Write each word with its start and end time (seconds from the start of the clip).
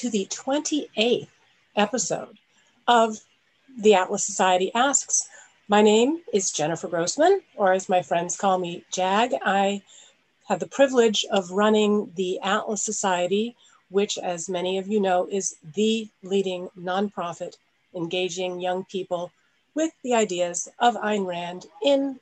to 0.00 0.08
the 0.08 0.26
28th 0.30 1.28
episode 1.76 2.38
of 2.88 3.18
the 3.76 3.92
Atlas 3.92 4.24
Society 4.24 4.72
Asks. 4.74 5.28
My 5.68 5.82
name 5.82 6.22
is 6.32 6.50
Jennifer 6.50 6.88
Grossman, 6.88 7.42
or 7.54 7.74
as 7.74 7.86
my 7.86 8.00
friends 8.00 8.34
call 8.34 8.56
me, 8.56 8.82
Jag. 8.90 9.34
I 9.44 9.82
have 10.48 10.58
the 10.58 10.66
privilege 10.66 11.26
of 11.30 11.50
running 11.50 12.10
the 12.16 12.40
Atlas 12.40 12.82
Society, 12.82 13.54
which, 13.90 14.16
as 14.16 14.48
many 14.48 14.78
of 14.78 14.88
you 14.88 15.00
know, 15.00 15.28
is 15.30 15.56
the 15.74 16.08
leading 16.22 16.70
nonprofit 16.78 17.56
engaging 17.94 18.58
young 18.58 18.86
people 18.86 19.30
with 19.74 19.92
the 20.02 20.14
ideas 20.14 20.66
of 20.78 20.94
Ayn 20.94 21.26
Rand 21.26 21.66
in 21.82 22.18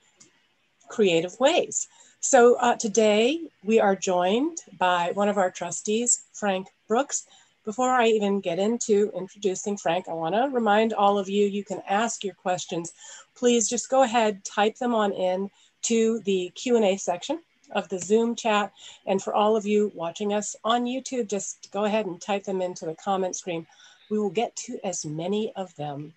creative 0.89 1.39
ways. 1.39 1.87
So 2.19 2.57
uh, 2.57 2.75
today 2.75 3.43
we 3.63 3.79
are 3.79 3.95
joined 3.95 4.59
by 4.77 5.13
one 5.15 5.29
of 5.29 5.39
our 5.39 5.53
trustees, 5.53 6.23
Frank 6.33 6.67
Brooks. 6.89 7.25
Before 7.69 7.91
I 7.91 8.07
even 8.07 8.41
get 8.41 8.59
into 8.59 9.13
introducing 9.15 9.77
Frank, 9.77 10.09
I 10.09 10.15
want 10.15 10.35
to 10.35 10.49
remind 10.51 10.95
all 10.95 11.19
of 11.19 11.29
you 11.29 11.45
you 11.45 11.63
can 11.63 11.83
ask 11.87 12.25
your 12.25 12.33
questions. 12.33 12.95
Please 13.35 13.69
just 13.69 13.91
go 13.91 14.05
ahead, 14.05 14.43
type 14.43 14.79
them 14.79 14.95
on 14.95 15.13
in 15.13 15.51
to 15.83 16.21
the 16.21 16.51
Q&A 16.55 16.97
section 16.97 17.41
of 17.73 17.87
the 17.91 17.99
Zoom 17.99 18.35
chat. 18.35 18.73
And 19.07 19.23
for 19.23 19.35
all 19.35 19.55
of 19.55 19.67
you 19.67 19.93
watching 19.95 20.33
us 20.33 20.57
on 20.65 20.87
YouTube, 20.87 21.29
just 21.29 21.71
go 21.71 21.85
ahead 21.85 22.07
and 22.07 22.19
type 22.19 22.45
them 22.45 22.63
into 22.63 22.87
the 22.87 22.95
comment 22.95 23.37
screen. 23.37 23.67
We 24.11 24.19
will 24.19 24.31
get 24.31 24.57
to 24.65 24.79
as 24.83 25.05
many 25.05 25.53
of 25.55 25.77
them 25.77 26.15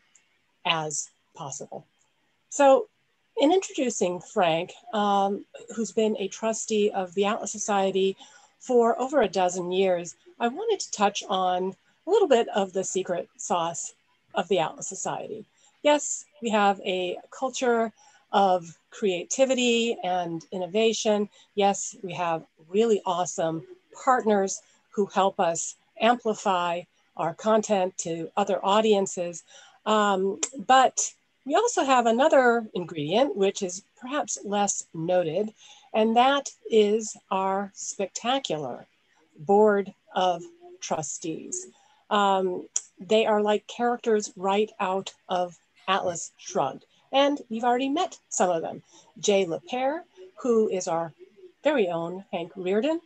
as 0.65 1.09
possible. 1.35 1.85
So 2.47 2.87
in 3.35 3.51
introducing 3.51 4.21
Frank, 4.21 4.71
um, 4.93 5.43
who's 5.75 5.91
been 5.91 6.15
a 6.17 6.29
trustee 6.29 6.91
of 6.91 7.13
the 7.13 7.25
Atlas 7.25 7.51
Society 7.51 8.15
for 8.61 8.97
over 9.01 9.21
a 9.21 9.27
dozen 9.27 9.71
years, 9.73 10.15
I 10.41 10.47
wanted 10.47 10.79
to 10.79 10.91
touch 10.91 11.23
on 11.29 11.75
a 12.07 12.09
little 12.09 12.27
bit 12.27 12.47
of 12.49 12.73
the 12.73 12.83
secret 12.83 13.29
sauce 13.37 13.93
of 14.33 14.47
the 14.47 14.57
Atlas 14.57 14.87
Society. 14.87 15.45
Yes, 15.83 16.25
we 16.41 16.49
have 16.49 16.81
a 16.83 17.19
culture 17.29 17.93
of 18.31 18.75
creativity 18.89 19.95
and 20.03 20.43
innovation. 20.51 21.29
Yes, 21.53 21.95
we 22.01 22.11
have 22.13 22.43
really 22.67 23.03
awesome 23.05 23.61
partners 24.03 24.63
who 24.89 25.05
help 25.05 25.39
us 25.39 25.75
amplify 25.99 26.81
our 27.17 27.35
content 27.35 27.95
to 27.99 28.31
other 28.35 28.65
audiences. 28.65 29.43
Um, 29.85 30.41
but 30.65 31.13
we 31.45 31.53
also 31.53 31.83
have 31.83 32.07
another 32.07 32.67
ingredient, 32.73 33.35
which 33.35 33.61
is 33.61 33.83
perhaps 33.99 34.39
less 34.43 34.87
noted, 34.95 35.53
and 35.93 36.15
that 36.15 36.49
is 36.67 37.15
our 37.29 37.71
spectacular 37.75 38.87
board 39.37 39.93
of 40.15 40.43
trustees. 40.79 41.67
Um, 42.09 42.67
they 42.99 43.25
are 43.25 43.41
like 43.41 43.67
characters 43.67 44.31
right 44.35 44.71
out 44.79 45.13
of 45.29 45.57
Atlas 45.87 46.31
Shrugged. 46.37 46.85
And 47.11 47.41
you've 47.49 47.63
already 47.63 47.89
met 47.89 48.17
some 48.29 48.49
of 48.49 48.61
them. 48.61 48.83
Jay 49.19 49.45
Lapeyre, 49.45 50.03
who 50.41 50.69
is 50.69 50.87
our 50.87 51.13
very 51.63 51.89
own 51.89 52.23
Hank 52.31 52.53
Rearden, 52.53 52.99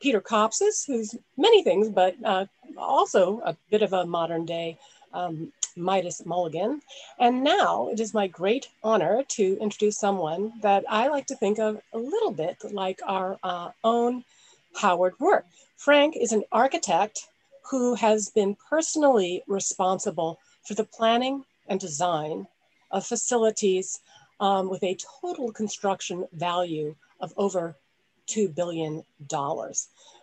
Peter 0.00 0.20
Kopsis, 0.20 0.86
who's 0.86 1.14
many 1.36 1.62
things, 1.62 1.88
but 1.88 2.14
uh, 2.24 2.46
also 2.76 3.40
a 3.44 3.56
bit 3.70 3.82
of 3.82 3.92
a 3.92 4.06
modern 4.06 4.44
day 4.44 4.78
um, 5.12 5.52
Midas 5.76 6.24
Mulligan. 6.24 6.82
And 7.18 7.42
now 7.42 7.88
it 7.88 8.00
is 8.00 8.14
my 8.14 8.26
great 8.26 8.68
honor 8.82 9.22
to 9.28 9.58
introduce 9.60 9.98
someone 9.98 10.52
that 10.62 10.84
I 10.88 11.08
like 11.08 11.26
to 11.26 11.36
think 11.36 11.58
of 11.58 11.80
a 11.92 11.98
little 11.98 12.32
bit 12.32 12.58
like 12.72 13.00
our 13.04 13.38
uh, 13.42 13.70
own 13.82 14.24
Howard 14.78 15.14
Roark. 15.20 15.42
Frank 15.76 16.16
is 16.16 16.32
an 16.32 16.44
architect 16.52 17.26
who 17.68 17.94
has 17.94 18.30
been 18.30 18.56
personally 18.68 19.42
responsible 19.48 20.38
for 20.64 20.74
the 20.74 20.84
planning 20.84 21.44
and 21.66 21.80
design 21.80 22.46
of 22.90 23.04
facilities 23.04 24.00
um, 24.40 24.70
with 24.70 24.82
a 24.84 24.96
total 25.20 25.52
construction 25.52 26.26
value 26.32 26.94
of 27.20 27.34
over 27.36 27.76
$2 28.28 28.54
billion. 28.54 29.02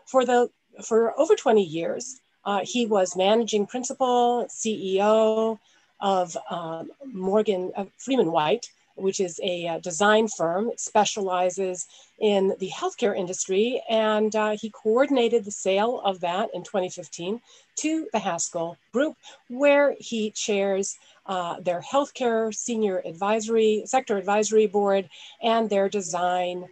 For, 0.05 0.25
the, 0.25 0.49
for 0.83 1.19
over 1.19 1.35
20 1.35 1.61
years, 1.61 2.21
uh, 2.45 2.61
he 2.63 2.85
was 2.85 3.17
managing 3.17 3.67
principal, 3.67 4.47
CEO 4.49 5.59
of 5.99 6.37
um, 6.49 6.91
Morgan 7.05 7.71
uh, 7.75 7.85
FreemanWhite, 7.99 8.67
which 8.95 9.19
is 9.19 9.39
a 9.43 9.67
uh, 9.67 9.79
design 9.79 10.27
firm 10.27 10.67
that 10.67 10.79
specializes 10.79 11.87
in 12.19 12.55
the 12.59 12.69
healthcare 12.69 13.15
industry. 13.15 13.81
And 13.89 14.35
uh, 14.35 14.57
he 14.59 14.69
coordinated 14.69 15.45
the 15.45 15.51
sale 15.51 16.01
of 16.03 16.21
that 16.21 16.49
in 16.53 16.63
2015 16.63 17.41
to 17.77 18.07
the 18.11 18.19
Haskell 18.19 18.77
Group, 18.93 19.15
where 19.49 19.95
he 19.99 20.31
chairs 20.31 20.97
uh, 21.25 21.59
their 21.59 21.81
healthcare 21.81 22.53
senior 22.53 23.01
advisory, 23.05 23.83
sector 23.85 24.17
advisory 24.17 24.67
board, 24.67 25.09
and 25.41 25.69
their 25.69 25.89
design 25.89 26.67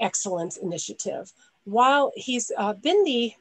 excellence 0.00 0.56
initiative. 0.56 1.32
While 1.64 2.12
he's 2.16 2.50
uh, 2.56 2.72
been 2.72 3.04
the 3.04 3.34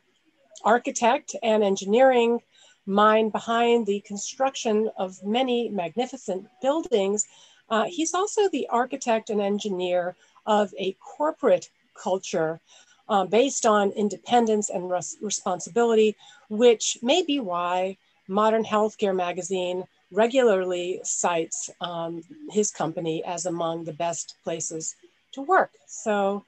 architect 0.63 1.35
and 1.41 1.63
engineering 1.63 2.39
mind 2.85 3.31
behind 3.31 3.85
the 3.85 4.01
construction 4.01 4.89
of 4.97 5.23
many 5.23 5.69
magnificent 5.69 6.47
buildings, 6.61 7.25
uh, 7.69 7.85
he's 7.85 8.13
also 8.13 8.49
the 8.49 8.67
architect 8.69 9.29
and 9.29 9.41
engineer 9.41 10.15
of 10.45 10.73
a 10.77 10.93
corporate 10.93 11.69
culture 11.93 12.59
uh, 13.07 13.25
based 13.25 13.65
on 13.65 13.91
independence 13.91 14.69
and 14.69 14.89
res 14.89 15.17
responsibility, 15.21 16.15
which 16.49 16.97
may 17.01 17.23
be 17.23 17.39
why 17.39 17.97
Modern 18.27 18.63
Healthcare 18.63 19.15
magazine 19.15 19.83
regularly 20.11 20.99
cites 21.03 21.69
um, 21.81 22.23
his 22.49 22.71
company 22.71 23.23
as 23.23 23.45
among 23.45 23.83
the 23.83 23.93
best 23.93 24.35
places 24.43 24.95
to 25.33 25.41
work. 25.41 25.71
So, 25.87 26.45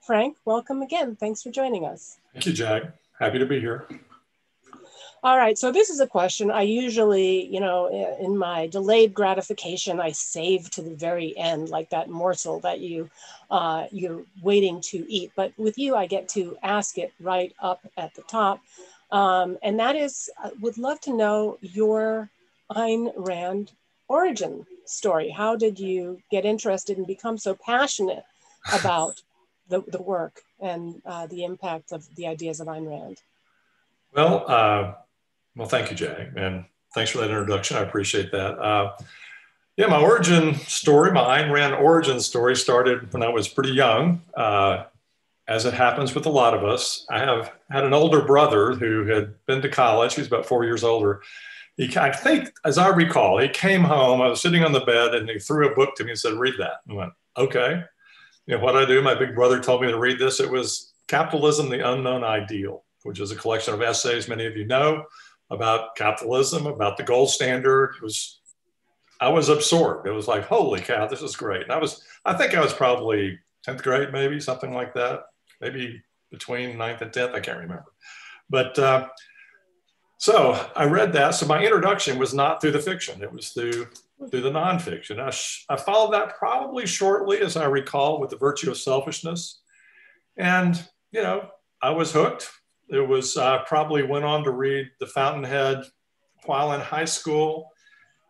Frank, 0.00 0.36
welcome 0.44 0.82
again. 0.82 1.16
Thanks 1.16 1.42
for 1.42 1.50
joining 1.50 1.84
us. 1.84 2.18
Thank 2.32 2.46
you, 2.46 2.52
Jag. 2.52 2.92
Happy 3.18 3.38
to 3.38 3.46
be 3.46 3.60
here. 3.60 3.86
All 5.26 5.36
right, 5.36 5.58
so 5.58 5.72
this 5.72 5.90
is 5.90 5.98
a 5.98 6.06
question 6.06 6.52
I 6.52 6.62
usually, 6.62 7.46
you 7.46 7.58
know, 7.58 7.88
in 8.20 8.38
my 8.38 8.68
delayed 8.68 9.12
gratification, 9.12 9.98
I 9.98 10.12
save 10.12 10.70
to 10.70 10.82
the 10.82 10.94
very 10.94 11.36
end, 11.36 11.68
like 11.68 11.90
that 11.90 12.08
morsel 12.08 12.60
that 12.60 12.78
you 12.78 13.10
uh, 13.50 13.86
you're 13.90 14.22
waiting 14.40 14.80
to 14.82 15.04
eat. 15.12 15.32
But 15.34 15.52
with 15.58 15.78
you, 15.78 15.96
I 15.96 16.06
get 16.06 16.28
to 16.36 16.56
ask 16.62 16.96
it 16.96 17.12
right 17.18 17.52
up 17.58 17.80
at 17.96 18.14
the 18.14 18.22
top, 18.22 18.60
um, 19.10 19.58
and 19.64 19.80
that 19.80 19.96
is, 19.96 20.30
I 20.38 20.52
would 20.60 20.78
love 20.78 21.00
to 21.00 21.16
know 21.16 21.58
your 21.60 22.30
Ayn 22.70 23.12
Rand 23.16 23.72
origin 24.06 24.64
story. 24.84 25.30
How 25.30 25.56
did 25.56 25.80
you 25.80 26.22
get 26.30 26.44
interested 26.44 26.98
and 26.98 27.06
become 27.06 27.36
so 27.36 27.56
passionate 27.56 28.22
about 28.72 29.22
the, 29.68 29.82
the 29.88 30.02
work 30.02 30.42
and 30.60 31.02
uh, 31.04 31.26
the 31.26 31.42
impact 31.42 31.90
of 31.90 32.06
the 32.14 32.28
ideas 32.28 32.60
of 32.60 32.68
Ayn 32.68 32.88
Rand? 32.88 33.20
Well, 34.14 34.44
uh, 34.46 34.92
well, 35.56 35.68
thank 35.68 35.90
you, 35.90 35.96
Jay, 35.96 36.28
and 36.36 36.64
thanks 36.94 37.10
for 37.10 37.18
that 37.18 37.30
introduction. 37.30 37.76
I 37.76 37.80
appreciate 37.80 38.30
that. 38.32 38.58
Uh, 38.58 38.92
yeah, 39.76 39.86
my 39.86 40.00
origin 40.00 40.54
story, 40.54 41.12
my 41.12 41.42
Ayn 41.42 41.50
Rand 41.50 41.74
origin 41.74 42.20
story 42.20 42.56
started 42.56 43.12
when 43.12 43.22
I 43.22 43.28
was 43.28 43.48
pretty 43.48 43.72
young. 43.72 44.22
Uh, 44.34 44.84
as 45.48 45.64
it 45.64 45.74
happens 45.74 46.14
with 46.14 46.26
a 46.26 46.30
lot 46.30 46.54
of 46.54 46.64
us, 46.64 47.06
I 47.10 47.20
have 47.20 47.52
had 47.70 47.84
an 47.84 47.92
older 47.92 48.22
brother 48.22 48.72
who 48.72 49.06
had 49.06 49.34
been 49.46 49.62
to 49.62 49.68
college. 49.68 50.14
He 50.14 50.20
was 50.20 50.28
about 50.28 50.46
four 50.46 50.64
years 50.64 50.82
older. 50.82 51.22
He, 51.76 51.94
I 51.96 52.10
think, 52.10 52.50
as 52.64 52.78
I 52.78 52.88
recall, 52.88 53.38
he 53.38 53.48
came 53.48 53.82
home. 53.82 54.20
I 54.20 54.28
was 54.28 54.40
sitting 54.40 54.64
on 54.64 54.72
the 54.72 54.80
bed, 54.80 55.14
and 55.14 55.28
he 55.28 55.38
threw 55.38 55.70
a 55.70 55.74
book 55.74 55.94
to 55.96 56.04
me 56.04 56.10
and 56.10 56.18
said, 56.18 56.34
"Read 56.34 56.54
that." 56.58 56.80
I 56.88 56.94
went, 56.94 57.12
"Okay." 57.36 57.84
you 58.46 58.56
know, 58.56 58.62
what 58.62 58.76
I 58.76 58.84
do, 58.84 59.02
my 59.02 59.14
big 59.14 59.34
brother 59.34 59.60
told 59.60 59.82
me 59.82 59.88
to 59.88 59.98
read 59.98 60.18
this. 60.18 60.40
It 60.40 60.50
was 60.50 60.92
Capitalism, 61.08 61.68
the 61.68 61.86
Unknown 61.86 62.24
Ideal, 62.24 62.84
which 63.02 63.20
is 63.20 63.32
a 63.32 63.36
collection 63.36 63.74
of 63.74 63.82
essays 63.82 64.28
many 64.28 64.46
of 64.46 64.56
you 64.56 64.64
know 64.64 65.04
about 65.50 65.96
capitalism, 65.96 66.66
about 66.66 66.96
the 66.96 67.02
gold 67.02 67.30
standard. 67.30 67.94
It 67.96 68.02
was, 68.02 68.40
I 69.20 69.28
was 69.28 69.48
absorbed. 69.48 70.06
It 70.06 70.12
was 70.12 70.28
like, 70.28 70.44
holy 70.44 70.80
cow, 70.80 71.06
this 71.06 71.22
is 71.22 71.36
great. 71.36 71.62
And 71.62 71.72
I 71.72 71.78
was, 71.78 72.04
I 72.24 72.34
think 72.34 72.54
I 72.54 72.60
was 72.60 72.72
probably 72.72 73.38
10th 73.66 73.82
grade, 73.82 74.12
maybe 74.12 74.40
something 74.40 74.72
like 74.72 74.94
that, 74.94 75.22
maybe 75.60 76.02
between 76.30 76.76
ninth 76.76 77.02
and 77.02 77.12
10th, 77.12 77.34
I 77.34 77.40
can't 77.40 77.58
remember. 77.58 77.92
But 78.50 78.78
uh, 78.78 79.08
so 80.18 80.70
I 80.74 80.84
read 80.84 81.12
that. 81.14 81.30
So 81.30 81.46
my 81.46 81.62
introduction 81.62 82.18
was 82.18 82.34
not 82.34 82.60
through 82.60 82.72
the 82.72 82.78
fiction, 82.78 83.22
it 83.22 83.32
was 83.32 83.50
through 83.50 83.88
through 84.30 84.40
the 84.40 84.50
nonfiction. 84.50 85.20
I, 85.20 85.30
sh- 85.30 85.64
I 85.68 85.76
followed 85.76 86.12
that 86.14 86.38
probably 86.38 86.86
shortly, 86.86 87.40
as 87.40 87.56
I 87.56 87.66
recall, 87.66 88.20
with 88.20 88.30
the 88.30 88.38
virtue 88.38 88.70
of 88.70 88.78
selfishness. 88.78 89.60
And, 90.36 90.82
you 91.12 91.22
know, 91.22 91.48
I 91.82 91.90
was 91.90 92.12
hooked. 92.12 92.50
It 92.88 93.06
was 93.06 93.36
uh, 93.36 93.64
probably 93.66 94.02
went 94.02 94.24
on 94.24 94.44
to 94.44 94.50
read 94.50 94.90
The 95.00 95.06
Fountainhead 95.06 95.84
while 96.44 96.72
in 96.72 96.80
high 96.80 97.04
school. 97.04 97.70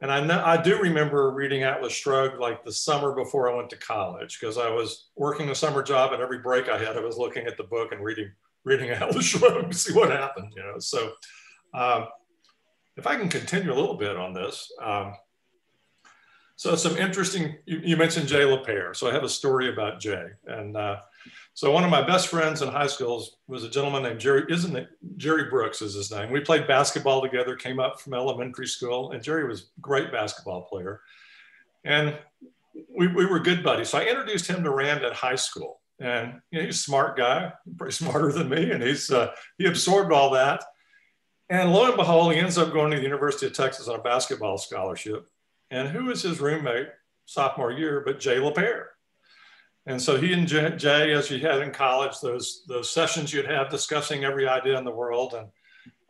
And 0.03 0.13
I, 0.13 0.21
know, 0.21 0.43
I 0.45 0.61
do 0.61 0.79
remember 0.79 1.31
reading 1.31 1.63
Atlas 1.63 1.93
Shrugged 1.93 2.39
like 2.39 2.65
the 2.65 2.73
summer 2.73 3.15
before 3.15 3.51
I 3.51 3.55
went 3.55 3.71
to 3.71 3.77
college 3.77 4.39
because 4.39 4.59
I 4.59 4.69
was 4.69 5.09
working 5.17 5.49
a 5.49 5.55
summer 5.55 5.83
job 5.83 6.13
and 6.13 6.23
every 6.23 6.39
break 6.39 6.69
I 6.69 6.79
had, 6.79 6.97
I 6.97 7.01
was 7.01 7.17
looking 7.17 7.47
at 7.47 7.57
the 7.57 7.65
book 7.65 7.93
and 7.93 8.05
reading, 8.05 8.31
reading 8.65 8.91
Atlas 8.91 9.25
Shrugged 9.25 9.73
to 9.73 9.79
see 9.79 9.95
what 9.95 10.11
happened, 10.11 10.53
you 10.57 10.63
know. 10.63 10.79
So 10.79 11.13
Uh, 11.75 12.07
if 12.97 13.07
I 13.07 13.17
can 13.17 13.29
continue 13.29 13.73
a 13.73 13.75
little 13.75 13.97
bit 13.97 14.17
on 14.17 14.33
this. 14.33 14.73
Um, 14.83 15.15
so 16.57 16.75
some 16.75 16.97
interesting, 16.97 17.57
you, 17.67 17.81
you, 17.85 17.97
mentioned 17.97 18.29
Jay 18.29 18.45
Lapeyre. 18.45 18.97
So 18.97 19.09
I 19.09 19.13
have 19.13 19.25
a 19.25 19.29
story 19.29 19.71
about 19.71 20.01
Jay. 20.01 20.25
And 20.47 20.77
uh, 20.77 20.97
so 21.55 21.71
one 21.71 21.85
of 21.85 21.91
my 21.91 22.07
best 22.07 22.29
friends 22.29 22.63
in 22.63 22.69
high 22.69 22.87
school 22.87 23.27
was 23.49 23.65
a 23.65 23.71
gentleman 23.71 24.03
named 24.03 24.21
Jerry, 24.21 24.45
isn't 24.49 24.77
it? 24.77 24.89
Jerry 25.17 25.49
Brooks 25.49 25.81
is 25.81 25.95
his 25.95 26.11
name. 26.11 26.31
We 26.31 26.41
played 26.41 26.67
basketball 26.67 27.23
together, 27.23 27.57
came 27.57 27.81
up 27.81 28.01
from 28.01 28.15
elementary 28.15 28.67
school, 28.67 29.13
and 29.13 29.23
Jerry 29.23 29.49
was 29.49 29.63
a 29.63 29.81
great 29.81 30.13
basketball 30.13 30.63
player. 30.63 31.01
And 31.85 32.19
we, 32.95 33.07
we 33.07 33.27
were 33.27 33.41
good 33.41 33.63
buddies. 33.63 33.89
So 33.89 33.99
I 33.99 34.05
introduced 34.05 34.47
him 34.47 34.63
to 34.65 34.71
Rand 34.71 35.05
at 35.05 35.15
high 35.15 35.37
school. 35.37 35.81
And 35.99 36.41
you 36.51 36.59
know, 36.59 36.67
he's 36.67 36.77
a 36.77 36.83
smart 36.83 37.17
guy, 37.17 37.53
pretty 37.77 37.93
smarter 37.95 38.33
than 38.33 38.49
me. 38.49 38.71
And 38.71 38.83
he's, 38.83 39.11
uh, 39.11 39.33
he 39.57 39.67
absorbed 39.67 40.13
all 40.13 40.31
that. 40.33 40.63
And 41.49 41.73
lo 41.73 41.87
and 41.87 41.97
behold, 41.97 42.33
he 42.33 42.39
ends 42.41 42.59
up 42.59 42.73
going 42.73 42.91
to 42.91 42.97
the 42.97 43.03
University 43.03 43.47
of 43.47 43.53
Texas 43.53 43.89
on 43.89 43.99
a 43.99 44.03
basketball 44.03 44.59
scholarship. 44.59 45.29
And 45.71 45.89
who 45.89 46.07
was 46.07 46.23
his 46.23 46.41
roommate 46.41 46.89
sophomore 47.25 47.73
year 47.73 48.03
but 48.05 48.21
Jay 48.21 48.37
Lapeyre? 48.37 48.87
And 49.87 50.03
so 50.03 50.17
he 50.21 50.33
and 50.33 50.49
Jay, 50.49 51.13
as 51.13 51.31
you 51.31 51.39
had 51.39 51.63
in 51.63 51.71
college, 51.71 52.21
those, 52.21 52.65
those 52.67 52.91
sessions 52.91 53.33
you'd 53.33 53.47
have 53.47 53.71
discussing 53.71 54.25
every 54.25 54.49
idea 54.49 54.77
in 54.77 54.85
the 54.85 54.91
world. 54.91 55.35
And 55.35 55.49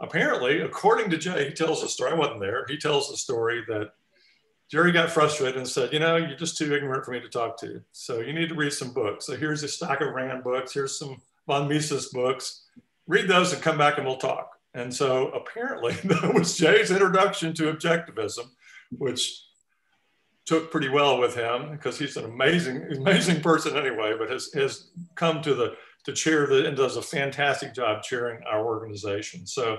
apparently, 0.01 0.63
according 0.63 1.11
to 1.11 1.19
Jay, 1.19 1.49
he 1.49 1.55
tells 1.55 1.83
the 1.83 1.89
story, 1.89 2.13
I 2.13 2.15
wasn't 2.15 2.41
there, 2.41 2.65
he 2.69 2.79
tells 2.79 3.11
the 3.11 3.19
story 3.19 3.63
that 3.69 3.91
Jerry 4.71 4.93
got 4.93 5.11
frustrated 5.11 5.59
and 5.59 5.69
said, 5.69 5.93
You 5.93 6.01
know, 6.01 6.17
you're 6.17 6.37
just 6.37 6.57
too 6.57 6.75
ignorant 6.75 7.05
for 7.05 7.13
me 7.13 7.21
to 7.21 7.29
talk 7.29 7.61
to. 7.61 7.83
So 7.93 8.21
you 8.21 8.33
need 8.33 8.49
to 8.49 8.55
read 8.55 8.73
some 8.73 8.93
books. 8.93 9.27
So 9.27 9.37
here's 9.37 9.63
a 9.63 9.69
stack 9.69 10.01
of 10.01 10.13
Rand 10.13 10.43
books, 10.43 10.73
here's 10.73 10.99
some 10.99 11.21
von 11.47 11.69
Mises 11.69 12.09
books. 12.09 12.65
Read 13.07 13.29
those 13.29 13.53
and 13.53 13.63
come 13.63 13.79
back 13.79 13.99
and 13.99 14.07
we'll 14.07 14.17
talk. 14.17 14.51
And 14.75 14.93
so 14.93 15.29
apparently 15.29 15.93
that 16.05 16.35
was 16.35 16.57
Jay's 16.57 16.91
introduction 16.91 17.55
to 17.55 17.73
objectivism, 17.73 18.51
which 18.91 19.46
took 20.47 20.71
pretty 20.71 20.89
well 20.89 21.19
with 21.19 21.35
him 21.35 21.73
because 21.73 21.99
he's 21.99 22.17
an 22.17 22.25
amazing, 22.25 22.83
amazing 22.97 23.41
person 23.41 23.77
anyway, 23.77 24.15
but 24.19 24.31
has, 24.31 24.53
has 24.55 24.89
come 25.15 25.43
to 25.43 25.55
the 25.55 25.77
to 26.05 26.13
chair 26.13 26.47
the 26.47 26.67
and 26.67 26.77
does 26.77 26.97
a 26.97 27.03
fantastic 27.03 27.75
job 27.75 28.01
chairing 28.01 28.41
our 28.49 28.65
organization. 28.65 29.45
So 29.45 29.79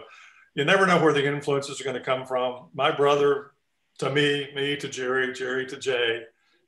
you 0.55 0.65
never 0.65 0.85
know 0.85 1.01
where 1.01 1.13
the 1.13 1.25
influences 1.25 1.79
are 1.79 1.85
going 1.85 1.95
to 1.95 2.03
come 2.03 2.25
from. 2.25 2.67
My 2.73 2.91
brother 2.91 3.51
to 3.99 4.11
me, 4.11 4.49
me 4.53 4.75
to 4.75 4.89
Jerry, 4.89 5.33
Jerry 5.33 5.65
to 5.67 5.77
Jay, 5.77 6.23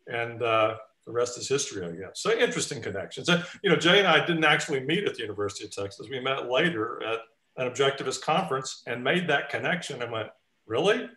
and 0.08 0.42
uh, 0.42 0.78
the 1.06 1.12
rest 1.12 1.38
is 1.38 1.48
history, 1.48 1.86
I 1.86 1.92
guess. 1.92 2.22
So 2.22 2.32
interesting 2.32 2.82
connections. 2.82 3.30
And, 3.30 3.44
you 3.62 3.70
know, 3.70 3.76
Jay 3.76 4.00
and 4.00 4.08
I 4.08 4.26
didn't 4.26 4.46
actually 4.46 4.80
meet 4.80 5.04
at 5.04 5.16
the 5.16 5.22
University 5.22 5.66
of 5.66 5.72
Texas. 5.72 6.08
We 6.10 6.20
met 6.20 6.50
later 6.50 7.04
at 7.04 7.20
an 7.58 7.70
objectivist 7.70 8.22
conference 8.22 8.82
and 8.88 9.04
made 9.04 9.28
that 9.28 9.50
connection 9.50 10.02
and 10.02 10.12
went, 10.12 10.30
really? 10.66 11.10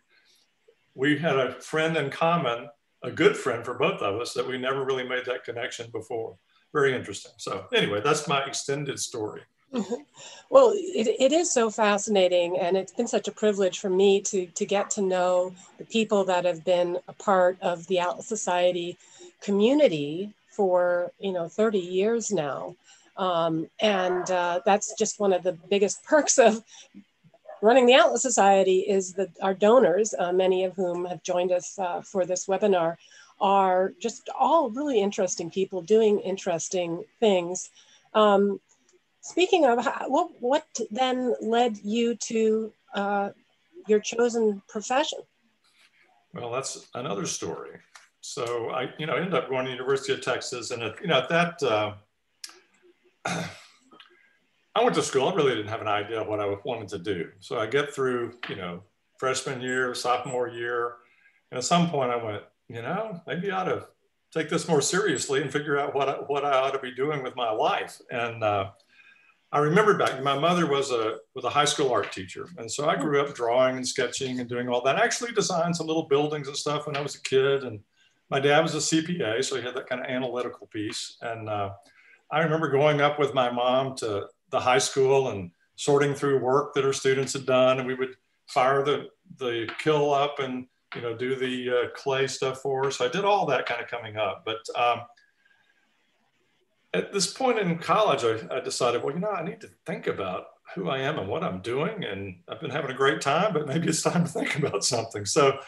We 0.95 1.19
had 1.19 1.37
a 1.37 1.61
friend 1.61 1.97
in 1.97 2.11
common, 2.11 2.69
a 3.03 3.11
good 3.11 3.37
friend 3.37 3.65
for 3.65 3.75
both 3.75 4.01
of 4.03 4.21
us 4.21 4.35
that 4.35 4.47
we 4.47 4.59
never 4.59 4.85
really 4.85 5.09
made 5.09 5.25
that 5.27 5.45
connection 5.45 5.91
before. 5.91 6.37
Very 6.73 6.95
interesting. 6.95 7.33
So 7.37 7.67
anyway, 7.73 8.01
that's 8.03 8.29
my 8.29 8.43
extended 8.45 8.99
story. 8.99 9.43
Well, 10.51 10.73
it, 10.75 11.09
it 11.19 11.33
is 11.33 11.51
so 11.51 11.71
fascinating, 11.71 12.59
and 12.59 12.77
it's 12.77 12.93
been 12.93 13.07
such 13.07 13.27
a 13.27 13.33
privilege 13.33 13.79
for 13.79 13.89
me 13.89 14.21
to, 14.21 14.45
to 14.45 14.67
get 14.67 14.91
to 14.91 15.01
know 15.01 15.55
the 15.79 15.87
people 15.87 16.25
that 16.25 16.45
have 16.45 16.63
been 16.63 16.99
a 17.09 17.15
part 17.15 17.57
of 17.63 17.87
the 17.87 18.01
Atlas 18.01 18.27
Society 18.27 18.99
community 19.41 20.35
for 20.51 21.11
you 21.19 21.33
know 21.33 21.49
30 21.49 21.79
years 21.79 22.31
now. 22.31 22.77
Um, 23.17 23.69
and 23.81 24.31
uh, 24.31 24.61
that's 24.67 24.95
just 24.99 25.21
one 25.21 25.33
of 25.33 25.43
the 25.43 25.53
biggest 25.53 26.05
perks 26.05 26.39
of 26.39 26.63
running 27.63 27.87
the 27.87 27.95
Atlas 27.95 28.21
Society 28.21 28.81
is 28.81 29.15
that 29.15 29.31
our 29.41 29.55
donors, 29.55 30.15
uh, 30.19 30.33
many 30.33 30.65
of 30.65 30.75
whom 30.75 31.05
have 31.07 31.23
joined 31.23 31.53
us 31.53 31.79
uh, 31.79 32.03
for 32.03 32.27
this 32.27 32.47
webinar, 32.47 32.97
are 33.41 33.93
just 34.01 34.29
all 34.39 34.69
really 34.71 35.01
interesting 35.01 35.51
people 35.51 35.81
doing 35.81 36.21
interesting 36.21 37.05
things. 37.21 37.71
Um, 38.15 38.61
speaking 39.21 39.65
of, 39.65 39.87
what, 40.09 40.31
what 40.41 40.67
then 40.91 41.35
led 41.41 41.79
you 41.79 42.17
to 42.17 42.73
uh, 42.95 43.31
your 43.87 44.01
chosen 44.01 44.61
profession? 44.69 45.21
Well, 46.35 46.51
that's 46.51 46.89
another 46.95 47.27
story. 47.27 47.79
So 48.21 48.71
I, 48.71 48.93
you 48.99 49.07
know, 49.07 49.15
ended 49.17 49.35
up 49.35 49.49
going 49.49 49.65
to 49.65 49.71
the 49.71 49.77
University 49.77 50.13
of 50.13 50.21
Texas, 50.21 50.71
and 50.71 50.83
at, 50.83 51.01
you 51.01 51.09
know, 51.09 51.19
at 51.19 51.29
that 51.29 51.63
uh, 51.63 51.95
I 54.75 54.83
went 54.83 54.95
to 54.95 55.03
school. 55.03 55.29
I 55.29 55.35
really 55.35 55.55
didn't 55.55 55.69
have 55.69 55.83
an 55.83 55.89
idea 55.89 56.21
of 56.21 56.29
what 56.29 56.41
I 56.41 56.57
wanted 56.65 56.89
to 56.89 56.99
do. 56.99 57.31
So 57.41 57.59
I 57.59 57.67
get 57.67 57.95
through, 57.95 58.39
you 58.49 58.57
know, 58.57 58.83
freshman 59.19 59.61
year, 59.61 59.95
sophomore 59.95 60.49
year, 60.49 60.95
and 61.51 61.59
at 61.59 61.65
some 61.65 61.91
point 61.91 62.11
I 62.11 62.17
went, 62.17 62.43
you 62.69 62.81
know, 62.81 63.21
maybe 63.27 63.51
I 63.51 63.61
ought 63.61 63.65
to 63.65 63.87
take 64.33 64.49
this 64.49 64.67
more 64.67 64.81
seriously 64.81 65.43
and 65.43 65.53
figure 65.53 65.79
out 65.79 65.95
what 65.95 66.09
I, 66.09 66.13
what 66.15 66.45
I 66.45 66.55
ought 66.55 66.73
to 66.73 66.79
be 66.79 66.95
doing 66.95 67.23
with 67.23 67.37
my 67.37 67.51
life. 67.51 68.01
And 68.11 68.43
uh, 68.43 68.71
I 69.53 69.59
remember 69.59 69.99
back, 69.99 70.23
my 70.23 70.39
mother 70.39 70.67
was 70.67 70.91
a 70.91 71.19
was 71.35 71.45
a 71.45 71.51
high 71.51 71.67
school 71.67 71.93
art 71.93 72.11
teacher, 72.11 72.49
and 72.57 72.71
so 72.71 72.89
I 72.89 72.97
grew 72.97 73.21
up 73.21 73.35
drawing 73.35 73.77
and 73.77 73.87
sketching 73.87 74.41
and 74.41 74.49
doing 74.49 74.71
all 74.71 74.83
that. 74.83 74.97
I 74.97 75.05
actually 75.05 75.33
designed 75.33 75.77
some 75.77 75.87
little 75.87 76.09
buildings 76.09 76.49
and 76.49 76.57
stuff 76.57 76.87
when 76.87 76.97
I 76.97 77.03
was 77.03 77.17
a 77.17 77.21
kid, 77.21 77.65
and 77.65 77.81
my 78.31 78.41
dad 78.41 78.61
was 78.61 78.75
a 78.75 78.79
CPA, 78.79 79.45
so 79.45 79.57
he 79.57 79.63
had 79.63 79.75
that 79.75 79.87
kind 79.87 80.01
of 80.01 80.07
analytical 80.07 80.67
piece. 80.69 81.19
And 81.21 81.51
uh, 81.51 81.73
I 82.31 82.41
remember 82.41 82.71
going 82.71 83.03
up 83.03 83.19
with 83.19 83.35
my 83.35 83.51
mom 83.51 83.95
to 83.97 84.29
the 84.53 84.61
high 84.61 84.79
school 84.79 85.31
and 85.31 85.51
sorting 85.77 86.15
through 86.15 86.39
work 86.39 86.75
that 86.75 86.85
our 86.85 86.93
students 86.93 87.33
had 87.33 87.47
done, 87.47 87.79
and 87.79 87.87
we 87.87 87.95
would 87.95 88.15
fire 88.47 88.85
the 88.85 89.09
the 89.39 89.69
kiln 89.79 90.15
up 90.15 90.39
and 90.39 90.67
you 90.95 91.01
know 91.01 91.17
do 91.17 91.35
the 91.35 91.71
uh, 91.71 91.89
clay 91.97 92.27
stuff 92.27 92.61
for 92.61 92.87
us. 92.87 92.99
So 92.99 93.07
I 93.07 93.09
did 93.09 93.25
all 93.25 93.47
that 93.47 93.67
kind 93.67 93.81
of 93.81 93.89
coming 93.89 94.17
up, 94.17 94.45
but 94.45 94.59
um, 94.77 95.01
at 96.95 97.13
this 97.13 97.33
point 97.33 97.59
in 97.59 97.79
college, 97.79 98.23
I, 98.23 98.57
I, 98.57 98.61
decided, 98.61 99.03
well, 99.03 99.15
you 99.15 99.21
know, 99.21 99.31
I 99.31 99.43
need 99.43 99.63
to 99.63 99.71
think 99.87 100.07
about 100.07 100.45
who 100.75 100.91
I 100.91 100.99
am 100.99 101.19
and 101.19 101.29
what 101.29 101.43
I'm 101.43 101.61
doing, 101.61 102.05
and 102.05 102.37
I've 102.49 102.61
been 102.61 102.71
having 102.71 102.91
a 102.91 102.95
great 102.95 103.21
time, 103.21 103.53
but 103.53 103.67
maybe 103.67 103.89
it's 103.89 104.03
time 104.03 104.25
to 104.25 104.31
think 104.31 104.59
about 104.59 104.85
something. 104.85 105.25
So, 105.25 105.59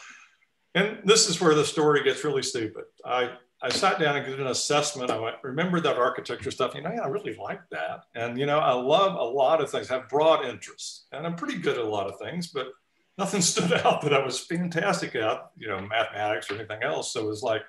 and 0.75 0.99
this 1.03 1.29
is 1.29 1.41
where 1.41 1.55
the 1.55 1.65
story 1.65 2.03
gets 2.03 2.23
really 2.23 2.43
stupid. 2.43 2.83
I 3.03 3.31
I 3.61 3.69
sat 3.69 3.99
down 3.99 4.17
and 4.17 4.25
did 4.25 4.39
an 4.39 4.47
assessment. 4.47 5.09
I 5.09 5.19
went, 5.19 5.37
remember 5.41 5.79
that 5.79 5.97
architecture 5.97 6.51
stuff? 6.51 6.75
You 6.75 6.81
know, 6.81 6.91
yeah, 6.91 7.01
I 7.01 7.07
really 7.07 7.35
like 7.35 7.61
that. 7.71 8.03
And, 8.13 8.37
you 8.37 8.45
know, 8.45 8.59
I 8.59 8.73
love 8.73 9.15
a 9.15 9.23
lot 9.23 9.61
of 9.61 9.71
things, 9.71 9.87
have 9.87 10.09
broad 10.09 10.45
interests. 10.45 11.05
And 11.11 11.25
I'm 11.25 11.35
pretty 11.35 11.57
good 11.57 11.77
at 11.77 11.85
a 11.85 11.89
lot 11.89 12.07
of 12.07 12.19
things, 12.19 12.47
but 12.47 12.67
nothing 13.17 13.41
stood 13.41 13.71
out 13.73 14.01
that 14.01 14.13
I 14.13 14.23
was 14.23 14.39
fantastic 14.39 15.15
at, 15.15 15.49
you 15.57 15.67
know, 15.67 15.79
mathematics 15.79 16.51
or 16.51 16.55
anything 16.55 16.83
else. 16.83 17.13
So 17.13 17.21
it 17.21 17.27
was 17.27 17.43
like, 17.43 17.63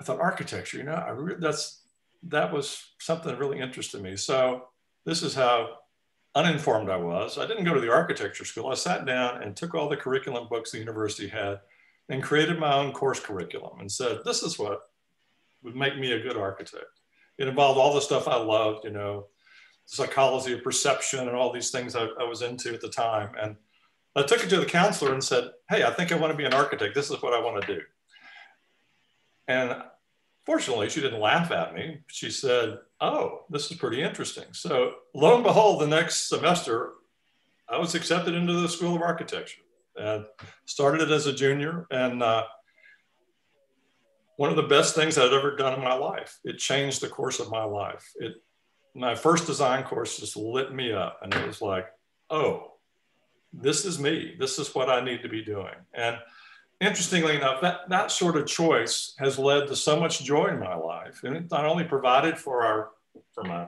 I 0.00 0.04
thought 0.04 0.20
architecture, 0.20 0.78
you 0.78 0.84
know, 0.84 0.92
I 0.92 1.10
really, 1.10 1.40
that's, 1.40 1.82
that 2.24 2.52
was 2.52 2.92
something 3.00 3.30
that 3.30 3.38
really 3.38 3.58
interested 3.58 4.00
me. 4.00 4.16
So 4.16 4.68
this 5.04 5.22
is 5.22 5.34
how 5.34 5.78
uninformed 6.34 6.88
I 6.88 6.96
was. 6.96 7.36
I 7.36 7.46
didn't 7.46 7.64
go 7.64 7.74
to 7.74 7.80
the 7.80 7.92
architecture 7.92 8.44
school. 8.44 8.70
I 8.70 8.74
sat 8.74 9.06
down 9.06 9.42
and 9.42 9.56
took 9.56 9.74
all 9.74 9.88
the 9.88 9.96
curriculum 9.96 10.46
books 10.48 10.70
the 10.70 10.78
university 10.78 11.26
had 11.26 11.60
and 12.08 12.22
created 12.22 12.58
my 12.58 12.74
own 12.74 12.92
course 12.92 13.20
curriculum 13.20 13.80
and 13.80 13.90
said, 13.90 14.20
this 14.24 14.42
is 14.42 14.58
what 14.58 14.80
would 15.62 15.76
make 15.76 15.98
me 15.98 16.12
a 16.12 16.22
good 16.22 16.36
architect. 16.36 16.84
It 17.36 17.48
involved 17.48 17.78
all 17.78 17.94
the 17.94 18.00
stuff 18.00 18.26
I 18.26 18.36
loved, 18.36 18.84
you 18.84 18.90
know, 18.90 19.26
psychology 19.86 20.52
of 20.52 20.62
perception 20.62 21.28
and 21.28 21.36
all 21.36 21.52
these 21.52 21.70
things 21.70 21.96
I, 21.96 22.06
I 22.20 22.24
was 22.24 22.42
into 22.42 22.74
at 22.74 22.80
the 22.80 22.88
time. 22.88 23.30
And 23.40 23.56
I 24.16 24.22
took 24.22 24.42
it 24.42 24.50
to 24.50 24.60
the 24.60 24.66
counselor 24.66 25.12
and 25.12 25.22
said, 25.22 25.50
hey, 25.68 25.84
I 25.84 25.90
think 25.90 26.12
I 26.12 26.16
want 26.16 26.32
to 26.32 26.36
be 26.36 26.44
an 26.44 26.54
architect. 26.54 26.94
This 26.94 27.10
is 27.10 27.22
what 27.22 27.34
I 27.34 27.40
want 27.40 27.60
to 27.62 27.74
do. 27.74 27.80
And 29.46 29.76
fortunately, 30.44 30.88
she 30.90 31.00
didn't 31.00 31.20
laugh 31.20 31.50
at 31.50 31.74
me. 31.74 32.00
She 32.08 32.30
said, 32.30 32.78
oh, 33.00 33.44
this 33.50 33.70
is 33.70 33.76
pretty 33.76 34.02
interesting. 34.02 34.44
So 34.52 34.94
lo 35.14 35.36
and 35.36 35.44
behold, 35.44 35.80
the 35.80 35.86
next 35.86 36.28
semester, 36.28 36.92
I 37.68 37.78
was 37.78 37.94
accepted 37.94 38.34
into 38.34 38.54
the 38.54 38.68
School 38.68 38.96
of 38.96 39.02
Architecture. 39.02 39.60
And 39.98 40.24
started 40.66 41.02
it 41.02 41.10
as 41.10 41.26
a 41.26 41.32
junior, 41.32 41.86
and 41.90 42.22
uh, 42.22 42.44
one 44.36 44.50
of 44.50 44.56
the 44.56 44.62
best 44.62 44.94
things 44.94 45.18
I'd 45.18 45.32
ever 45.32 45.56
done 45.56 45.74
in 45.74 45.80
my 45.80 45.94
life. 45.94 46.38
It 46.44 46.58
changed 46.58 47.00
the 47.00 47.08
course 47.08 47.40
of 47.40 47.50
my 47.50 47.64
life. 47.64 48.08
It, 48.16 48.34
my 48.94 49.14
first 49.14 49.46
design 49.46 49.82
course 49.82 50.18
just 50.18 50.36
lit 50.36 50.72
me 50.72 50.92
up, 50.92 51.18
and 51.22 51.34
it 51.34 51.46
was 51.46 51.60
like, 51.60 51.86
oh, 52.30 52.74
this 53.52 53.84
is 53.84 53.98
me. 53.98 54.36
This 54.38 54.58
is 54.58 54.74
what 54.74 54.88
I 54.88 55.00
need 55.04 55.22
to 55.22 55.28
be 55.28 55.42
doing. 55.42 55.74
And 55.94 56.18
interestingly 56.80 57.36
enough, 57.36 57.60
that, 57.62 57.88
that 57.88 58.10
sort 58.10 58.36
of 58.36 58.46
choice 58.46 59.14
has 59.18 59.38
led 59.38 59.66
to 59.68 59.76
so 59.76 59.98
much 59.98 60.22
joy 60.22 60.46
in 60.46 60.60
my 60.60 60.76
life. 60.76 61.20
And 61.24 61.36
it 61.36 61.50
not 61.50 61.64
only 61.64 61.84
provided 61.84 62.38
for 62.38 62.64
our, 62.64 62.90
for 63.32 63.44
my, 63.44 63.66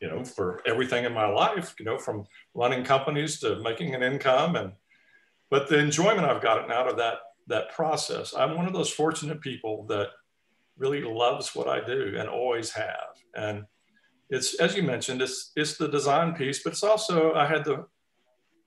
you 0.00 0.08
know, 0.08 0.24
for 0.24 0.62
everything 0.66 1.04
in 1.04 1.12
my 1.12 1.26
life, 1.26 1.74
you 1.78 1.84
know, 1.84 1.98
from 1.98 2.24
running 2.54 2.84
companies 2.84 3.40
to 3.40 3.56
making 3.56 3.94
an 3.94 4.02
income 4.02 4.56
and 4.56 4.72
but 5.50 5.68
the 5.68 5.78
enjoyment 5.78 6.26
I've 6.26 6.42
gotten 6.42 6.70
out 6.70 6.88
of 6.88 6.96
that 6.96 7.18
that 7.46 7.72
process, 7.72 8.34
I'm 8.34 8.56
one 8.56 8.66
of 8.66 8.74
those 8.74 8.90
fortunate 8.90 9.40
people 9.40 9.86
that 9.86 10.08
really 10.76 11.02
loves 11.02 11.54
what 11.54 11.66
I 11.66 11.84
do 11.84 12.14
and 12.18 12.28
always 12.28 12.70
have. 12.72 13.16
And 13.34 13.64
it's 14.30 14.60
as 14.60 14.76
you 14.76 14.82
mentioned, 14.82 15.22
it's 15.22 15.52
it's 15.56 15.76
the 15.76 15.88
design 15.88 16.34
piece, 16.34 16.62
but 16.62 16.72
it's 16.72 16.82
also 16.82 17.34
I 17.34 17.46
had 17.46 17.64
the 17.64 17.86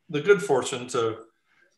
the 0.10 0.22
good 0.22 0.42
fortune 0.42 0.88
to 0.88 1.18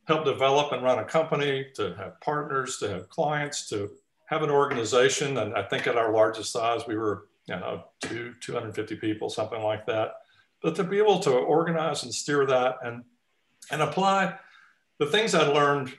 help 0.05 0.25
develop 0.25 0.71
and 0.71 0.83
run 0.83 0.99
a 0.99 1.05
company, 1.05 1.67
to 1.75 1.95
have 1.95 2.19
partners, 2.21 2.77
to 2.77 2.89
have 2.89 3.09
clients, 3.09 3.69
to 3.69 3.91
have 4.25 4.43
an 4.43 4.49
organization. 4.49 5.37
And 5.37 5.53
I 5.55 5.63
think 5.63 5.87
at 5.87 5.97
our 5.97 6.11
largest 6.11 6.51
size, 6.51 6.81
we 6.87 6.97
were, 6.97 7.27
you 7.47 7.55
know, 7.55 7.85
two, 8.01 8.33
250 8.41 8.95
people, 8.97 9.29
something 9.29 9.61
like 9.61 9.85
that. 9.85 10.13
But 10.61 10.75
to 10.75 10.83
be 10.83 10.97
able 10.97 11.19
to 11.19 11.31
organize 11.31 12.03
and 12.03 12.13
steer 12.13 12.45
that 12.45 12.77
and, 12.83 13.03
and 13.71 13.81
apply 13.81 14.37
the 14.99 15.07
things 15.07 15.33
I 15.33 15.47
learned 15.47 15.93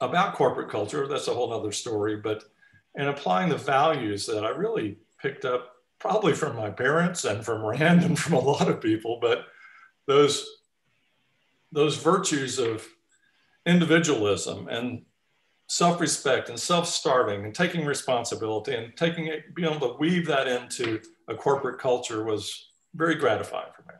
about 0.00 0.34
corporate 0.34 0.70
culture, 0.70 1.06
that's 1.06 1.28
a 1.28 1.34
whole 1.34 1.52
other 1.52 1.72
story, 1.72 2.16
but 2.16 2.44
and 2.94 3.08
applying 3.08 3.48
the 3.48 3.56
values 3.56 4.26
that 4.26 4.44
I 4.44 4.50
really 4.50 4.98
picked 5.20 5.44
up 5.44 5.74
probably 5.98 6.32
from 6.32 6.56
my 6.56 6.70
parents 6.70 7.24
and 7.24 7.44
from 7.44 7.64
Rand 7.64 8.04
and 8.04 8.18
from 8.18 8.34
a 8.34 8.40
lot 8.40 8.68
of 8.68 8.80
people, 8.80 9.18
but 9.20 9.46
those 10.06 10.46
those 11.70 11.96
virtues 11.96 12.58
of 12.58 12.86
individualism 13.66 14.68
and 14.68 15.02
self-respect 15.66 16.48
and 16.48 16.58
self-starting 16.58 17.44
and 17.44 17.54
taking 17.54 17.84
responsibility 17.84 18.74
and 18.74 18.96
taking 18.96 19.26
it, 19.26 19.54
being 19.54 19.68
able 19.68 19.86
to 19.86 19.98
weave 19.98 20.26
that 20.26 20.48
into 20.48 20.98
a 21.28 21.34
corporate 21.34 21.78
culture 21.78 22.24
was 22.24 22.70
very 22.94 23.16
gratifying 23.16 23.70
for 23.76 23.82
me. 23.82 23.94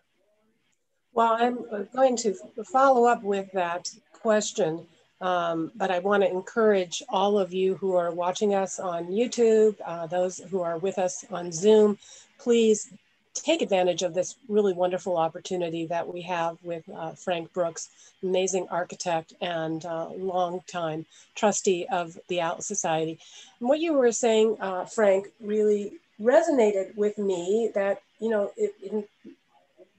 Well, 1.19 1.37
I'm 1.37 1.89
going 1.93 2.17
to 2.19 2.33
follow 2.65 3.07
up 3.07 3.25
with 3.25 3.51
that 3.51 3.91
question, 4.13 4.87
um, 5.21 5.73
but 5.75 5.91
I 5.91 5.99
want 5.99 6.23
to 6.23 6.31
encourage 6.31 7.03
all 7.09 7.41
of 7.41 7.53
you 7.53 7.75
who 7.75 7.97
are 7.97 8.13
watching 8.13 8.55
us 8.55 8.79
on 8.79 9.09
YouTube, 9.09 9.75
uh, 9.85 10.07
those 10.07 10.39
who 10.39 10.63
are 10.63 10.79
with 10.79 10.97
us 10.97 11.25
on 11.33 11.51
Zoom, 11.51 11.99
please 12.39 12.93
take 13.35 13.63
advantage 13.63 14.05
of 14.05 14.15
this 14.15 14.37
really 14.49 14.73
wonderful 14.73 15.17
opportunity 15.17 15.87
that 15.87 16.07
we 16.07 16.21
have 16.23 16.57
with 16.63 16.89
uh, 16.95 17.11
Frank 17.15 17.53
Brooks, 17.53 17.89
amazing 18.23 18.69
architect 18.71 19.33
and 19.41 19.85
uh, 19.87 20.11
longtime 20.11 21.05
trustee 21.35 21.85
of 21.91 22.17
the 22.29 22.39
Atlas 22.39 22.69
Society. 22.69 23.19
And 23.59 23.69
what 23.69 23.81
you 23.81 23.93
were 23.93 24.13
saying, 24.13 24.57
uh, 24.61 24.85
Frank, 24.85 25.33
really 25.41 25.95
resonated 26.23 26.95
with 26.97 27.19
me 27.19 27.73
that, 27.75 28.03
you 28.21 28.29
know, 28.29 28.53
it, 28.57 28.73
in 28.89 29.03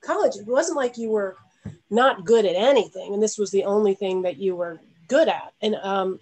college, 0.02 0.36
it 0.36 0.48
wasn't 0.48 0.78
like 0.78 0.98
you 0.98 1.10
were 1.10 1.36
not 1.90 2.26
good 2.26 2.46
at 2.46 2.56
anything 2.56 3.14
and 3.14 3.22
this 3.22 3.38
was 3.38 3.52
the 3.52 3.64
only 3.64 3.94
thing 3.94 4.22
that 4.22 4.38
you 4.38 4.56
were 4.56 4.80
good 5.08 5.28
at. 5.28 5.54
And 5.62 5.76
um, 5.76 6.20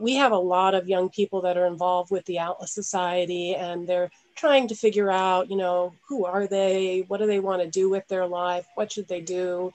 we 0.00 0.14
have 0.16 0.32
a 0.32 0.36
lot 0.36 0.74
of 0.74 0.88
young 0.88 1.08
people 1.08 1.40
that 1.42 1.56
are 1.56 1.66
involved 1.66 2.10
with 2.10 2.24
the 2.26 2.38
Atlas 2.38 2.72
Society 2.72 3.54
and 3.54 3.86
they're 3.86 4.10
trying 4.36 4.68
to 4.68 4.74
figure 4.74 5.10
out, 5.10 5.50
you 5.50 5.56
know, 5.56 5.94
who 6.08 6.24
are 6.26 6.46
they? 6.46 7.04
What 7.08 7.18
do 7.18 7.26
they 7.26 7.40
want 7.40 7.62
to 7.62 7.68
do 7.68 7.88
with 7.88 8.06
their 8.08 8.26
life? 8.26 8.66
What 8.74 8.92
should 8.92 9.08
they 9.08 9.20
do? 9.20 9.72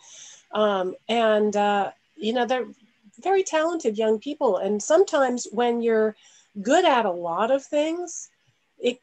Um, 0.52 0.96
and, 1.10 1.56
uh, 1.56 1.92
you 2.16 2.34
know, 2.34 2.46
they're 2.46 2.68
very 3.22 3.44
talented 3.44 3.98
young 3.98 4.20
people. 4.20 4.58
And 4.58 4.82
sometimes 4.82 5.48
when 5.52 5.82
you're 5.82 6.16
good 6.62 6.86
at 6.86 7.06
a 7.06 7.12
lot 7.12 7.52
of 7.52 7.64
things, 7.64 8.30
it, 8.78 9.02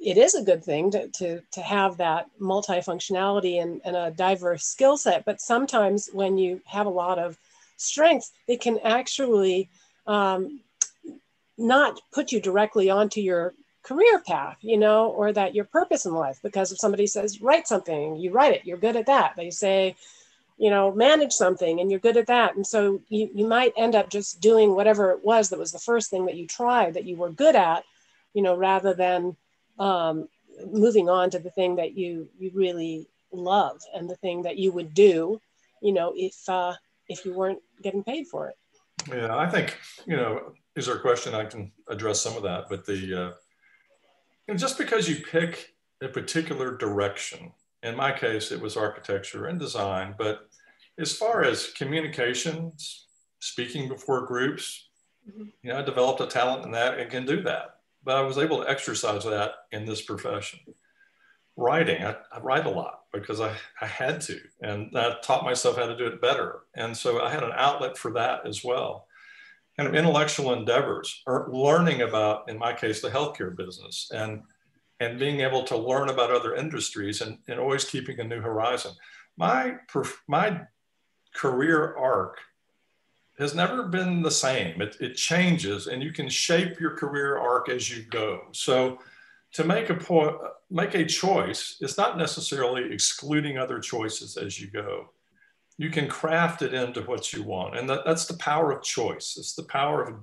it 0.00 0.16
is 0.16 0.34
a 0.34 0.42
good 0.42 0.64
thing 0.64 0.90
to, 0.92 1.08
to, 1.08 1.42
to 1.52 1.60
have 1.60 1.96
that 1.96 2.26
multifunctionality 2.40 3.60
and, 3.60 3.80
and 3.84 3.96
a 3.96 4.10
diverse 4.10 4.64
skill 4.64 4.96
set. 4.96 5.24
But 5.24 5.40
sometimes 5.40 6.08
when 6.12 6.38
you 6.38 6.60
have 6.66 6.86
a 6.86 6.90
lot 6.90 7.18
of 7.18 7.36
strengths, 7.76 8.32
it 8.46 8.60
can 8.60 8.78
actually 8.84 9.68
um, 10.06 10.60
not 11.56 12.00
put 12.12 12.32
you 12.32 12.40
directly 12.40 12.90
onto 12.90 13.20
your 13.20 13.54
career 13.82 14.20
path, 14.20 14.58
you 14.60 14.76
know, 14.76 15.08
or 15.08 15.32
that 15.32 15.54
your 15.54 15.64
purpose 15.64 16.06
in 16.06 16.14
life. 16.14 16.38
Because 16.42 16.70
if 16.70 16.78
somebody 16.78 17.06
says, 17.06 17.40
write 17.40 17.66
something, 17.66 18.16
you 18.16 18.30
write 18.30 18.52
it, 18.52 18.64
you're 18.64 18.76
good 18.76 18.96
at 18.96 19.06
that. 19.06 19.34
They 19.36 19.50
say, 19.50 19.96
you 20.58 20.70
know, 20.70 20.92
manage 20.92 21.32
something 21.32 21.80
and 21.80 21.90
you're 21.90 22.00
good 22.00 22.16
at 22.16 22.26
that. 22.26 22.56
And 22.56 22.66
so 22.66 23.00
you, 23.08 23.30
you 23.34 23.46
might 23.46 23.72
end 23.76 23.94
up 23.94 24.10
just 24.10 24.40
doing 24.40 24.74
whatever 24.74 25.10
it 25.12 25.24
was 25.24 25.48
that 25.48 25.58
was 25.58 25.72
the 25.72 25.78
first 25.78 26.10
thing 26.10 26.26
that 26.26 26.36
you 26.36 26.46
tried 26.46 26.94
that 26.94 27.04
you 27.04 27.16
were 27.16 27.30
good 27.30 27.56
at, 27.56 27.84
you 28.34 28.42
know, 28.42 28.56
rather 28.56 28.92
than 28.92 29.36
um, 29.78 30.28
moving 30.70 31.08
on 31.08 31.30
to 31.30 31.38
the 31.38 31.50
thing 31.50 31.76
that 31.76 31.96
you, 31.96 32.28
you 32.38 32.50
really 32.54 33.08
love 33.32 33.80
and 33.94 34.08
the 34.08 34.16
thing 34.16 34.42
that 34.42 34.58
you 34.58 34.72
would 34.72 34.94
do, 34.94 35.40
you 35.82 35.92
know, 35.92 36.12
if, 36.16 36.36
uh, 36.48 36.74
if 37.08 37.24
you 37.24 37.34
weren't 37.34 37.60
getting 37.82 38.02
paid 38.02 38.26
for 38.26 38.48
it. 38.48 38.56
Yeah, 39.08 39.36
I 39.36 39.48
think, 39.48 39.78
you 40.06 40.16
know, 40.16 40.52
is 40.74 40.86
there 40.86 40.96
a 40.96 41.00
question 41.00 41.34
I 41.34 41.44
can 41.44 41.72
address 41.88 42.20
some 42.20 42.36
of 42.36 42.42
that, 42.42 42.68
but 42.68 42.84
the, 42.84 42.94
uh, 42.94 43.32
you 44.46 44.54
know, 44.54 44.54
just 44.54 44.78
because 44.78 45.08
you 45.08 45.16
pick 45.16 45.74
a 46.02 46.08
particular 46.08 46.76
direction, 46.76 47.52
in 47.82 47.96
my 47.96 48.12
case, 48.12 48.50
it 48.50 48.60
was 48.60 48.76
architecture 48.76 49.46
and 49.46 49.58
design, 49.58 50.14
but 50.18 50.48
as 50.98 51.16
far 51.16 51.44
as 51.44 51.68
communications, 51.72 53.06
speaking 53.40 53.88
before 53.88 54.26
groups, 54.26 54.88
mm-hmm. 55.28 55.44
you 55.62 55.72
know, 55.72 55.78
I 55.78 55.82
developed 55.82 56.20
a 56.20 56.26
talent 56.26 56.64
in 56.64 56.72
that 56.72 56.98
and 56.98 57.10
can 57.10 57.24
do 57.24 57.40
that. 57.42 57.77
But 58.04 58.16
I 58.16 58.22
was 58.22 58.38
able 58.38 58.62
to 58.62 58.70
exercise 58.70 59.24
that 59.24 59.52
in 59.72 59.84
this 59.84 60.02
profession. 60.02 60.60
Writing, 61.56 62.04
I, 62.04 62.16
I 62.32 62.38
write 62.40 62.66
a 62.66 62.70
lot 62.70 63.00
because 63.12 63.40
I, 63.40 63.52
I 63.80 63.86
had 63.86 64.20
to, 64.22 64.38
and 64.62 64.96
I 64.96 65.16
taught 65.22 65.44
myself 65.44 65.76
how 65.76 65.86
to 65.86 65.96
do 65.96 66.06
it 66.06 66.22
better. 66.22 66.60
And 66.76 66.96
so 66.96 67.20
I 67.20 67.30
had 67.30 67.42
an 67.42 67.52
outlet 67.54 67.98
for 67.98 68.12
that 68.12 68.46
as 68.46 68.62
well 68.62 69.08
kind 69.78 69.88
of 69.88 69.94
intellectual 69.94 70.52
endeavors 70.52 71.22
or 71.26 71.48
learning 71.52 72.02
about, 72.02 72.50
in 72.50 72.58
my 72.58 72.72
case, 72.72 73.00
the 73.00 73.10
healthcare 73.10 73.56
business 73.56 74.10
and 74.12 74.42
and 75.00 75.16
being 75.16 75.40
able 75.42 75.62
to 75.62 75.76
learn 75.76 76.08
about 76.08 76.32
other 76.32 76.56
industries 76.56 77.20
and, 77.20 77.38
and 77.46 77.60
always 77.60 77.84
keeping 77.84 78.18
a 78.18 78.24
new 78.24 78.40
horizon. 78.40 78.90
My 79.36 79.76
my 80.26 80.62
career 81.34 81.94
arc 81.96 82.38
has 83.38 83.54
never 83.54 83.84
been 83.84 84.22
the 84.22 84.30
same. 84.30 84.80
It, 84.82 84.96
it 85.00 85.14
changes 85.14 85.86
and 85.86 86.02
you 86.02 86.12
can 86.12 86.28
shape 86.28 86.80
your 86.80 86.96
career 86.96 87.38
arc 87.38 87.68
as 87.68 87.90
you 87.90 88.04
go. 88.04 88.42
So 88.52 88.98
to 89.52 89.64
make 89.64 89.90
a 89.90 89.94
point, 89.94 90.36
make 90.70 90.94
a 90.94 91.06
choice, 91.06 91.76
it's 91.80 91.96
not 91.96 92.18
necessarily 92.18 92.92
excluding 92.92 93.56
other 93.56 93.78
choices 93.78 94.36
as 94.36 94.60
you 94.60 94.68
go 94.70 95.10
you 95.78 95.90
can 95.90 96.08
craft 96.08 96.60
it 96.60 96.74
into 96.74 97.02
what 97.02 97.32
you 97.32 97.44
want. 97.44 97.78
And 97.78 97.88
that, 97.88 98.04
that's 98.04 98.26
the 98.26 98.36
power 98.36 98.72
of 98.72 98.82
choice. 98.82 99.36
It's 99.38 99.54
the 99.54 99.62
power 99.62 100.02
of 100.02 100.16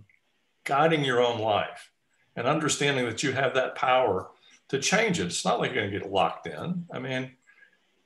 guiding 0.65 1.03
your 1.03 1.22
own 1.22 1.39
life 1.39 1.91
and 2.36 2.45
understanding 2.45 3.05
that 3.05 3.24
you 3.24 3.31
have 3.31 3.53
that 3.53 3.75
power 3.75 4.27
to 4.67 4.79
change 4.79 5.19
it. 5.19 5.27
It's 5.27 5.45
not 5.45 5.60
like 5.60 5.72
you're 5.72 5.84
going 5.84 5.93
to 5.93 6.00
get 6.00 6.12
locked 6.12 6.48
in. 6.48 6.86
I 6.93 7.00
mean, 7.00 7.31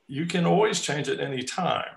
you 0.07 0.27
can 0.27 0.45
always 0.45 0.79
change 0.79 1.09
it 1.09 1.19
any 1.19 1.41
time. 1.41 1.89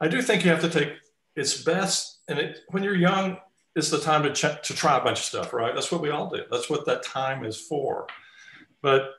I 0.00 0.06
do 0.06 0.22
think 0.22 0.44
you 0.44 0.50
have 0.50 0.62
to 0.62 0.70
take 0.70 0.92
its 1.36 1.62
best, 1.62 2.20
and 2.28 2.38
it, 2.38 2.60
when 2.68 2.82
you're 2.82 2.94
young, 2.94 3.38
it's 3.76 3.90
the 3.90 4.00
time 4.00 4.22
to, 4.24 4.32
ch- 4.32 4.66
to 4.66 4.74
try 4.74 4.98
a 4.98 5.04
bunch 5.04 5.20
of 5.20 5.24
stuff, 5.24 5.52
right? 5.52 5.74
That's 5.74 5.92
what 5.92 6.02
we 6.02 6.10
all 6.10 6.28
do. 6.28 6.42
That's 6.50 6.68
what 6.68 6.86
that 6.86 7.02
time 7.02 7.44
is 7.44 7.60
for. 7.60 8.06
But 8.82 9.10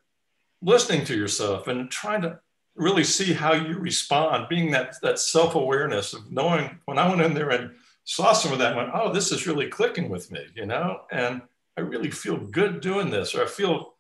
listening 0.62 1.06
to 1.06 1.16
yourself 1.16 1.68
and 1.68 1.90
trying 1.90 2.22
to 2.24 2.40
really 2.76 3.04
see 3.04 3.34
how 3.34 3.54
you 3.54 3.78
respond, 3.78 4.48
being 4.50 4.72
that 4.72 4.96
that 5.02 5.20
self-awareness 5.20 6.14
of 6.14 6.32
knowing 6.32 6.80
when 6.86 6.98
I 6.98 7.10
went 7.10 7.22
in 7.22 7.34
there 7.34 7.50
and 7.50 7.72
saw 8.04 8.34
some 8.34 8.52
of 8.52 8.60
that, 8.60 8.76
went, 8.76 8.90
oh, 8.94 9.12
this 9.14 9.32
is 9.32 9.48
really 9.48 9.68
clicking 9.68 10.10
with 10.10 10.32
me, 10.32 10.46
you 10.56 10.66
know, 10.66 11.02
and 11.12 11.42
I 11.78 11.82
really 11.82 12.12
feel 12.12 12.38
good 12.38 12.82
doing 12.82 13.10
this, 13.10 13.36
or 13.36 13.44
I 13.44 13.48
feel 13.48 13.94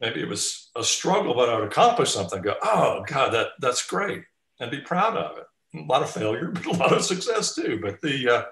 maybe 0.00 0.20
it 0.20 0.28
was 0.28 0.70
a 0.76 0.82
struggle, 0.84 1.34
but 1.34 1.48
I 1.48 1.58
would 1.58 1.68
accomplish 1.68 2.12
something. 2.12 2.42
Go, 2.42 2.54
oh 2.62 3.04
God, 3.06 3.32
that 3.32 3.48
that's 3.60 3.86
great, 3.86 4.24
and 4.58 4.70
be 4.70 4.80
proud 4.80 5.16
of 5.16 5.38
it. 5.38 5.44
A 5.74 5.82
lot 5.82 6.02
of 6.02 6.10
failure, 6.10 6.50
but 6.52 6.66
a 6.66 6.72
lot 6.72 6.92
of 6.92 7.04
success 7.04 7.54
too. 7.54 7.78
But 7.82 8.00
the 8.00 8.28
uh, 8.28 8.42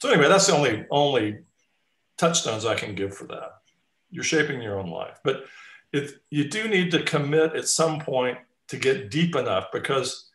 so 0.00 0.10
anyway, 0.10 0.28
that's 0.28 0.46
the 0.46 0.54
only 0.54 0.86
only 0.90 1.38
touchstones 2.16 2.64
I 2.64 2.74
can 2.74 2.94
give 2.94 3.14
for 3.14 3.26
that. 3.26 3.58
You're 4.10 4.24
shaping 4.24 4.62
your 4.62 4.78
own 4.78 4.90
life, 4.90 5.18
but 5.24 5.44
it, 5.92 6.20
you 6.30 6.48
do 6.48 6.68
need 6.68 6.90
to 6.92 7.02
commit 7.02 7.54
at 7.54 7.68
some 7.68 8.00
point 8.00 8.38
to 8.68 8.76
get 8.76 9.10
deep 9.10 9.36
enough 9.36 9.66
because 9.72 10.30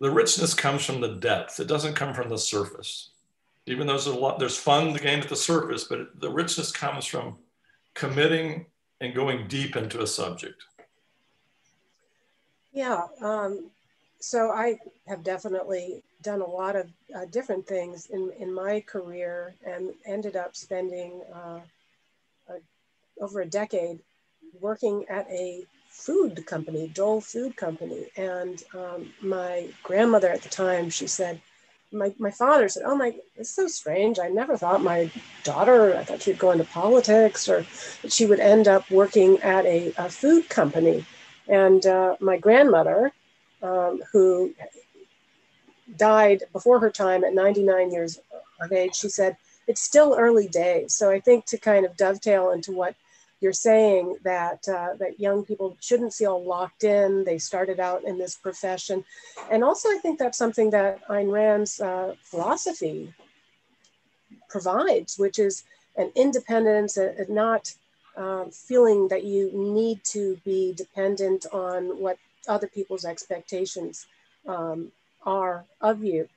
the 0.00 0.10
richness 0.10 0.54
comes 0.54 0.84
from 0.84 1.00
the 1.00 1.16
depth. 1.16 1.60
It 1.60 1.66
doesn't 1.66 1.94
come 1.94 2.14
from 2.14 2.28
the 2.28 2.38
surface. 2.38 3.10
Even 3.66 3.86
though 3.86 3.92
there's 3.92 4.06
a 4.06 4.14
lot, 4.14 4.38
there's 4.38 4.56
fun 4.56 4.94
to 4.94 5.00
gain 5.00 5.20
at 5.20 5.28
the 5.28 5.36
surface, 5.36 5.84
but 5.84 6.20
the 6.20 6.30
richness 6.30 6.72
comes 6.72 7.04
from 7.04 7.36
committing 7.94 8.66
and 9.00 9.14
going 9.14 9.46
deep 9.46 9.76
into 9.76 10.00
a 10.02 10.06
subject. 10.06 10.64
Yeah. 12.72 13.06
Um, 13.20 13.70
so 14.20 14.50
I 14.50 14.78
have 15.08 15.22
definitely 15.24 16.02
done 16.22 16.42
a 16.42 16.46
lot 16.46 16.76
of 16.76 16.88
uh, 17.16 17.24
different 17.26 17.66
things 17.66 18.06
in, 18.06 18.30
in 18.38 18.52
my 18.52 18.80
career 18.80 19.54
and 19.66 19.90
ended 20.06 20.36
up 20.36 20.54
spending 20.54 21.22
uh, 21.34 21.60
over 23.20 23.40
a 23.40 23.46
decade 23.46 24.00
working 24.60 25.04
at 25.08 25.26
a 25.30 25.64
food 25.88 26.44
company, 26.46 26.88
Dole 26.88 27.20
Food 27.20 27.56
Company. 27.56 28.06
And 28.16 28.62
um, 28.74 29.12
my 29.22 29.68
grandmother 29.82 30.28
at 30.28 30.42
the 30.42 30.48
time, 30.48 30.90
she 30.90 31.06
said, 31.06 31.40
my, 31.92 32.14
my 32.18 32.30
father 32.30 32.68
said, 32.68 32.84
Oh 32.86 32.96
my, 32.96 33.14
it's 33.36 33.50
so 33.50 33.66
strange. 33.66 34.18
I 34.18 34.28
never 34.28 34.56
thought 34.56 34.82
my 34.82 35.10
daughter, 35.42 35.96
I 35.96 36.04
thought 36.04 36.22
she'd 36.22 36.38
go 36.38 36.52
into 36.52 36.64
politics 36.64 37.48
or 37.48 37.66
that 38.02 38.12
she 38.12 38.26
would 38.26 38.40
end 38.40 38.68
up 38.68 38.88
working 38.90 39.38
at 39.40 39.66
a, 39.66 39.92
a 39.98 40.08
food 40.08 40.48
company. 40.48 41.04
And 41.48 41.84
uh, 41.84 42.16
my 42.20 42.38
grandmother 42.38 43.12
um, 43.62 44.00
who 44.12 44.54
died 45.96 46.44
before 46.52 46.80
her 46.80 46.90
time 46.90 47.24
at 47.24 47.34
99 47.34 47.90
years 47.90 48.20
of 48.60 48.72
age, 48.72 48.94
she 48.94 49.08
said, 49.08 49.36
it's 49.66 49.80
still 49.80 50.16
early 50.18 50.48
days. 50.48 50.94
So 50.94 51.10
I 51.10 51.20
think 51.20 51.46
to 51.46 51.58
kind 51.58 51.84
of 51.84 51.96
dovetail 51.96 52.50
into 52.50 52.72
what 52.72 52.94
you're 53.40 53.52
saying 53.52 54.18
that 54.22 54.68
uh, 54.68 54.94
that 54.98 55.18
young 55.18 55.44
people 55.44 55.76
shouldn't 55.80 56.12
feel 56.12 56.42
locked 56.44 56.84
in. 56.84 57.24
They 57.24 57.38
started 57.38 57.80
out 57.80 58.04
in 58.04 58.18
this 58.18 58.36
profession, 58.36 59.04
and 59.50 59.64
also 59.64 59.88
I 59.88 59.98
think 60.02 60.18
that's 60.18 60.36
something 60.36 60.70
that 60.70 61.06
Ayn 61.08 61.32
Rand's 61.32 61.80
uh, 61.80 62.14
philosophy 62.22 63.14
provides, 64.50 65.18
which 65.18 65.38
is 65.38 65.64
an 65.96 66.12
independence, 66.14 66.98
and 66.98 67.28
not 67.30 67.72
uh, 68.16 68.44
feeling 68.52 69.08
that 69.08 69.24
you 69.24 69.50
need 69.54 70.04
to 70.04 70.38
be 70.44 70.74
dependent 70.74 71.46
on 71.52 71.98
what 71.98 72.18
other 72.48 72.66
people's 72.66 73.04
expectations 73.04 74.06
um, 74.46 74.90
are 75.24 75.64
of 75.80 76.02
you. 76.02 76.28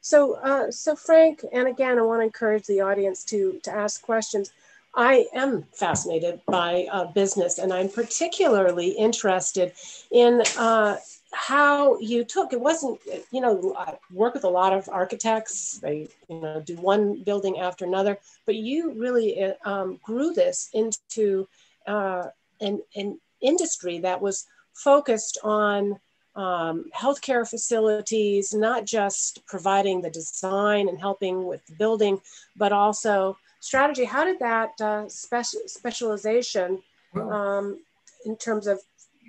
So, 0.00 0.34
uh, 0.34 0.70
so 0.70 0.94
Frank, 0.94 1.44
and 1.52 1.66
again, 1.66 1.98
I 1.98 2.02
want 2.02 2.20
to 2.20 2.24
encourage 2.24 2.66
the 2.66 2.80
audience 2.80 3.24
to 3.24 3.58
to 3.64 3.72
ask 3.72 4.02
questions. 4.02 4.52
I 4.94 5.26
am 5.34 5.64
fascinated 5.72 6.40
by 6.46 6.86
uh, 6.90 7.06
business, 7.06 7.58
and 7.58 7.72
I'm 7.72 7.88
particularly 7.88 8.90
interested 8.90 9.72
in 10.10 10.42
uh, 10.56 10.96
how 11.32 11.98
you 11.98 12.24
took 12.24 12.52
it 12.52 12.60
wasn't 12.60 12.98
you 13.30 13.40
know 13.40 13.74
I 13.76 13.98
work 14.12 14.34
with 14.34 14.44
a 14.44 14.48
lot 14.48 14.72
of 14.72 14.88
architects 14.88 15.78
they 15.78 16.08
you 16.28 16.40
know 16.40 16.62
do 16.64 16.76
one 16.76 17.22
building 17.24 17.58
after 17.58 17.84
another 17.84 18.18
but 18.46 18.54
you 18.54 18.92
really 18.92 19.42
uh, 19.42 19.54
um, 19.64 20.00
grew 20.02 20.32
this 20.32 20.70
into 20.72 21.46
uh, 21.86 22.28
an, 22.60 22.80
an 22.94 23.20
industry 23.42 23.98
that 23.98 24.20
was 24.20 24.46
focused 24.76 25.38
on 25.42 25.98
um, 26.34 26.84
healthcare 26.94 27.48
facilities 27.48 28.52
not 28.52 28.84
just 28.84 29.44
providing 29.46 30.02
the 30.02 30.10
design 30.10 30.88
and 30.88 30.98
helping 30.98 31.46
with 31.46 31.64
the 31.66 31.74
building 31.74 32.20
but 32.56 32.72
also 32.72 33.36
strategy 33.60 34.04
how 34.04 34.24
did 34.24 34.38
that 34.38 34.70
uh, 34.80 35.08
special 35.08 35.60
specialization 35.66 36.82
um, 37.14 37.78
in 38.26 38.36
terms 38.36 38.66
of 38.66 38.80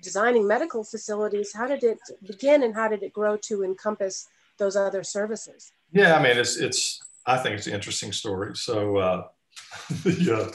designing 0.02 0.48
medical 0.48 0.84
facilities, 0.84 1.54
how 1.54 1.68
did 1.68 1.84
it 1.84 2.00
begin 2.26 2.64
and 2.64 2.74
how 2.74 2.88
did 2.88 3.04
it 3.04 3.14
grow 3.14 3.38
to 3.38 3.64
encompass 3.64 4.28
those 4.58 4.76
other 4.76 5.04
services? 5.04 5.72
Yeah, 5.92 6.16
I 6.16 6.22
mean, 6.22 6.38
it's, 6.38 6.58
it's 6.58 7.02
I 7.26 7.38
think 7.38 7.58
it's 7.58 7.68
an 7.68 7.74
interesting 7.74 8.12
story. 8.12 8.56
So 8.56 8.98
uh, 8.98 9.28
the, 10.04 10.48
uh, 10.48 10.52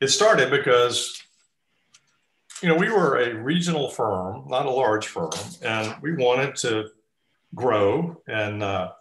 it 0.00 0.08
started 0.08 0.50
because, 0.50 1.22
you 2.62 2.68
know, 2.68 2.74
we 2.74 2.90
were 2.90 3.18
a 3.18 3.34
regional 3.34 3.90
firm, 3.90 4.44
not 4.48 4.66
a 4.66 4.70
large 4.70 5.08
firm, 5.08 5.32
and 5.62 5.94
we 6.02 6.14
wanted 6.14 6.56
to 6.56 6.88
grow. 7.54 8.20
And, 8.26 8.62
uh, 8.62 8.92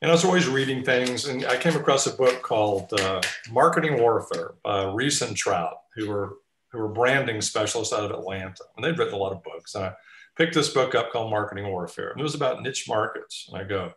and 0.00 0.10
I 0.10 0.14
was 0.14 0.24
always 0.24 0.48
reading 0.48 0.84
things, 0.84 1.26
and 1.26 1.44
I 1.46 1.56
came 1.56 1.76
across 1.76 2.06
a 2.06 2.16
book 2.16 2.42
called 2.42 2.92
uh, 2.92 3.22
Marketing 3.50 3.98
Warfare 4.00 4.54
by 4.62 4.84
Ries 4.84 5.22
and 5.22 5.36
Trout, 5.36 5.76
who 5.94 6.08
were 6.08 6.36
who 6.74 6.80
were 6.80 6.88
branding 6.88 7.40
specialists 7.40 7.94
out 7.94 8.04
of 8.04 8.10
Atlanta. 8.10 8.64
And 8.76 8.84
they'd 8.84 8.98
written 8.98 9.14
a 9.14 9.18
lot 9.18 9.32
of 9.32 9.44
books. 9.44 9.76
And 9.76 9.84
I 9.84 9.92
picked 10.36 10.54
this 10.54 10.70
book 10.70 10.96
up 10.96 11.12
called 11.12 11.30
Marketing 11.30 11.68
Warfare. 11.68 12.10
And 12.10 12.20
it 12.20 12.24
was 12.24 12.34
about 12.34 12.62
niche 12.62 12.86
markets. 12.88 13.48
And 13.48 13.62
I 13.62 13.64
go, 13.64 13.92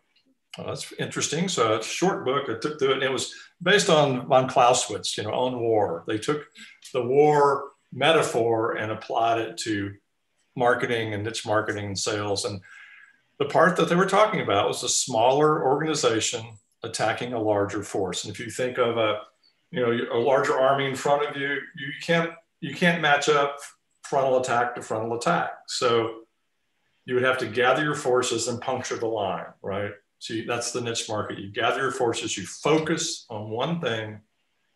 oh, 0.58 0.64
that's 0.64 0.92
interesting. 0.92 1.48
So 1.48 1.74
it's 1.74 1.88
a 1.88 1.90
short 1.90 2.24
book. 2.24 2.44
I 2.48 2.54
took 2.54 2.78
through 2.78 2.90
it. 2.90 2.94
And 2.94 3.02
it 3.02 3.10
was 3.10 3.34
based 3.60 3.90
on 3.90 4.28
von 4.28 4.48
Clausewitz, 4.48 5.18
you 5.18 5.24
know, 5.24 5.32
on 5.32 5.58
war. 5.58 6.04
They 6.06 6.18
took 6.18 6.46
the 6.92 7.02
war 7.02 7.72
metaphor 7.92 8.76
and 8.76 8.92
applied 8.92 9.40
it 9.40 9.56
to 9.58 9.94
marketing 10.56 11.14
and 11.14 11.24
niche 11.24 11.46
marketing 11.46 11.86
and 11.86 11.98
sales. 11.98 12.44
And 12.44 12.60
the 13.38 13.46
part 13.46 13.76
that 13.76 13.88
they 13.88 13.94
were 13.94 14.06
talking 14.06 14.40
about 14.40 14.68
was 14.68 14.82
a 14.82 14.88
smaller 14.88 15.64
organization 15.64 16.44
attacking 16.82 17.32
a 17.32 17.40
larger 17.40 17.82
force. 17.82 18.24
And 18.24 18.32
if 18.32 18.40
you 18.40 18.50
think 18.50 18.78
of 18.78 18.96
a, 18.96 19.20
you 19.70 19.80
know, 19.80 19.92
a 20.12 20.18
larger 20.18 20.58
army 20.58 20.86
in 20.86 20.96
front 20.96 21.26
of 21.26 21.36
you, 21.36 21.48
you 21.48 21.92
can't 22.02 22.30
you 22.60 22.74
can't 22.74 23.00
match 23.00 23.28
up 23.28 23.58
frontal 24.02 24.40
attack 24.40 24.74
to 24.74 24.82
frontal 24.82 25.16
attack. 25.16 25.50
So 25.68 26.22
you 27.04 27.14
would 27.14 27.22
have 27.22 27.38
to 27.38 27.46
gather 27.46 27.84
your 27.84 27.94
forces 27.94 28.48
and 28.48 28.60
puncture 28.60 28.96
the 28.96 29.06
line, 29.06 29.46
right? 29.62 29.92
So 30.18 30.34
you, 30.34 30.44
that's 30.44 30.72
the 30.72 30.80
niche 30.80 31.08
market. 31.08 31.38
You 31.38 31.52
gather 31.52 31.80
your 31.80 31.92
forces, 31.92 32.36
you 32.36 32.44
focus 32.44 33.24
on 33.30 33.50
one 33.50 33.80
thing, 33.80 34.20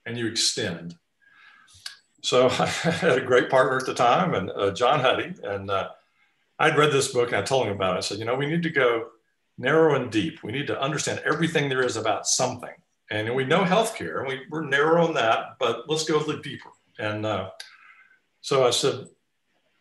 and 0.06 0.16
you 0.16 0.26
extend. 0.26 0.96
So 2.22 2.46
I 2.58 2.66
had 2.66 3.18
a 3.18 3.24
great 3.24 3.50
partner 3.50 3.76
at 3.76 3.86
the 3.86 3.94
time, 3.94 4.34
and 4.34 4.50
uh, 4.50 4.70
John 4.72 5.00
Huddy, 5.00 5.34
and 5.42 5.70
uh, 5.70 5.90
I'd 6.58 6.78
read 6.78 6.92
this 6.92 7.12
book 7.12 7.28
and 7.28 7.36
I 7.36 7.42
told 7.42 7.66
him 7.66 7.72
about 7.72 7.96
it. 7.96 7.98
I 7.98 8.00
said, 8.00 8.18
you 8.18 8.24
know, 8.24 8.36
we 8.36 8.46
need 8.46 8.62
to 8.62 8.70
go 8.70 9.08
narrow 9.58 9.96
and 9.96 10.10
deep. 10.10 10.42
We 10.42 10.52
need 10.52 10.68
to 10.68 10.80
understand 10.80 11.20
everything 11.24 11.68
there 11.68 11.82
is 11.82 11.96
about 11.96 12.26
something. 12.26 12.70
And 13.10 13.34
we 13.34 13.44
know 13.44 13.64
healthcare, 13.64 14.20
and 14.20 14.28
we, 14.28 14.40
we're 14.48 14.64
narrow 14.64 15.06
on 15.06 15.14
that, 15.14 15.56
but 15.58 15.88
let's 15.88 16.04
go 16.04 16.16
a 16.16 16.20
little 16.20 16.40
deeper. 16.40 16.70
And 16.98 17.26
uh, 17.26 17.50
so 18.40 18.66
I 18.66 18.70
said, 18.70 19.06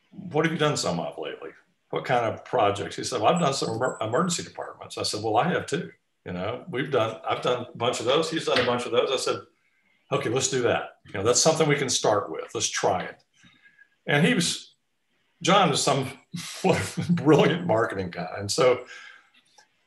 What 0.10 0.44
have 0.44 0.52
you 0.52 0.58
done 0.58 0.76
some 0.76 1.00
of 1.00 1.18
lately? 1.18 1.52
What 1.92 2.06
kind 2.06 2.26
of 2.26 2.44
projects? 2.44 2.96
He 2.96 3.04
said, 3.04 3.22
well, 3.22 3.34
I've 3.34 3.42
done 3.42 3.54
some 3.54 3.82
emergency 4.02 4.44
departments. 4.44 4.98
I 4.98 5.04
said, 5.04 5.24
Well, 5.24 5.38
I 5.38 5.48
have 5.50 5.66
too. 5.66 5.92
You 6.26 6.34
know, 6.34 6.66
we've 6.70 6.92
done, 6.92 7.18
I've 7.28 7.42
done 7.42 7.66
a 7.74 7.78
bunch 7.78 8.00
of 8.00 8.06
those. 8.06 8.30
He's 8.30 8.46
done 8.46 8.60
a 8.60 8.66
bunch 8.66 8.86
of 8.86 8.92
those. 8.92 9.12
I 9.12 9.18
said, 9.18 9.42
Okay, 10.12 10.30
let's 10.30 10.50
do 10.50 10.62
that. 10.64 10.98
You 11.08 11.14
know, 11.14 11.24
that's 11.24 11.42
something 11.42 11.68
we 11.68 11.76
can 11.76 11.90
start 11.90 12.32
with. 12.32 12.52
Let's 12.54 12.70
try 12.70 13.04
it. 13.04 13.24
And 14.08 14.26
he 14.26 14.34
was, 14.34 14.76
John 15.42 15.72
is 15.72 15.82
some 15.82 16.12
brilliant 17.10 17.66
marketing 17.66 18.10
guy. 18.10 18.36
And 18.38 18.52
so 18.52 18.86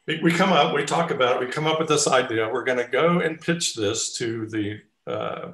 we 0.06 0.32
come 0.32 0.52
up, 0.52 0.74
we 0.74 0.84
talk 0.84 1.10
about 1.10 1.36
it, 1.36 1.46
we 1.46 1.52
come 1.52 1.66
up 1.66 1.78
with 1.78 1.88
this 1.88 2.08
idea. 2.08 2.48
We're 2.50 2.64
going 2.64 2.78
to 2.78 2.88
go 2.88 3.20
and 3.20 3.40
pitch 3.40 3.74
this 3.74 4.16
to 4.18 4.46
the 4.46 4.80
uh, 5.06 5.52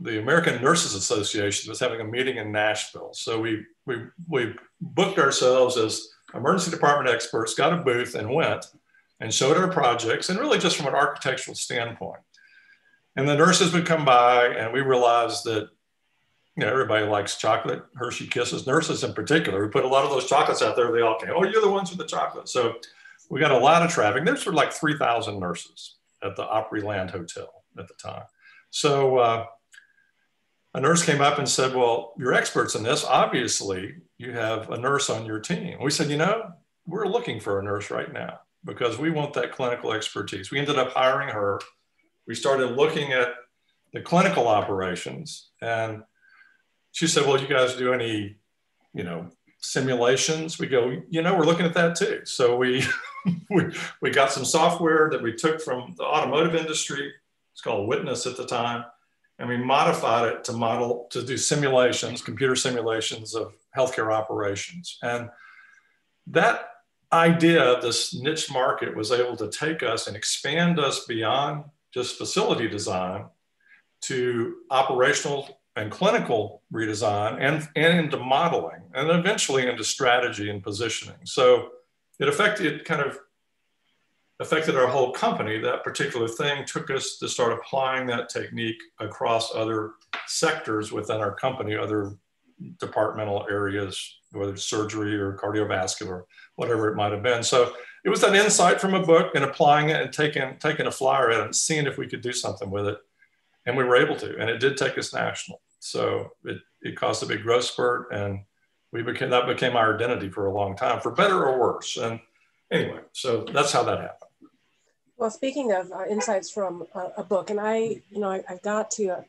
the 0.00 0.18
American 0.18 0.60
Nurses 0.60 0.94
Association 0.94 1.70
was 1.70 1.78
having 1.78 2.00
a 2.00 2.04
meeting 2.04 2.36
in 2.36 2.50
Nashville. 2.50 3.12
So 3.12 3.40
we, 3.40 3.64
we, 3.86 3.96
we 4.28 4.54
booked 4.80 5.18
ourselves 5.18 5.76
as 5.76 6.08
emergency 6.34 6.72
department 6.72 7.14
experts, 7.14 7.54
got 7.54 7.72
a 7.72 7.76
booth 7.76 8.14
and 8.14 8.28
went 8.28 8.66
and 9.20 9.32
showed 9.32 9.56
our 9.56 9.68
projects 9.68 10.30
and 10.30 10.38
really 10.38 10.58
just 10.58 10.76
from 10.76 10.88
an 10.88 10.94
architectural 10.94 11.54
standpoint. 11.54 12.20
And 13.16 13.28
the 13.28 13.36
nurses 13.36 13.72
would 13.72 13.86
come 13.86 14.04
by 14.04 14.48
and 14.48 14.72
we 14.72 14.80
realized 14.80 15.44
that 15.44 15.70
you 16.56 16.64
know, 16.64 16.70
everybody 16.70 17.04
likes 17.06 17.36
chocolate, 17.36 17.82
Hershey 17.96 18.28
Kisses, 18.28 18.66
nurses 18.66 19.02
in 19.02 19.12
particular. 19.12 19.64
We 19.64 19.70
put 19.70 19.84
a 19.84 19.88
lot 19.88 20.04
of 20.04 20.10
those 20.10 20.28
chocolates 20.28 20.62
out 20.62 20.76
there. 20.76 20.92
They 20.92 21.00
all 21.00 21.18
came, 21.18 21.30
oh, 21.34 21.44
you're 21.44 21.60
the 21.60 21.70
ones 21.70 21.90
with 21.90 21.98
the 21.98 22.06
chocolate. 22.06 22.48
So 22.48 22.74
we 23.28 23.40
got 23.40 23.50
a 23.50 23.58
lot 23.58 23.82
of 23.82 23.90
traffic. 23.90 24.24
There's 24.24 24.42
sort 24.42 24.54
of 24.54 24.58
like 24.58 24.72
3,000 24.72 25.40
nurses 25.40 25.96
at 26.22 26.36
the 26.36 26.44
Opryland 26.44 27.10
Hotel 27.10 27.64
at 27.78 27.88
the 27.88 27.94
time. 27.94 28.22
So 28.70 29.18
uh, 29.18 29.46
a 30.74 30.80
nurse 30.80 31.04
came 31.04 31.20
up 31.20 31.38
and 31.38 31.48
said, 31.48 31.74
Well, 31.74 32.12
you're 32.18 32.34
experts 32.34 32.74
in 32.74 32.82
this. 32.82 33.04
Obviously, 33.04 33.94
you 34.18 34.32
have 34.32 34.70
a 34.70 34.78
nurse 34.78 35.10
on 35.10 35.26
your 35.26 35.40
team. 35.40 35.78
We 35.80 35.90
said, 35.90 36.10
You 36.10 36.16
know, 36.16 36.50
we're 36.86 37.06
looking 37.06 37.40
for 37.40 37.58
a 37.58 37.64
nurse 37.64 37.90
right 37.90 38.12
now 38.12 38.40
because 38.64 38.98
we 38.98 39.10
want 39.10 39.34
that 39.34 39.52
clinical 39.52 39.92
expertise. 39.92 40.50
We 40.50 40.58
ended 40.58 40.78
up 40.78 40.92
hiring 40.92 41.28
her. 41.28 41.60
We 42.26 42.34
started 42.34 42.76
looking 42.76 43.12
at 43.12 43.28
the 43.92 44.00
clinical 44.00 44.48
operations 44.48 45.50
and 45.60 46.02
she 46.92 47.06
said, 47.06 47.26
Well, 47.26 47.40
you 47.40 47.48
guys 47.48 47.74
do 47.74 47.92
any, 47.92 48.36
you 48.92 49.04
know, 49.04 49.28
simulations? 49.60 50.58
We 50.58 50.66
go, 50.66 51.02
you 51.08 51.22
know, 51.22 51.36
we're 51.36 51.46
looking 51.46 51.66
at 51.66 51.74
that 51.74 51.96
too. 51.96 52.22
So 52.24 52.56
we 52.56 52.84
we, 53.50 53.74
we 54.00 54.10
got 54.10 54.32
some 54.32 54.44
software 54.44 55.08
that 55.10 55.22
we 55.22 55.34
took 55.34 55.60
from 55.60 55.94
the 55.96 56.04
automotive 56.04 56.54
industry. 56.54 57.12
It's 57.52 57.60
called 57.60 57.88
Witness 57.88 58.26
at 58.26 58.36
the 58.36 58.46
time 58.46 58.84
and 59.38 59.48
we 59.48 59.56
modified 59.56 60.32
it 60.32 60.44
to 60.44 60.52
model 60.52 61.06
to 61.10 61.22
do 61.22 61.36
simulations, 61.36 62.22
computer 62.22 62.54
simulations 62.54 63.34
of 63.34 63.54
healthcare 63.76 64.12
operations. 64.12 64.98
And 65.02 65.28
that 66.28 66.68
idea, 67.12 67.80
this 67.80 68.14
niche 68.14 68.50
market, 68.50 68.96
was 68.96 69.10
able 69.10 69.36
to 69.36 69.48
take 69.48 69.82
us 69.82 70.06
and 70.06 70.16
expand 70.16 70.78
us 70.78 71.04
beyond 71.06 71.64
just 71.94 72.18
facility 72.18 72.68
design 72.68 73.26
to 74.02 74.56
operational 74.70 75.60
and 75.76 75.90
clinical 75.90 76.62
redesign 76.72 77.38
and, 77.40 77.66
and 77.76 77.98
into 77.98 78.18
modeling 78.18 78.82
and 78.94 79.08
eventually 79.10 79.68
into 79.68 79.84
strategy 79.84 80.50
and 80.50 80.62
positioning. 80.62 81.16
So 81.24 81.70
it 82.18 82.28
affected 82.28 82.84
kind 82.84 83.00
of 83.00 83.18
affected 84.40 84.76
our 84.76 84.88
whole 84.88 85.12
company, 85.12 85.58
that 85.58 85.84
particular 85.84 86.26
thing 86.26 86.64
took 86.66 86.90
us 86.90 87.18
to 87.18 87.28
start 87.28 87.52
applying 87.52 88.06
that 88.08 88.28
technique 88.28 88.82
across 88.98 89.54
other 89.54 89.92
sectors 90.26 90.90
within 90.90 91.20
our 91.20 91.32
company, 91.34 91.76
other 91.76 92.16
departmental 92.80 93.46
areas, 93.48 94.18
whether 94.32 94.52
it's 94.52 94.64
surgery 94.64 95.14
or 95.14 95.38
cardiovascular, 95.38 96.24
whatever 96.56 96.88
it 96.88 96.96
might 96.96 97.12
have 97.12 97.22
been. 97.22 97.44
So 97.44 97.74
it 98.04 98.10
was 98.10 98.20
that 98.20 98.34
insight 98.34 98.80
from 98.80 98.94
a 98.94 99.04
book 99.04 99.34
and 99.34 99.44
applying 99.44 99.88
it 99.88 100.00
and 100.00 100.12
taking, 100.12 100.56
taking 100.58 100.86
a 100.86 100.90
flyer 100.90 101.30
at 101.30 101.40
it 101.40 101.44
and 101.46 101.56
seeing 101.56 101.86
if 101.86 101.96
we 101.96 102.06
could 102.06 102.20
do 102.20 102.32
something 102.32 102.70
with 102.70 102.86
it. 102.86 102.98
And 103.66 103.76
we 103.76 103.84
were 103.84 103.96
able 103.96 104.16
to, 104.16 104.38
and 104.38 104.50
it 104.50 104.58
did 104.58 104.76
take 104.76 104.98
us 104.98 105.14
national. 105.14 105.62
So 105.80 106.32
it, 106.44 106.58
it 106.82 106.96
caused 106.96 107.22
a 107.22 107.26
big 107.26 107.42
growth 107.42 107.64
spurt 107.64 108.12
and 108.12 108.40
we 108.92 109.02
became 109.02 109.30
that 109.30 109.46
became 109.46 109.74
our 109.74 109.94
identity 109.94 110.28
for 110.28 110.46
a 110.46 110.52
long 110.52 110.76
time, 110.76 111.00
for 111.00 111.10
better 111.10 111.44
or 111.44 111.58
worse. 111.58 111.96
And 111.96 112.20
anyway, 112.70 113.00
so 113.12 113.44
that's 113.52 113.72
how 113.72 113.82
that 113.82 114.00
happened. 114.00 114.30
Well, 115.16 115.30
speaking 115.30 115.72
of 115.72 115.90
uh, 115.90 116.04
insights 116.08 116.50
from 116.50 116.86
a, 116.94 117.10
a, 117.18 117.24
book, 117.24 117.50
and 117.50 117.58
I, 117.58 118.00
you 118.10 118.20
know, 118.20 118.30
I, 118.30 118.44
have 118.46 118.62
got 118.62 118.90
to 118.92 119.08
uh, 119.08 119.22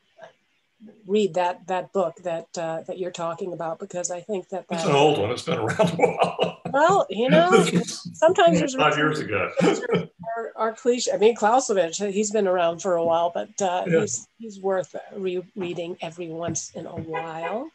read 1.07 1.33
that 1.35 1.65
that 1.67 1.93
book 1.93 2.15
that 2.23 2.47
uh, 2.57 2.81
that 2.87 2.97
you're 2.97 3.11
talking 3.11 3.53
about 3.53 3.79
because 3.79 4.11
I 4.11 4.21
think 4.21 4.49
that 4.49 4.65
that's 4.69 4.85
an 4.85 4.91
old 4.91 5.19
one. 5.19 5.31
It's 5.31 5.43
been 5.43 5.57
around 5.57 5.79
a 5.79 5.95
while. 5.95 6.61
Well, 6.71 7.07
you 7.09 7.29
know, 7.29 7.51
sometimes 8.13 8.59
there's 8.59 8.75
five 8.75 8.97
years 8.97 9.19
ago. 9.19 9.51
our, 9.61 10.51
our 10.55 10.73
cliche. 10.73 11.11
I 11.13 11.17
mean, 11.17 11.35
Clausewitz, 11.35 11.97
he's 11.97 12.31
been 12.31 12.47
around 12.47 12.81
for 12.81 12.95
a 12.95 13.03
while, 13.03 13.31
but 13.33 13.49
uh, 13.61 13.85
yeah. 13.87 14.01
he's 14.01 14.27
he's 14.37 14.59
worth 14.59 14.95
rereading 15.15 15.97
every 16.01 16.27
once 16.27 16.71
in 16.71 16.85
a 16.85 16.95
while. 16.95 17.69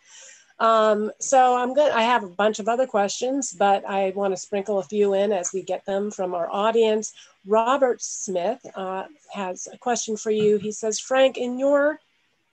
Um, 0.59 1.11
so 1.19 1.57
I'm 1.57 1.73
good. 1.73 1.91
I 1.91 2.03
have 2.03 2.23
a 2.23 2.29
bunch 2.29 2.59
of 2.59 2.69
other 2.69 2.87
questions, 2.87 3.55
but 3.59 3.83
I 3.89 4.13
want 4.15 4.35
to 4.35 4.37
sprinkle 4.37 4.79
a 4.79 4.83
few 4.83 5.15
in 5.15 5.33
as 5.33 5.53
we 5.55 5.63
get 5.63 5.87
them 5.87 6.11
from 6.11 6.35
our 6.35 6.51
audience. 6.51 7.15
Robert 7.47 8.03
Smith 8.03 8.61
uh, 8.75 9.05
has 9.33 9.67
a 9.73 9.79
question 9.79 10.19
for 10.19 10.31
you. 10.31 10.59
He 10.59 10.71
says, 10.71 11.01
Frank, 11.01 11.39
in 11.39 11.59
your 11.59 11.99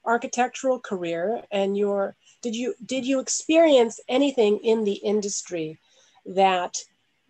architectural 0.08 0.80
career 0.80 1.44
and 1.52 1.78
your 1.78 2.16
did 2.42 2.56
you 2.56 2.74
did 2.86 3.06
you 3.06 3.20
experience 3.20 4.00
anything 4.08 4.58
in 4.64 4.84
the 4.84 4.94
industry 4.94 5.78
that 6.26 6.78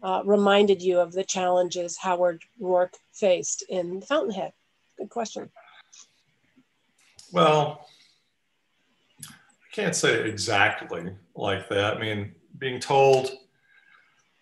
uh, 0.04 0.22
reminded 0.26 0.82
you 0.82 1.00
of 1.00 1.12
the 1.12 1.24
challenges 1.24 1.98
Howard 1.98 2.44
Roark 2.62 2.94
faced 3.14 3.64
in 3.70 4.02
Fountainhead? 4.02 4.54
Good 4.98 5.10
question. 5.10 5.50
Well, 7.32 7.88
I 9.22 9.26
can't 9.74 9.96
say 9.96 10.28
exactly 10.30 11.12
like 11.36 11.68
that. 11.70 11.98
I 11.98 12.00
mean, 12.00 12.34
being 12.58 12.80
told 12.80 13.32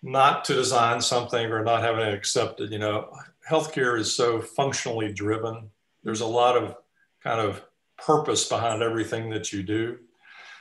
not 0.02 0.44
to 0.44 0.54
design 0.54 1.00
something 1.00 1.50
or 1.50 1.64
not 1.64 1.82
having 1.82 2.06
it 2.06 2.14
accepted, 2.14 2.70
you 2.70 2.78
know, 2.78 3.10
healthcare 3.48 3.98
is 3.98 4.14
so 4.14 4.40
functionally 4.40 5.12
driven. 5.12 5.70
There's 6.04 6.20
a 6.20 6.26
lot 6.26 6.56
of 6.56 6.76
kind 7.22 7.40
of 7.40 7.62
purpose 7.98 8.48
behind 8.48 8.82
everything 8.82 9.30
that 9.30 9.52
you 9.52 9.62
do. 9.62 9.98